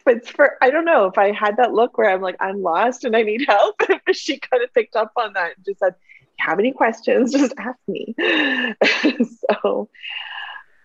but 0.05 0.27
for 0.27 0.57
I 0.61 0.69
don't 0.69 0.85
know 0.85 1.05
if 1.05 1.17
I 1.17 1.31
had 1.31 1.57
that 1.57 1.73
look 1.73 1.97
where 1.97 2.09
I'm 2.09 2.21
like, 2.21 2.37
I'm 2.39 2.61
lost 2.61 3.03
and 3.03 3.15
I 3.15 3.23
need 3.23 3.45
help. 3.47 3.81
she 4.13 4.39
kind 4.39 4.63
of 4.63 4.73
picked 4.73 4.95
up 4.95 5.11
on 5.15 5.33
that 5.33 5.53
and 5.57 5.65
just 5.65 5.79
said, 5.79 5.95
have 6.39 6.59
any 6.59 6.71
questions, 6.71 7.31
just 7.37 7.53
ask 7.57 7.79
me. 7.87 8.15
so 8.19 9.89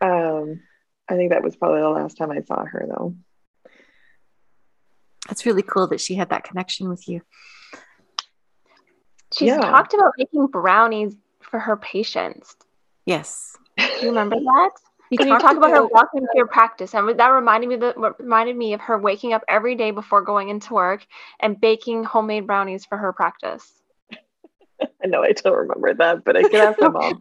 um 0.01 0.61
I 1.09 1.15
think 1.15 1.31
that 1.31 1.43
was 1.43 1.57
probably 1.57 1.81
the 1.81 1.89
last 1.89 2.17
time 2.17 2.31
I 2.31 2.43
saw 2.43 2.65
her 2.65 2.87
though. 2.89 3.15
That's 5.29 5.47
really 5.47 5.63
cool 5.63 5.89
that 5.89 6.01
she 6.01 6.15
had 6.15 6.31
that 6.31 6.45
connection 6.45 6.89
with 6.89 7.09
you. 7.09 7.23
She's 9.33 9.49
yeah. 9.49 9.59
talked 9.59 9.93
about 9.93 10.13
making 10.17 10.47
brownies 10.47 11.15
for 11.41 11.59
her 11.59 11.77
patients. 11.77 12.55
Yes. 13.07 13.57
Do 13.77 13.85
you 14.01 14.09
remember 14.09 14.37
that? 14.37 14.71
You 15.11 15.19
Can 15.19 15.29
you 15.29 15.39
talk 15.39 15.57
about, 15.57 15.71
about 15.71 15.77
her 15.77 15.87
walking 15.87 16.21
to 16.21 16.29
your 16.35 16.47
practice? 16.47 16.95
And 16.95 17.19
that 17.19 17.29
reminded 17.29 17.69
me 17.69 17.77
that 17.77 17.97
reminded 18.19 18.57
me 18.57 18.73
of 18.73 18.81
her 18.81 18.99
waking 18.99 19.33
up 19.33 19.45
every 19.49 19.77
day 19.77 19.91
before 19.93 20.23
going 20.23 20.49
into 20.49 20.75
work 20.75 21.07
and 21.41 21.61
baking 21.61 22.05
homemade 22.05 22.47
brownies 22.47 22.85
for 22.85 22.99
her 22.99 23.13
practice. 23.13 23.73
I 25.03 25.07
know 25.07 25.23
I 25.23 25.33
don't 25.33 25.57
remember 25.57 25.95
that, 25.95 26.25
but 26.25 26.37
I 26.37 26.43
can 26.43 26.55
ask 26.57 26.81
my 26.81 26.89
mom. 26.89 27.19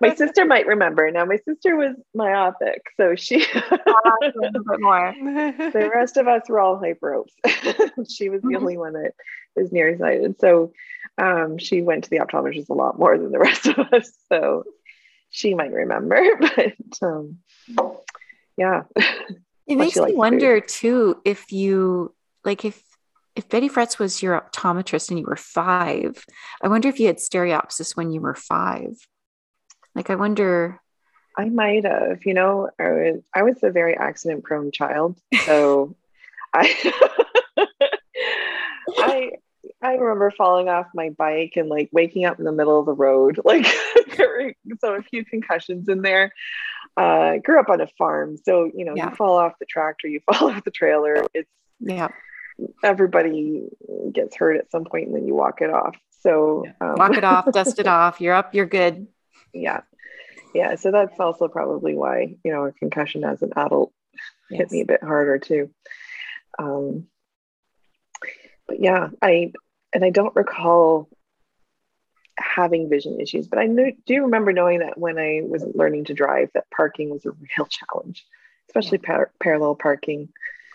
my 0.00 0.14
sister 0.14 0.44
might 0.44 0.66
remember. 0.66 1.10
Now, 1.10 1.24
my 1.24 1.38
sister 1.44 1.76
was 1.76 1.96
myopic, 2.14 2.82
so 2.96 3.14
she. 3.14 3.44
a 3.54 4.32
little 4.36 4.64
bit 4.64 4.80
more. 4.80 5.14
the 5.14 5.90
rest 5.92 6.16
of 6.16 6.28
us 6.28 6.42
were 6.48 6.60
all 6.60 6.78
hyperopes. 6.78 7.34
she 8.08 8.28
was 8.28 8.42
the 8.42 8.48
mm-hmm. 8.48 8.56
only 8.56 8.78
one 8.78 8.94
that 8.94 9.12
was 9.56 9.72
nearsighted, 9.72 10.40
so 10.40 10.72
um, 11.18 11.58
she 11.58 11.82
went 11.82 12.04
to 12.04 12.10
the 12.10 12.18
optometrist 12.18 12.70
a 12.70 12.74
lot 12.74 12.98
more 12.98 13.18
than 13.18 13.32
the 13.32 13.38
rest 13.38 13.66
of 13.66 13.78
us. 13.92 14.10
So 14.28 14.64
she 15.32 15.54
might 15.54 15.72
remember, 15.72 16.22
but 16.40 16.74
um, 17.02 17.38
yeah. 18.56 18.82
It 19.66 19.76
makes 19.76 19.96
me 19.96 20.14
wonder 20.14 20.60
too 20.60 21.20
if 21.24 21.50
you 21.50 22.14
like 22.44 22.64
if 22.64 22.80
if 23.34 23.48
Betty 23.48 23.70
Fretz 23.70 23.98
was 23.98 24.22
your 24.22 24.38
optometrist 24.38 25.08
and 25.08 25.18
you 25.18 25.24
were 25.24 25.36
five, 25.36 26.22
I 26.60 26.68
wonder 26.68 26.88
if 26.88 27.00
you 27.00 27.06
had 27.06 27.16
stereopsis 27.16 27.96
when 27.96 28.12
you 28.12 28.20
were 28.20 28.34
five. 28.34 28.94
Like 29.94 30.10
I 30.10 30.14
wonder. 30.14 30.78
I 31.36 31.46
might 31.48 31.86
have. 31.86 32.26
You 32.26 32.34
know, 32.34 32.68
I 32.78 32.90
was 32.90 33.22
I 33.34 33.42
was 33.42 33.62
a 33.62 33.70
very 33.70 33.96
accident 33.96 34.44
prone 34.44 34.70
child, 34.70 35.18
so 35.46 35.96
I 36.54 36.92
I 38.98 39.30
I 39.80 39.94
remember 39.94 40.30
falling 40.30 40.68
off 40.68 40.88
my 40.94 41.08
bike 41.08 41.54
and 41.56 41.70
like 41.70 41.88
waking 41.90 42.26
up 42.26 42.38
in 42.38 42.44
the 42.44 42.52
middle 42.52 42.78
of 42.78 42.84
the 42.84 42.92
road. 42.92 43.40
Like 43.44 43.66
there 44.16 44.28
were 44.28 44.76
so 44.80 44.94
a 44.94 45.02
few 45.02 45.24
concussions 45.24 45.88
in 45.88 46.02
there. 46.02 46.32
Uh, 46.96 47.38
grew 47.38 47.58
up 47.58 47.70
on 47.70 47.80
a 47.80 47.86
farm, 47.98 48.36
so 48.36 48.70
you 48.74 48.84
know 48.84 48.94
yeah. 48.94 49.10
you 49.10 49.16
fall 49.16 49.38
off 49.38 49.54
the 49.58 49.66
tractor, 49.66 50.08
you 50.08 50.20
fall 50.32 50.50
off 50.50 50.64
the 50.64 50.70
trailer. 50.70 51.24
It's 51.34 51.50
yeah. 51.80 52.08
Everybody 52.84 53.68
gets 54.12 54.36
hurt 54.36 54.56
at 54.56 54.70
some 54.70 54.84
point, 54.84 55.06
and 55.06 55.16
then 55.16 55.26
you 55.26 55.34
walk 55.34 55.62
it 55.62 55.70
off. 55.70 55.96
So 56.20 56.64
um, 56.80 56.94
walk 56.96 57.16
it 57.16 57.24
off, 57.24 57.46
dust 57.52 57.78
it 57.78 57.86
off. 57.86 58.20
You're 58.20 58.34
up. 58.34 58.54
You're 58.54 58.66
good. 58.66 59.06
Yeah, 59.54 59.80
yeah. 60.54 60.74
So 60.76 60.90
that's 60.90 61.18
also 61.18 61.48
probably 61.48 61.94
why 61.94 62.36
you 62.44 62.52
know 62.52 62.66
a 62.66 62.72
concussion 62.72 63.24
as 63.24 63.42
an 63.42 63.52
adult 63.56 63.92
yes. 64.50 64.60
hit 64.60 64.70
me 64.70 64.80
a 64.82 64.86
bit 64.86 65.02
harder 65.02 65.38
too. 65.38 65.70
Um, 66.58 67.06
but 68.68 68.80
yeah, 68.80 69.08
I 69.20 69.52
and 69.92 70.04
I 70.04 70.10
don't 70.10 70.36
recall 70.36 71.08
having 72.38 72.88
vision 72.88 73.20
issues, 73.20 73.46
but 73.46 73.58
I 73.58 73.66
knew, 73.66 73.92
do 74.06 74.22
remember 74.22 74.52
knowing 74.52 74.80
that 74.80 74.98
when 74.98 75.18
I 75.18 75.40
was 75.44 75.64
learning 75.74 76.04
to 76.06 76.14
drive, 76.14 76.50
that 76.54 76.70
parking 76.70 77.10
was 77.10 77.24
a 77.26 77.30
real 77.30 77.66
challenge, 77.68 78.26
especially 78.68 78.98
yeah. 79.02 79.06
par- 79.06 79.30
parallel 79.40 79.74
parking. 79.74 80.28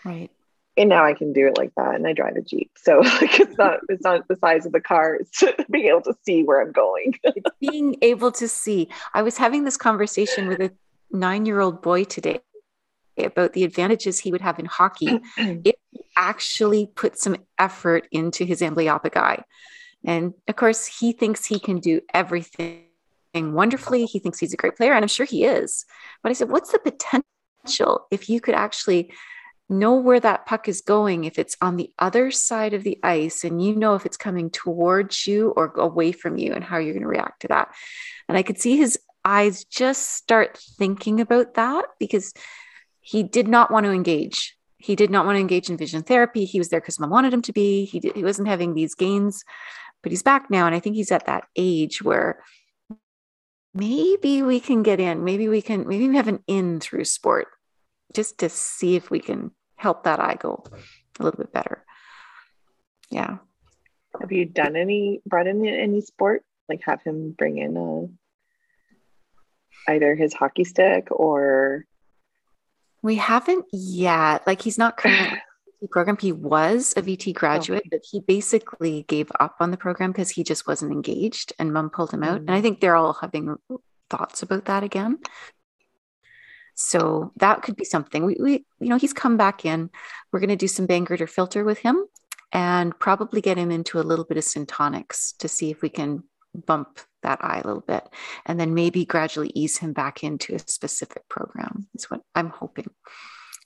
Right. 0.04 0.30
And 0.76 0.88
now 0.88 1.04
I 1.04 1.14
can 1.14 1.32
do 1.32 1.48
it 1.48 1.58
like 1.58 1.72
that, 1.76 1.96
and 1.96 2.06
I 2.06 2.12
drive 2.12 2.36
a 2.36 2.42
jeep, 2.42 2.70
so 2.76 2.98
like 3.20 3.40
it's 3.40 3.58
not 3.58 3.80
it's 3.88 4.04
not 4.04 4.28
the 4.28 4.36
size 4.36 4.64
of 4.64 4.70
the 4.70 4.80
car; 4.80 5.16
it's 5.16 5.42
being 5.70 5.86
able 5.86 6.02
to 6.02 6.14
see 6.24 6.44
where 6.44 6.60
I'm 6.60 6.70
going. 6.70 7.14
being 7.60 7.96
able 8.00 8.30
to 8.32 8.46
see. 8.46 8.88
I 9.12 9.22
was 9.22 9.36
having 9.36 9.64
this 9.64 9.76
conversation 9.76 10.46
with 10.46 10.60
a 10.60 10.70
nine-year-old 11.10 11.82
boy 11.82 12.04
today 12.04 12.40
about 13.18 13.52
the 13.52 13.64
advantages 13.64 14.20
he 14.20 14.30
would 14.30 14.40
have 14.40 14.60
in 14.60 14.66
hockey 14.66 15.20
if 15.36 15.74
he 15.90 16.00
actually 16.16 16.86
put 16.94 17.18
some 17.18 17.36
effort 17.58 18.06
into 18.12 18.44
his 18.44 18.60
amblyopic 18.60 19.16
eye. 19.16 19.42
And 20.04 20.34
of 20.46 20.56
course, 20.56 20.86
he 20.86 21.12
thinks 21.12 21.44
he 21.44 21.58
can 21.58 21.80
do 21.80 22.00
everything 22.14 22.84
wonderfully. 23.34 24.04
He 24.04 24.18
thinks 24.18 24.38
he's 24.38 24.54
a 24.54 24.56
great 24.56 24.76
player, 24.76 24.92
and 24.92 25.04
I'm 25.04 25.08
sure 25.08 25.26
he 25.26 25.44
is. 25.44 25.84
But 26.22 26.30
I 26.30 26.32
said, 26.32 26.50
what's 26.50 26.72
the 26.72 26.78
potential 26.78 28.06
if 28.10 28.28
you 28.28 28.40
could 28.40 28.54
actually 28.54 29.12
know 29.68 29.96
where 29.96 30.20
that 30.20 30.46
puck 30.46 30.68
is 30.68 30.80
going 30.80 31.24
if 31.24 31.38
it's 31.38 31.56
on 31.60 31.76
the 31.76 31.90
other 31.98 32.30
side 32.30 32.72
of 32.72 32.84
the 32.84 32.98
ice 33.02 33.44
and 33.44 33.62
you 33.62 33.74
know 33.74 33.94
if 33.94 34.06
it's 34.06 34.16
coming 34.16 34.50
towards 34.50 35.26
you 35.26 35.50
or 35.56 35.66
away 35.76 36.12
from 36.12 36.38
you 36.38 36.54
and 36.54 36.64
how 36.64 36.78
you're 36.78 36.94
going 36.94 37.02
to 37.02 37.08
react 37.08 37.42
to 37.42 37.48
that. 37.48 37.68
And 38.28 38.38
I 38.38 38.42
could 38.42 38.58
see 38.58 38.78
his 38.78 38.98
eyes 39.24 39.64
just 39.64 40.14
start 40.14 40.56
thinking 40.56 41.20
about 41.20 41.54
that 41.54 41.84
because 41.98 42.32
he 43.00 43.22
did 43.22 43.46
not 43.46 43.70
want 43.70 43.84
to 43.84 43.92
engage. 43.92 44.56
He 44.78 44.96
did 44.96 45.10
not 45.10 45.26
want 45.26 45.36
to 45.36 45.40
engage 45.40 45.68
in 45.68 45.76
vision 45.76 46.02
therapy. 46.02 46.44
He 46.44 46.58
was 46.58 46.68
there 46.68 46.80
because 46.80 47.00
mom 47.00 47.10
wanted 47.10 47.34
him 47.34 47.42
to 47.42 47.52
be. 47.52 47.84
He, 47.84 48.00
did, 48.00 48.16
he 48.16 48.24
wasn't 48.24 48.48
having 48.48 48.74
these 48.74 48.94
gains 48.94 49.44
but 50.02 50.12
he's 50.12 50.22
back 50.22 50.50
now. 50.50 50.66
And 50.66 50.74
I 50.74 50.80
think 50.80 50.96
he's 50.96 51.12
at 51.12 51.26
that 51.26 51.44
age 51.56 52.02
where 52.02 52.42
maybe 53.74 54.42
we 54.42 54.60
can 54.60 54.82
get 54.82 55.00
in, 55.00 55.24
maybe 55.24 55.48
we 55.48 55.62
can, 55.62 55.86
maybe 55.86 56.08
we 56.08 56.16
have 56.16 56.28
an 56.28 56.42
in 56.46 56.80
through 56.80 57.04
sport 57.04 57.48
just 58.14 58.38
to 58.38 58.48
see 58.48 58.96
if 58.96 59.10
we 59.10 59.20
can 59.20 59.50
help 59.76 60.04
that 60.04 60.20
eye 60.20 60.36
go 60.38 60.64
a 61.18 61.22
little 61.22 61.38
bit 61.38 61.52
better. 61.52 61.84
Yeah. 63.10 63.38
Have 64.20 64.32
you 64.32 64.46
done 64.46 64.76
any, 64.76 65.20
brought 65.26 65.46
in 65.46 65.64
any 65.66 66.00
sport? 66.00 66.42
Like 66.68 66.80
have 66.84 67.02
him 67.02 67.34
bring 67.36 67.58
in 67.58 67.76
a, 67.76 68.06
either 69.90 70.14
his 70.14 70.34
hockey 70.34 70.64
stick 70.64 71.08
or 71.10 71.84
we 73.02 73.14
haven't 73.16 73.66
yet. 73.72 74.46
Like 74.46 74.60
he's 74.60 74.78
not 74.78 74.96
currently 74.96 75.38
program. 75.86 76.16
He 76.20 76.32
was 76.32 76.92
a 76.96 77.02
VT 77.02 77.34
graduate, 77.34 77.82
okay. 77.82 77.88
but 77.90 78.00
he 78.10 78.20
basically 78.20 79.04
gave 79.06 79.30
up 79.38 79.56
on 79.60 79.70
the 79.70 79.76
program 79.76 80.10
because 80.10 80.30
he 80.30 80.42
just 80.42 80.66
wasn't 80.66 80.92
engaged 80.92 81.52
and 81.58 81.72
mom 81.72 81.90
pulled 81.90 82.10
him 82.10 82.24
out. 82.24 82.40
Mm. 82.40 82.48
And 82.48 82.50
I 82.50 82.58
mm. 82.58 82.62
think 82.62 82.80
they're 82.80 82.96
all 82.96 83.12
having 83.12 83.56
thoughts 84.10 84.42
about 84.42 84.64
that 84.64 84.82
again. 84.82 85.18
So 86.74 87.32
that 87.36 87.62
could 87.62 87.76
be 87.76 87.84
something. 87.84 88.24
We, 88.24 88.36
we 88.40 88.52
you 88.80 88.88
know, 88.88 88.98
he's 88.98 89.12
come 89.12 89.36
back 89.36 89.64
in. 89.64 89.90
We're 90.32 90.40
going 90.40 90.48
to 90.50 90.56
do 90.56 90.68
some 90.68 90.86
Bangerter 90.86 91.28
filter 91.28 91.64
with 91.64 91.78
him 91.78 92.04
and 92.52 92.98
probably 92.98 93.40
get 93.40 93.58
him 93.58 93.70
into 93.70 93.98
a 93.98 94.02
little 94.02 94.24
bit 94.24 94.38
of 94.38 94.44
Syntonics 94.44 95.36
to 95.38 95.48
see 95.48 95.70
if 95.70 95.82
we 95.82 95.88
can 95.88 96.24
bump 96.54 97.00
that 97.22 97.44
eye 97.44 97.60
a 97.62 97.66
little 97.66 97.82
bit 97.82 98.08
and 98.46 98.58
then 98.58 98.74
maybe 98.74 99.04
gradually 99.04 99.50
ease 99.54 99.78
him 99.78 99.92
back 99.92 100.22
into 100.22 100.54
a 100.54 100.58
specific 100.58 101.28
program 101.28 101.88
is 101.94 102.10
what 102.10 102.20
I'm 102.34 102.50
hoping 102.50 102.88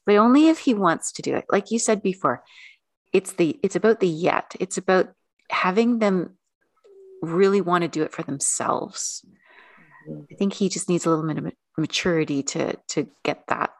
but 0.06 0.16
only 0.16 0.48
if 0.48 0.58
he 0.58 0.74
wants 0.74 1.12
to 1.12 1.22
do 1.22 1.34
it. 1.34 1.44
Like 1.50 1.70
you 1.70 1.78
said 1.78 2.02
before, 2.02 2.42
it's 3.12 3.32
the 3.32 3.58
it's 3.62 3.76
about 3.76 4.00
the 4.00 4.08
yet. 4.08 4.54
It's 4.58 4.78
about 4.78 5.12
having 5.50 5.98
them 5.98 6.36
really 7.20 7.60
want 7.60 7.82
to 7.82 7.88
do 7.88 8.02
it 8.02 8.12
for 8.12 8.22
themselves. 8.22 9.24
Mm-hmm. 10.08 10.22
I 10.30 10.34
think 10.34 10.54
he 10.54 10.68
just 10.68 10.88
needs 10.88 11.06
a 11.06 11.10
little 11.10 11.26
bit 11.26 11.38
of 11.38 11.52
maturity 11.76 12.42
to 12.42 12.76
to 12.88 13.08
get 13.22 13.46
that 13.48 13.70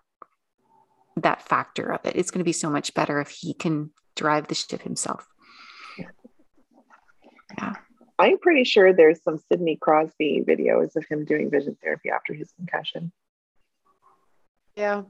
that 1.16 1.42
factor 1.42 1.92
of 1.92 2.04
it. 2.06 2.16
It's 2.16 2.30
going 2.30 2.40
to 2.40 2.44
be 2.44 2.52
so 2.52 2.70
much 2.70 2.94
better 2.94 3.20
if 3.20 3.30
he 3.30 3.54
can 3.54 3.90
drive 4.16 4.48
the 4.48 4.54
ship 4.54 4.82
himself. 4.82 5.26
Yeah. 7.58 7.74
I'm 8.18 8.38
pretty 8.38 8.64
sure 8.64 8.92
there's 8.92 9.22
some 9.22 9.38
Sidney 9.50 9.76
Crosby 9.76 10.42
videos 10.46 10.96
of 10.96 11.04
him 11.04 11.24
doing 11.24 11.50
vision 11.50 11.76
therapy 11.82 12.08
after 12.08 12.32
his 12.32 12.52
concussion. 12.52 13.12
Yeah 14.76 15.02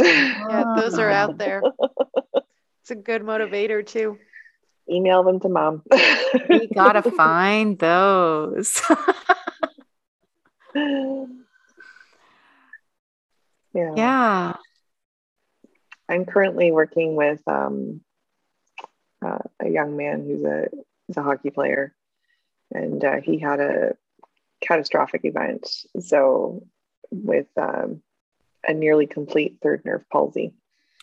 yeah, 0.00 0.64
those 0.76 0.98
are 0.98 1.10
out 1.10 1.38
there. 1.38 1.62
It's 2.82 2.92
a 2.92 2.94
good 2.94 3.22
motivator 3.22 3.84
too. 3.84 4.16
Email 4.88 5.24
them 5.24 5.40
to 5.40 5.48
mom. 5.48 5.82
we 6.48 6.68
gotta 6.68 7.02
find 7.10 7.76
those. 7.80 8.80
yeah. 10.72 11.24
Yeah. 13.74 14.54
I'm 16.08 16.24
currently 16.24 16.70
working 16.70 17.16
with 17.16 17.42
um, 17.48 18.02
uh, 19.20 19.38
a 19.58 19.68
young 19.68 19.96
man 19.96 20.24
who's 20.24 20.44
a 20.44 20.68
who's 21.06 21.16
a 21.16 21.22
hockey 21.22 21.50
player, 21.50 21.92
and 22.72 23.04
uh, 23.04 23.20
he 23.20 23.38
had 23.38 23.58
a 23.58 23.96
catastrophic 24.62 25.24
event. 25.24 25.68
So 26.00 26.64
with 27.10 27.48
um, 27.56 28.00
a 28.66 28.74
nearly 28.74 29.06
complete 29.06 29.58
third 29.62 29.82
nerve 29.84 30.04
palsy. 30.10 30.52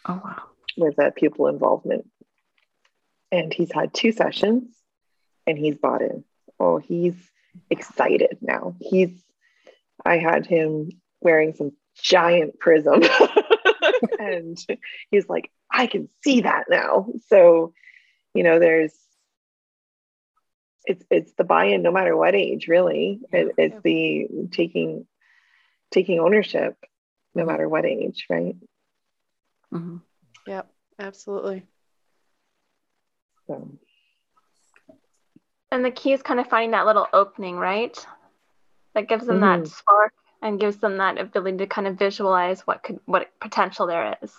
Oh, 0.05 0.21
wow. 0.23 0.43
With 0.77 0.97
a 0.99 1.11
pupil 1.11 1.47
involvement. 1.47 2.09
And 3.31 3.53
he's 3.53 3.71
had 3.71 3.93
two 3.93 4.11
sessions 4.11 4.69
and 5.47 5.57
he's 5.57 5.77
bought 5.77 6.01
in. 6.01 6.23
Oh, 6.59 6.77
he's 6.77 7.15
excited 7.69 8.37
now. 8.41 8.75
He's, 8.79 9.11
I 10.05 10.17
had 10.17 10.45
him 10.45 10.91
wearing 11.21 11.53
some 11.53 11.71
giant 11.95 12.59
prism 12.59 13.01
and 14.19 14.57
he's 15.09 15.27
like, 15.29 15.51
I 15.71 15.87
can 15.87 16.09
see 16.23 16.41
that 16.41 16.65
now. 16.69 17.07
So, 17.27 17.73
you 18.33 18.43
know, 18.43 18.59
there's, 18.59 18.93
it's 20.85 21.05
it's 21.09 21.33
the 21.37 21.43
buy-in 21.43 21.81
no 21.81 21.91
matter 21.91 22.15
what 22.15 22.35
age 22.35 22.67
really 22.67 23.21
it, 23.31 23.53
it's 23.57 23.81
the 23.83 24.27
taking 24.51 25.07
taking 25.91 26.19
ownership 26.19 26.75
no 27.35 27.45
matter 27.45 27.67
what 27.67 27.85
age, 27.85 28.25
right? 28.29 28.55
Mm-hmm. 29.73 29.97
Yep, 30.47 30.69
absolutely. 30.99 31.63
So. 33.47 33.69
And 35.71 35.83
the 35.83 35.91
key 35.91 36.13
is 36.13 36.21
kind 36.21 36.39
of 36.39 36.47
finding 36.47 36.71
that 36.71 36.85
little 36.85 37.07
opening, 37.13 37.57
right? 37.57 37.97
That 38.93 39.07
gives 39.07 39.25
them 39.25 39.39
mm-hmm. 39.39 39.63
that 39.63 39.69
spark 39.69 40.13
and 40.41 40.59
gives 40.59 40.77
them 40.77 40.97
that 40.97 41.17
ability 41.17 41.57
to 41.57 41.67
kind 41.67 41.87
of 41.87 41.97
visualize 41.97 42.61
what 42.61 42.83
could 42.83 42.99
what 43.05 43.31
potential 43.39 43.87
there 43.87 44.15
is. 44.21 44.31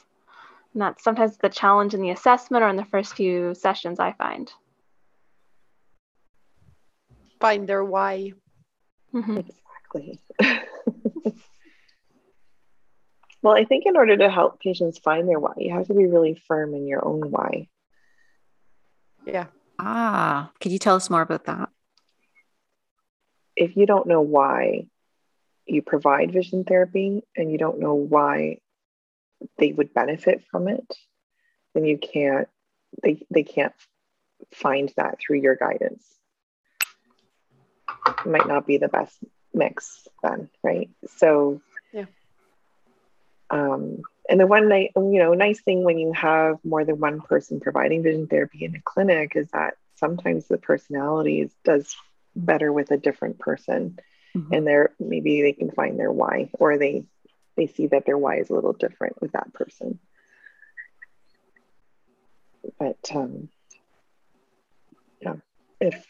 And 0.73 0.83
that's 0.83 1.03
sometimes 1.03 1.37
the 1.39 1.49
challenge 1.49 1.95
in 1.95 2.03
the 2.03 2.11
assessment 2.11 2.63
or 2.63 2.69
in 2.69 2.77
the 2.77 2.85
first 2.85 3.15
few 3.15 3.55
sessions 3.55 3.99
I 3.99 4.13
find. 4.13 4.53
Find 7.41 7.69
their 7.69 7.85
why. 7.85 8.33
Mm-hmm. 9.13 9.39
Exactly. 9.39 10.21
Well, 13.45 13.55
I 13.55 13.65
think 13.65 13.85
in 13.85 13.99
order 13.99 14.17
to 14.17 14.31
help 14.31 14.59
patients 14.59 14.99
find 14.99 15.29
their 15.29 15.39
why, 15.39 15.53
you 15.59 15.75
have 15.75 15.89
to 15.89 15.95
be 15.95 16.07
really 16.07 16.35
firm 16.49 16.73
in 16.73 16.89
your 16.89 17.07
own 17.07 17.31
why. 17.31 17.69
Yeah. 19.27 19.49
Ah, 19.79 20.51
could 20.61 20.73
you 20.73 20.79
tell 20.79 20.97
us 20.97 21.11
more 21.11 21.21
about 21.21 21.45
that? 21.45 21.69
If 23.55 23.77
you 23.77 23.85
don't 23.85 24.07
know 24.07 24.23
why 24.23 24.87
you 25.67 25.83
provide 25.83 26.33
vision 26.33 26.65
therapy 26.65 27.23
and 27.37 27.53
you 27.53 27.59
don't 27.59 27.81
know 27.81 27.95
why 27.95 28.61
they 29.59 29.73
would 29.73 29.93
benefit 29.93 30.43
from 30.51 30.67
it, 30.67 30.87
then 31.75 31.85
you 31.85 31.99
can't 31.99 32.49
they, 33.03 33.27
they 33.31 33.43
can't 33.43 33.75
find 34.55 34.91
that 34.97 35.19
through 35.21 35.41
your 35.41 35.55
guidance. 35.55 36.03
It 38.07 38.27
might 38.27 38.49
not 38.49 38.67
be 38.67 38.79
the 38.79 38.89
best 38.89 39.19
mix 39.53 40.09
then, 40.23 40.49
right? 40.63 40.89
So 41.19 41.61
um, 43.55 44.03
and 44.29 44.41
the 44.41 44.49
one 44.49 44.69
night, 44.69 44.91
you 44.97 45.19
know, 45.19 45.33
nice 45.33 45.61
thing 45.61 45.85
when 45.85 45.97
you 45.97 46.13
have 46.13 46.59
more 46.65 46.85
than 46.85 46.99
one 46.99 47.21
person 47.21 47.61
providing 47.61 48.03
vision 48.03 48.27
therapy 48.27 48.65
in 48.65 48.75
a 48.75 48.81
clinic 48.85 49.37
is 49.37 49.49
that 49.53 49.75
sometimes 49.95 50.49
the 50.49 50.59
personalities 50.59 51.55
does 51.63 51.95
better 52.35 52.73
with 52.73 52.91
a 52.91 52.97
different 52.97 53.39
person, 53.39 53.97
mm-hmm. 54.37 54.53
and 54.53 54.67
they're 54.67 54.93
maybe 54.99 55.41
they 55.41 55.53
can 55.53 55.71
find 55.71 56.01
their 56.01 56.11
why, 56.11 56.51
or 56.55 56.79
they 56.79 57.05
they 57.57 57.69
see 57.69 57.87
that 57.87 58.07
their 58.07 58.19
why 58.19 58.39
is 58.39 58.51
a 58.51 58.55
little 58.55 58.73
different 58.73 59.23
with 59.23 59.33
that 59.33 59.53
person. 59.53 60.01
But 62.77 62.99
um, 63.15 63.51
yeah, 65.21 65.37
if 65.81 66.05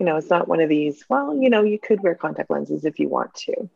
you 0.00 0.06
know, 0.06 0.16
it's 0.16 0.30
not 0.30 0.48
one 0.48 0.60
of 0.60 0.68
these. 0.68 1.04
Well, 1.08 1.36
you 1.36 1.50
know, 1.50 1.62
you 1.62 1.78
could 1.78 2.02
wear 2.02 2.16
contact 2.16 2.50
lenses 2.50 2.84
if 2.84 2.98
you 2.98 3.08
want 3.08 3.32
to 3.34 3.70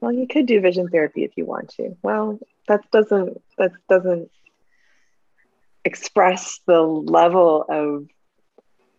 well, 0.00 0.12
you 0.12 0.26
could 0.26 0.46
do 0.46 0.60
vision 0.60 0.88
therapy 0.88 1.24
if 1.24 1.36
you 1.36 1.44
want 1.44 1.70
to. 1.76 1.96
Well, 2.02 2.38
that 2.68 2.90
doesn't 2.90 3.40
that 3.58 3.72
doesn't 3.88 4.30
express 5.84 6.60
the 6.66 6.80
level 6.80 7.64
of 7.68 8.06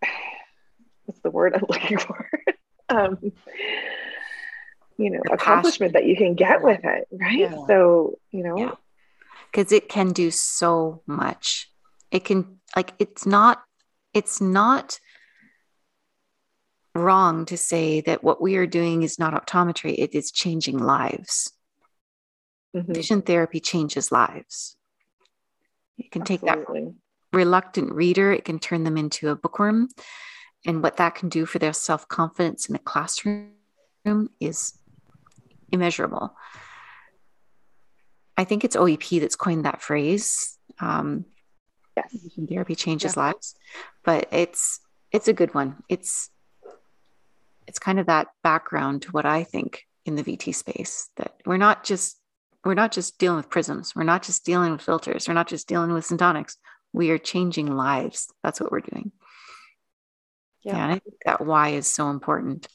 what's 1.05 1.21
the 1.21 1.31
word 1.31 1.55
I'm 1.55 1.65
looking 1.69 1.97
for? 1.97 2.29
um, 2.89 3.31
you 4.97 5.09
know, 5.09 5.21
accomplishment 5.31 5.93
that 5.93 6.05
you 6.05 6.15
can 6.15 6.35
get 6.35 6.61
with 6.61 6.81
it, 6.83 7.07
right? 7.11 7.39
Yeah. 7.39 7.55
So, 7.67 8.19
you 8.31 8.43
know, 8.43 8.77
because 9.51 9.71
yeah. 9.71 9.77
it 9.77 9.89
can 9.89 10.11
do 10.11 10.29
so 10.31 11.01
much. 11.07 11.69
It 12.11 12.25
can 12.25 12.59
like 12.75 12.93
it's 12.99 13.25
not 13.25 13.63
it's 14.13 14.41
not 14.41 14.99
wrong 16.95 17.45
to 17.45 17.57
say 17.57 18.01
that 18.01 18.23
what 18.23 18.41
we 18.41 18.57
are 18.57 18.67
doing 18.67 19.03
is 19.03 19.19
not 19.19 19.33
optometry, 19.33 19.95
it 19.97 20.13
is 20.13 20.31
changing 20.31 20.77
lives. 20.77 21.53
Mm-hmm. 22.75 22.93
Vision 22.93 23.21
therapy 23.21 23.59
changes 23.59 24.11
lives. 24.11 24.75
It 25.97 26.11
can 26.11 26.21
Absolutely. 26.21 26.47
take 26.47 26.65
that 26.65 26.93
reluctant 27.33 27.93
reader, 27.93 28.31
it 28.31 28.45
can 28.45 28.59
turn 28.59 28.83
them 28.83 28.97
into 28.97 29.29
a 29.29 29.35
bookworm. 29.35 29.89
And 30.65 30.83
what 30.83 30.97
that 30.97 31.15
can 31.15 31.29
do 31.29 31.45
for 31.45 31.59
their 31.59 31.73
self 31.73 32.07
confidence 32.07 32.67
in 32.67 32.73
the 32.73 32.79
classroom 32.79 33.51
is 34.39 34.77
immeasurable. 35.71 36.35
I 38.37 38.43
think 38.43 38.63
it's 38.63 38.75
OEP 38.75 39.19
that's 39.19 39.35
coined 39.35 39.65
that 39.65 39.81
phrase. 39.81 40.57
Um, 40.79 41.25
yes, 41.97 42.15
therapy 42.49 42.75
changes 42.75 43.15
yeah. 43.15 43.23
lives, 43.23 43.55
but 44.03 44.27
it's 44.31 44.79
it's 45.11 45.27
a 45.27 45.33
good 45.33 45.53
one. 45.53 45.77
It's 45.89 46.29
it's 47.71 47.79
kind 47.79 48.01
of 48.01 48.07
that 48.07 48.27
background 48.43 49.03
to 49.03 49.11
what 49.11 49.25
I 49.25 49.45
think 49.45 49.85
in 50.05 50.15
the 50.15 50.23
VT 50.23 50.53
space 50.53 51.07
that 51.15 51.35
we're 51.45 51.55
not 51.55 51.85
just 51.85 52.19
we're 52.65 52.73
not 52.73 52.91
just 52.91 53.17
dealing 53.17 53.37
with 53.37 53.49
prisms, 53.49 53.95
we're 53.95 54.03
not 54.03 54.23
just 54.23 54.45
dealing 54.45 54.73
with 54.73 54.81
filters, 54.81 55.25
we're 55.25 55.33
not 55.33 55.47
just 55.47 55.69
dealing 55.69 55.93
with 55.93 56.05
syntonics. 56.05 56.57
We 56.91 57.11
are 57.11 57.17
changing 57.17 57.73
lives. 57.73 58.27
That's 58.43 58.59
what 58.59 58.73
we're 58.73 58.81
doing. 58.81 59.13
Yeah, 60.63 60.75
yeah 60.75 60.87
I 60.87 60.99
think 60.99 61.15
that 61.25 61.45
why 61.45 61.69
is 61.69 61.87
so 61.87 62.09
important. 62.09 62.67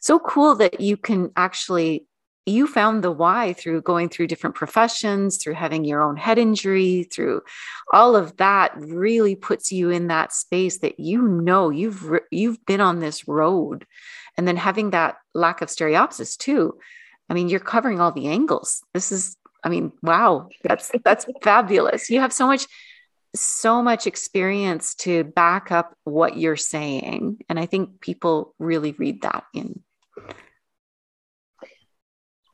So 0.00 0.18
cool 0.18 0.56
that 0.56 0.80
you 0.80 0.96
can 0.96 1.30
actually 1.36 2.08
you 2.46 2.66
found 2.66 3.04
the 3.04 3.10
why 3.10 3.52
through 3.52 3.82
going 3.82 4.08
through 4.08 4.26
different 4.26 4.56
professions, 4.56 5.36
through 5.36 5.54
having 5.54 5.84
your 5.84 6.02
own 6.02 6.16
head 6.16 6.38
injury, 6.38 7.04
through 7.04 7.42
all 7.92 8.16
of 8.16 8.36
that 8.38 8.72
really 8.76 9.36
puts 9.36 9.70
you 9.70 9.90
in 9.90 10.08
that 10.08 10.32
space 10.32 10.78
that 10.78 10.98
you 10.98 11.22
know 11.22 11.70
you've 11.70 12.04
you've 12.30 12.64
been 12.66 12.80
on 12.80 12.98
this 12.98 13.28
road. 13.28 13.86
And 14.36 14.48
then 14.48 14.56
having 14.56 14.90
that 14.90 15.16
lack 15.34 15.60
of 15.60 15.68
stereopsis 15.68 16.36
too. 16.36 16.78
I 17.28 17.34
mean, 17.34 17.48
you're 17.48 17.60
covering 17.60 18.00
all 18.00 18.12
the 18.12 18.28
angles. 18.28 18.82
This 18.92 19.12
is 19.12 19.36
I 19.64 19.68
mean, 19.68 19.92
wow, 20.02 20.48
that's 20.64 20.90
that's 21.04 21.26
fabulous. 21.42 22.10
You 22.10 22.20
have 22.20 22.32
so 22.32 22.46
much 22.46 22.66
so 23.34 23.82
much 23.82 24.06
experience 24.06 24.94
to 24.94 25.24
back 25.24 25.72
up 25.72 25.96
what 26.04 26.36
you're 26.36 26.56
saying 26.56 27.38
and 27.48 27.58
I 27.58 27.64
think 27.64 28.00
people 28.02 28.54
really 28.58 28.92
read 28.92 29.22
that 29.22 29.44
in 29.54 29.80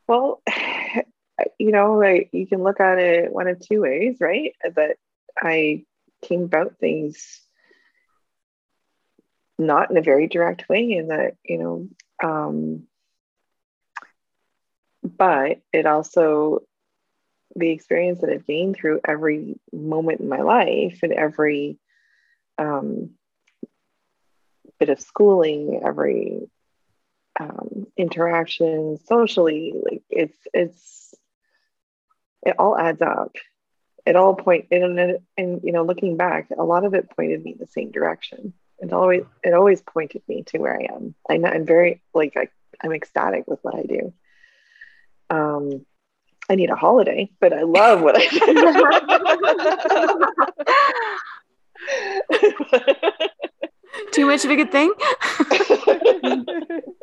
well, 0.08 0.42
you 1.58 1.70
know, 1.70 2.02
you 2.02 2.46
can 2.46 2.62
look 2.62 2.80
at 2.80 2.98
it 2.98 3.32
one 3.32 3.46
of 3.46 3.60
two 3.60 3.82
ways, 3.82 4.16
right? 4.20 4.54
That 4.64 4.96
I 5.40 5.84
came 6.22 6.42
about 6.42 6.78
things 6.78 7.40
not 9.58 9.90
in 9.90 9.96
a 9.96 10.02
very 10.02 10.28
direct 10.28 10.68
way, 10.68 10.92
in 10.92 11.08
that, 11.08 11.34
you 11.44 11.58
know, 11.58 11.88
um, 12.22 12.84
but 15.02 15.60
it 15.72 15.86
also 15.86 16.60
the 17.56 17.70
experience 17.70 18.20
that 18.20 18.30
I've 18.30 18.46
gained 18.46 18.76
through 18.76 19.00
every 19.06 19.58
moment 19.72 20.20
in 20.20 20.28
my 20.28 20.42
life 20.42 21.00
and 21.02 21.12
every 21.12 21.78
um, 22.56 23.10
bit 24.78 24.90
of 24.90 25.00
schooling, 25.00 25.80
every 25.84 26.48
um, 27.38 27.86
interaction 27.96 28.98
socially 29.06 29.72
like 29.84 30.02
it's 30.10 30.36
it's 30.52 31.14
it 32.44 32.54
all 32.58 32.76
adds 32.78 33.02
up. 33.02 33.36
It 34.06 34.16
all 34.16 34.34
point 34.34 34.66
and, 34.70 35.18
and 35.36 35.60
you 35.62 35.72
know 35.72 35.84
looking 35.84 36.16
back 36.16 36.48
a 36.56 36.64
lot 36.64 36.84
of 36.84 36.94
it 36.94 37.10
pointed 37.10 37.42
me 37.42 37.52
in 37.52 37.58
the 37.58 37.66
same 37.66 37.90
direction. 37.90 38.54
It 38.78 38.92
always 38.92 39.24
it 39.42 39.54
always 39.54 39.82
pointed 39.82 40.22
me 40.28 40.44
to 40.44 40.58
where 40.58 40.80
i 40.80 40.84
am. 40.94 41.14
I'm, 41.28 41.44
I'm 41.44 41.66
very 41.66 42.00
like 42.14 42.36
I, 42.36 42.48
i'm 42.82 42.92
ecstatic 42.92 43.46
with 43.46 43.58
what 43.62 43.74
i 43.74 43.82
do. 43.82 44.12
Um 45.30 45.84
i 46.48 46.54
need 46.54 46.70
a 46.70 46.76
holiday 46.76 47.28
but 47.40 47.52
i 47.52 47.62
love 47.62 48.00
what 48.00 48.14
i 48.16 48.26
do. 48.28 48.38
Too 54.12 54.26
much 54.26 54.44
of 54.44 54.50
a 54.50 54.56
good 54.56 54.72
thing 54.72 54.92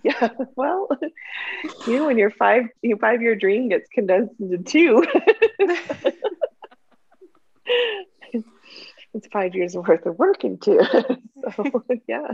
yeah 0.04 0.30
well 0.56 0.88
you 1.86 1.96
know 1.98 2.06
when 2.06 2.18
your 2.18 2.30
five 2.30 2.64
your 2.82 2.96
five 2.98 3.20
year 3.20 3.36
dream 3.36 3.68
gets 3.68 3.88
condensed 3.90 4.34
into 4.40 4.58
two. 4.58 5.04
It's 9.12 9.26
five 9.26 9.56
years 9.56 9.74
worth 9.74 10.06
of 10.06 10.16
work 10.20 10.44
into 10.44 10.78
so 11.56 11.84
yeah. 12.06 12.28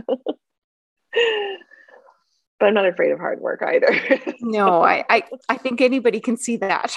But 2.59 2.65
i'm 2.67 2.75
not 2.75 2.85
afraid 2.85 3.11
of 3.11 3.17
hard 3.17 3.41
work 3.41 3.63
either. 3.63 3.87
No 4.41 4.83
I, 4.83 5.03
I 5.09 5.23
i 5.49 5.57
think 5.57 5.81
anybody 5.81 6.19
can 6.19 6.37
see 6.37 6.57
that. 6.57 6.95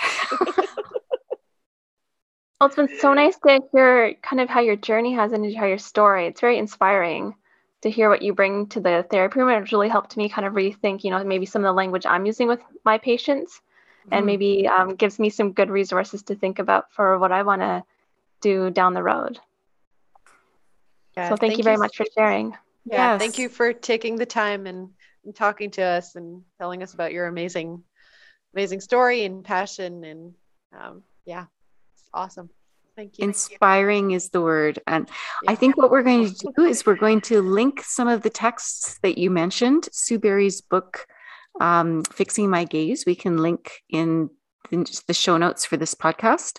Well 2.61 2.67
it's 2.67 2.77
been 2.77 2.91
so 2.99 3.15
nice 3.15 3.39
to 3.47 3.61
hear 3.73 4.15
kind 4.23 4.41
of 4.41 4.51
how 4.51 4.61
your 4.61 4.77
journey 4.77 5.15
has 5.15 5.33
and 5.33 5.57
how 5.57 5.65
your 5.65 5.79
story. 5.79 6.27
It's 6.27 6.43
very 6.43 6.59
inspiring 6.59 7.35
to 7.83 7.91
hear 7.91 8.09
what 8.09 8.23
you 8.23 8.35
bring 8.35 8.67
to 8.69 8.81
the 8.81 9.07
therapy 9.11 9.41
room. 9.41 9.63
It's 9.63 9.73
really 9.73 9.89
helped 9.89 10.17
me 10.17 10.29
kind 10.29 10.47
of 10.47 10.55
rethink, 10.55 11.05
you 11.05 11.11
know, 11.11 11.23
maybe 11.25 11.47
some 11.47 11.63
of 11.65 11.69
the 11.69 11.73
language 11.73 12.07
I'm 12.07 12.27
using 12.27 12.49
with 12.49 12.61
my 12.85 12.99
patients, 12.99 13.61
mm-hmm. 14.03 14.15
and 14.15 14.27
maybe 14.27 14.69
um, 14.69 14.97
gives 14.97 15.19
me 15.19 15.31
some 15.31 15.53
good 15.53 15.71
resources 15.71 16.23
to 16.25 16.35
think 16.35 16.59
about 16.59 16.93
for 16.93 17.19
what 17.19 17.33
I 17.33 17.43
want 17.43 17.63
to 17.63 17.83
do 18.41 18.71
down 18.71 18.95
the 18.95 19.03
road. 19.03 19.39
Yeah, 21.17 21.29
so 21.29 21.37
thank, 21.37 21.53
thank 21.53 21.59
you 21.59 21.65
very 21.65 21.77
you. 21.77 21.81
much 21.81 21.97
for 21.97 22.07
sharing. 22.15 22.51
Yeah, 22.85 23.13
yes. 23.13 23.21
thank 23.21 23.39
you 23.39 23.49
for 23.49 23.73
taking 23.73 24.17
the 24.17 24.27
time 24.27 24.67
and, 24.67 24.91
and 25.25 25.35
talking 25.35 25.71
to 25.73 25.83
us 25.83 26.17
and 26.17 26.43
telling 26.59 26.83
us 26.83 26.95
about 26.95 27.13
your 27.13 27.27
amazing, 27.27 27.83
amazing 28.55 28.81
story 28.81 29.25
and 29.25 29.45
passion 29.45 30.05
and 30.05 30.35
um, 30.79 31.03
yeah, 31.25 31.47
it's 31.95 32.05
awesome. 32.15 32.51
Thank 33.01 33.19
you. 33.19 33.25
Inspiring 33.25 34.11
is 34.11 34.29
the 34.29 34.43
word. 34.43 34.79
And 34.87 35.09
yeah. 35.43 35.53
I 35.53 35.55
think 35.55 35.79
what 35.79 35.91
we're 35.91 36.03
going 36.03 36.35
to 36.35 36.53
do 36.55 36.65
is 36.65 36.85
we're 36.85 36.97
going 36.97 37.23
to 37.23 37.41
link 37.41 37.81
some 37.83 38.09
of 38.09 38.21
the 38.21 38.29
texts 38.29 38.99
that 39.03 39.17
you 39.17 39.31
mentioned, 39.31 39.89
Sue 39.91 40.19
Barry's 40.19 40.61
book, 40.61 41.07
um, 41.63 42.05
Fixing 42.05 42.51
My 42.51 42.65
Gaze. 42.65 43.07
We 43.07 43.15
can 43.15 43.39
link 43.39 43.73
in 43.89 44.29
the 44.71 45.15
show 45.15 45.39
notes 45.39 45.65
for 45.65 45.79
this 45.79 45.95
podcast. 45.95 46.59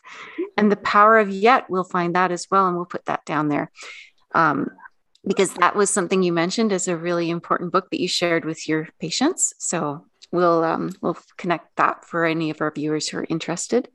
And 0.58 0.72
The 0.72 0.78
Power 0.78 1.20
of 1.20 1.30
Yet, 1.30 1.70
we'll 1.70 1.84
find 1.84 2.16
that 2.16 2.32
as 2.32 2.48
well. 2.50 2.66
And 2.66 2.76
we'll 2.76 2.86
put 2.86 3.06
that 3.06 3.24
down 3.24 3.50
there. 3.50 3.72
Um, 4.34 4.72
because 5.24 5.54
that 5.54 5.76
was 5.76 5.92
something 5.92 6.24
you 6.24 6.34
mentioned 6.34 6.74
as 6.74 6.88
a 6.88 6.98
really 6.98 7.30
important 7.30 7.72
book 7.72 7.92
that 7.92 8.02
you 8.02 8.08
shared 8.08 8.46
with 8.46 8.68
your 8.68 8.90
patients. 9.00 9.54
So 9.60 10.08
we'll 10.32 10.64
um, 10.64 10.96
we'll 11.04 11.20
connect 11.38 11.76
that 11.76 12.04
for 12.04 12.26
any 12.26 12.50
of 12.50 12.62
our 12.62 12.72
viewers 12.72 13.08
who 13.08 13.20
are 13.20 13.28
interested. 13.30 13.90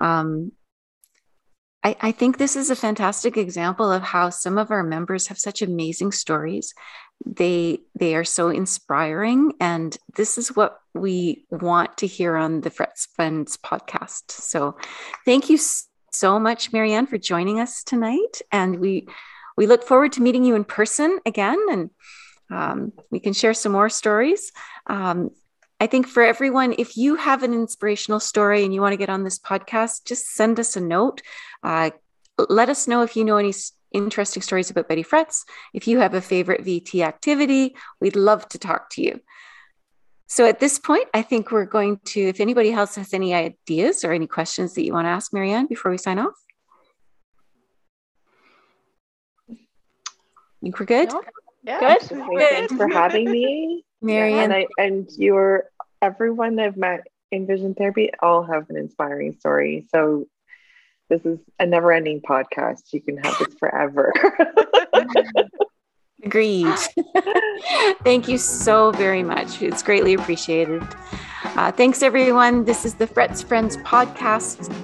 Um, 0.00 0.52
I, 1.86 1.96
I 2.00 2.10
think 2.10 2.36
this 2.36 2.56
is 2.56 2.68
a 2.68 2.74
fantastic 2.74 3.36
example 3.36 3.92
of 3.92 4.02
how 4.02 4.30
some 4.30 4.58
of 4.58 4.72
our 4.72 4.82
members 4.82 5.28
have 5.28 5.38
such 5.38 5.62
amazing 5.62 6.10
stories. 6.10 6.74
They 7.24 7.78
they 7.94 8.16
are 8.16 8.24
so 8.24 8.48
inspiring, 8.48 9.52
and 9.60 9.96
this 10.16 10.36
is 10.36 10.56
what 10.56 10.80
we 10.94 11.46
want 11.48 11.96
to 11.98 12.08
hear 12.08 12.34
on 12.34 12.62
the 12.62 12.70
Fretz 12.70 13.06
Friends 13.14 13.56
podcast. 13.56 14.32
So, 14.32 14.76
thank 15.24 15.48
you 15.48 15.58
so 16.12 16.40
much, 16.40 16.72
Marianne, 16.72 17.06
for 17.06 17.18
joining 17.18 17.60
us 17.60 17.84
tonight, 17.84 18.42
and 18.50 18.80
we 18.80 19.06
we 19.56 19.68
look 19.68 19.84
forward 19.84 20.10
to 20.14 20.22
meeting 20.22 20.44
you 20.44 20.56
in 20.56 20.64
person 20.64 21.20
again, 21.24 21.58
and 21.70 21.90
um, 22.50 22.92
we 23.12 23.20
can 23.20 23.32
share 23.32 23.54
some 23.54 23.70
more 23.70 23.90
stories. 23.90 24.50
Um, 24.88 25.30
I 25.78 25.86
think 25.86 26.08
for 26.08 26.22
everyone, 26.22 26.74
if 26.78 26.96
you 26.96 27.16
have 27.16 27.42
an 27.42 27.52
inspirational 27.52 28.20
story 28.20 28.64
and 28.64 28.72
you 28.72 28.80
want 28.80 28.92
to 28.92 28.96
get 28.96 29.10
on 29.10 29.24
this 29.24 29.38
podcast, 29.38 30.06
just 30.06 30.32
send 30.32 30.58
us 30.58 30.76
a 30.76 30.80
note. 30.80 31.20
Uh, 31.62 31.90
let 32.48 32.68
us 32.68 32.88
know 32.88 33.02
if 33.02 33.14
you 33.16 33.24
know 33.24 33.36
any 33.36 33.52
interesting 33.92 34.42
stories 34.42 34.70
about 34.70 34.88
Betty 34.88 35.04
Fretz. 35.04 35.44
If 35.74 35.86
you 35.86 35.98
have 35.98 36.14
a 36.14 36.20
favorite 36.20 36.64
VT 36.64 37.04
activity, 37.04 37.76
we'd 38.00 38.16
love 38.16 38.48
to 38.48 38.58
talk 38.58 38.90
to 38.90 39.02
you. 39.02 39.20
So 40.28 40.46
at 40.46 40.60
this 40.60 40.78
point, 40.78 41.08
I 41.14 41.22
think 41.22 41.52
we're 41.52 41.66
going 41.66 42.00
to, 42.06 42.20
if 42.20 42.40
anybody 42.40 42.72
else 42.72 42.96
has 42.96 43.14
any 43.14 43.32
ideas 43.32 44.02
or 44.02 44.12
any 44.12 44.26
questions 44.26 44.74
that 44.74 44.84
you 44.84 44.92
want 44.92 45.06
to 45.06 45.10
ask 45.10 45.32
Marianne 45.32 45.66
before 45.66 45.90
we 45.90 45.98
sign 45.98 46.18
off. 46.18 46.34
I 49.50 49.54
think 50.62 50.80
we're 50.80 50.86
good. 50.86 51.12
Yeah. 51.62 51.80
Good. 51.80 52.02
Thanks 52.02 52.72
for 52.74 52.88
having 52.88 53.30
me. 53.30 53.85
Marianne. 54.02 54.50
And, 54.50 54.52
I, 54.52 54.66
and 54.78 55.08
you're 55.16 55.64
everyone 56.02 56.58
I've 56.58 56.76
met 56.76 57.06
in 57.32 57.46
vision 57.46 57.74
therapy 57.74 58.10
all 58.20 58.44
have 58.44 58.68
an 58.70 58.76
inspiring 58.76 59.36
story. 59.38 59.86
So 59.92 60.26
this 61.08 61.24
is 61.24 61.38
a 61.58 61.66
never 61.66 61.92
ending 61.92 62.20
podcast. 62.20 62.92
You 62.92 63.00
can 63.00 63.16
have 63.18 63.38
this 63.38 63.54
forever. 63.58 64.12
Agreed. 66.24 66.74
Thank 68.04 68.28
you 68.28 68.38
so 68.38 68.90
very 68.92 69.22
much. 69.22 69.62
It's 69.62 69.82
greatly 69.82 70.14
appreciated. 70.14 70.82
Uh, 71.44 71.70
thanks, 71.70 72.02
everyone. 72.02 72.64
This 72.64 72.84
is 72.84 72.94
the 72.94 73.06
Fretz 73.06 73.44
Friends 73.44 73.76
podcast 73.78 74.74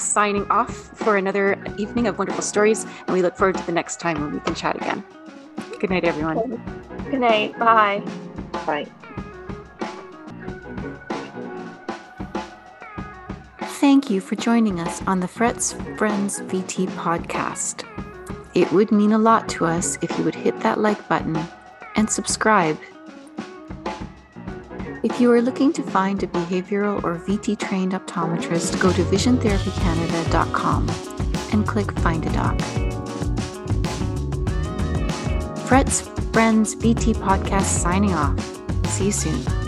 signing 0.00 0.48
off 0.50 0.74
for 0.98 1.16
another 1.16 1.62
evening 1.78 2.08
of 2.08 2.18
wonderful 2.18 2.42
stories. 2.42 2.84
And 3.06 3.10
we 3.10 3.22
look 3.22 3.36
forward 3.36 3.56
to 3.58 3.66
the 3.66 3.72
next 3.72 4.00
time 4.00 4.20
when 4.20 4.32
we 4.32 4.40
can 4.40 4.54
chat 4.54 4.76
again. 4.76 5.04
Good 5.78 5.90
night, 5.90 6.04
everyone. 6.04 6.60
Good 7.10 7.20
night. 7.20 7.56
Bye. 7.58 8.02
Thank 13.80 14.10
you 14.10 14.20
for 14.20 14.36
joining 14.36 14.78
us 14.78 15.02
on 15.06 15.20
the 15.20 15.26
Fretz 15.26 15.74
Friends 15.98 16.40
VT 16.42 16.86
podcast. 16.90 17.84
It 18.54 18.70
would 18.70 18.92
mean 18.92 19.12
a 19.12 19.18
lot 19.18 19.48
to 19.50 19.66
us 19.66 19.98
if 20.02 20.16
you 20.16 20.24
would 20.24 20.34
hit 20.34 20.60
that 20.60 20.78
like 20.78 21.08
button 21.08 21.36
and 21.96 22.08
subscribe. 22.08 22.78
If 25.02 25.20
you 25.20 25.32
are 25.32 25.42
looking 25.42 25.72
to 25.72 25.82
find 25.82 26.22
a 26.22 26.28
behavioral 26.28 27.02
or 27.02 27.18
VT 27.18 27.58
trained 27.58 27.92
optometrist, 27.92 28.80
go 28.80 28.92
to 28.92 29.02
visiontherapycanada.com 29.02 30.88
and 31.52 31.66
click 31.66 31.90
Find 31.98 32.24
a 32.24 32.32
Doc. 32.32 32.56
Fretz 35.66 36.11
Friends 36.32 36.74
VT 36.74 37.14
podcast 37.16 37.82
signing 37.82 38.14
off. 38.14 38.38
See 38.86 39.06
you 39.06 39.12
soon. 39.12 39.61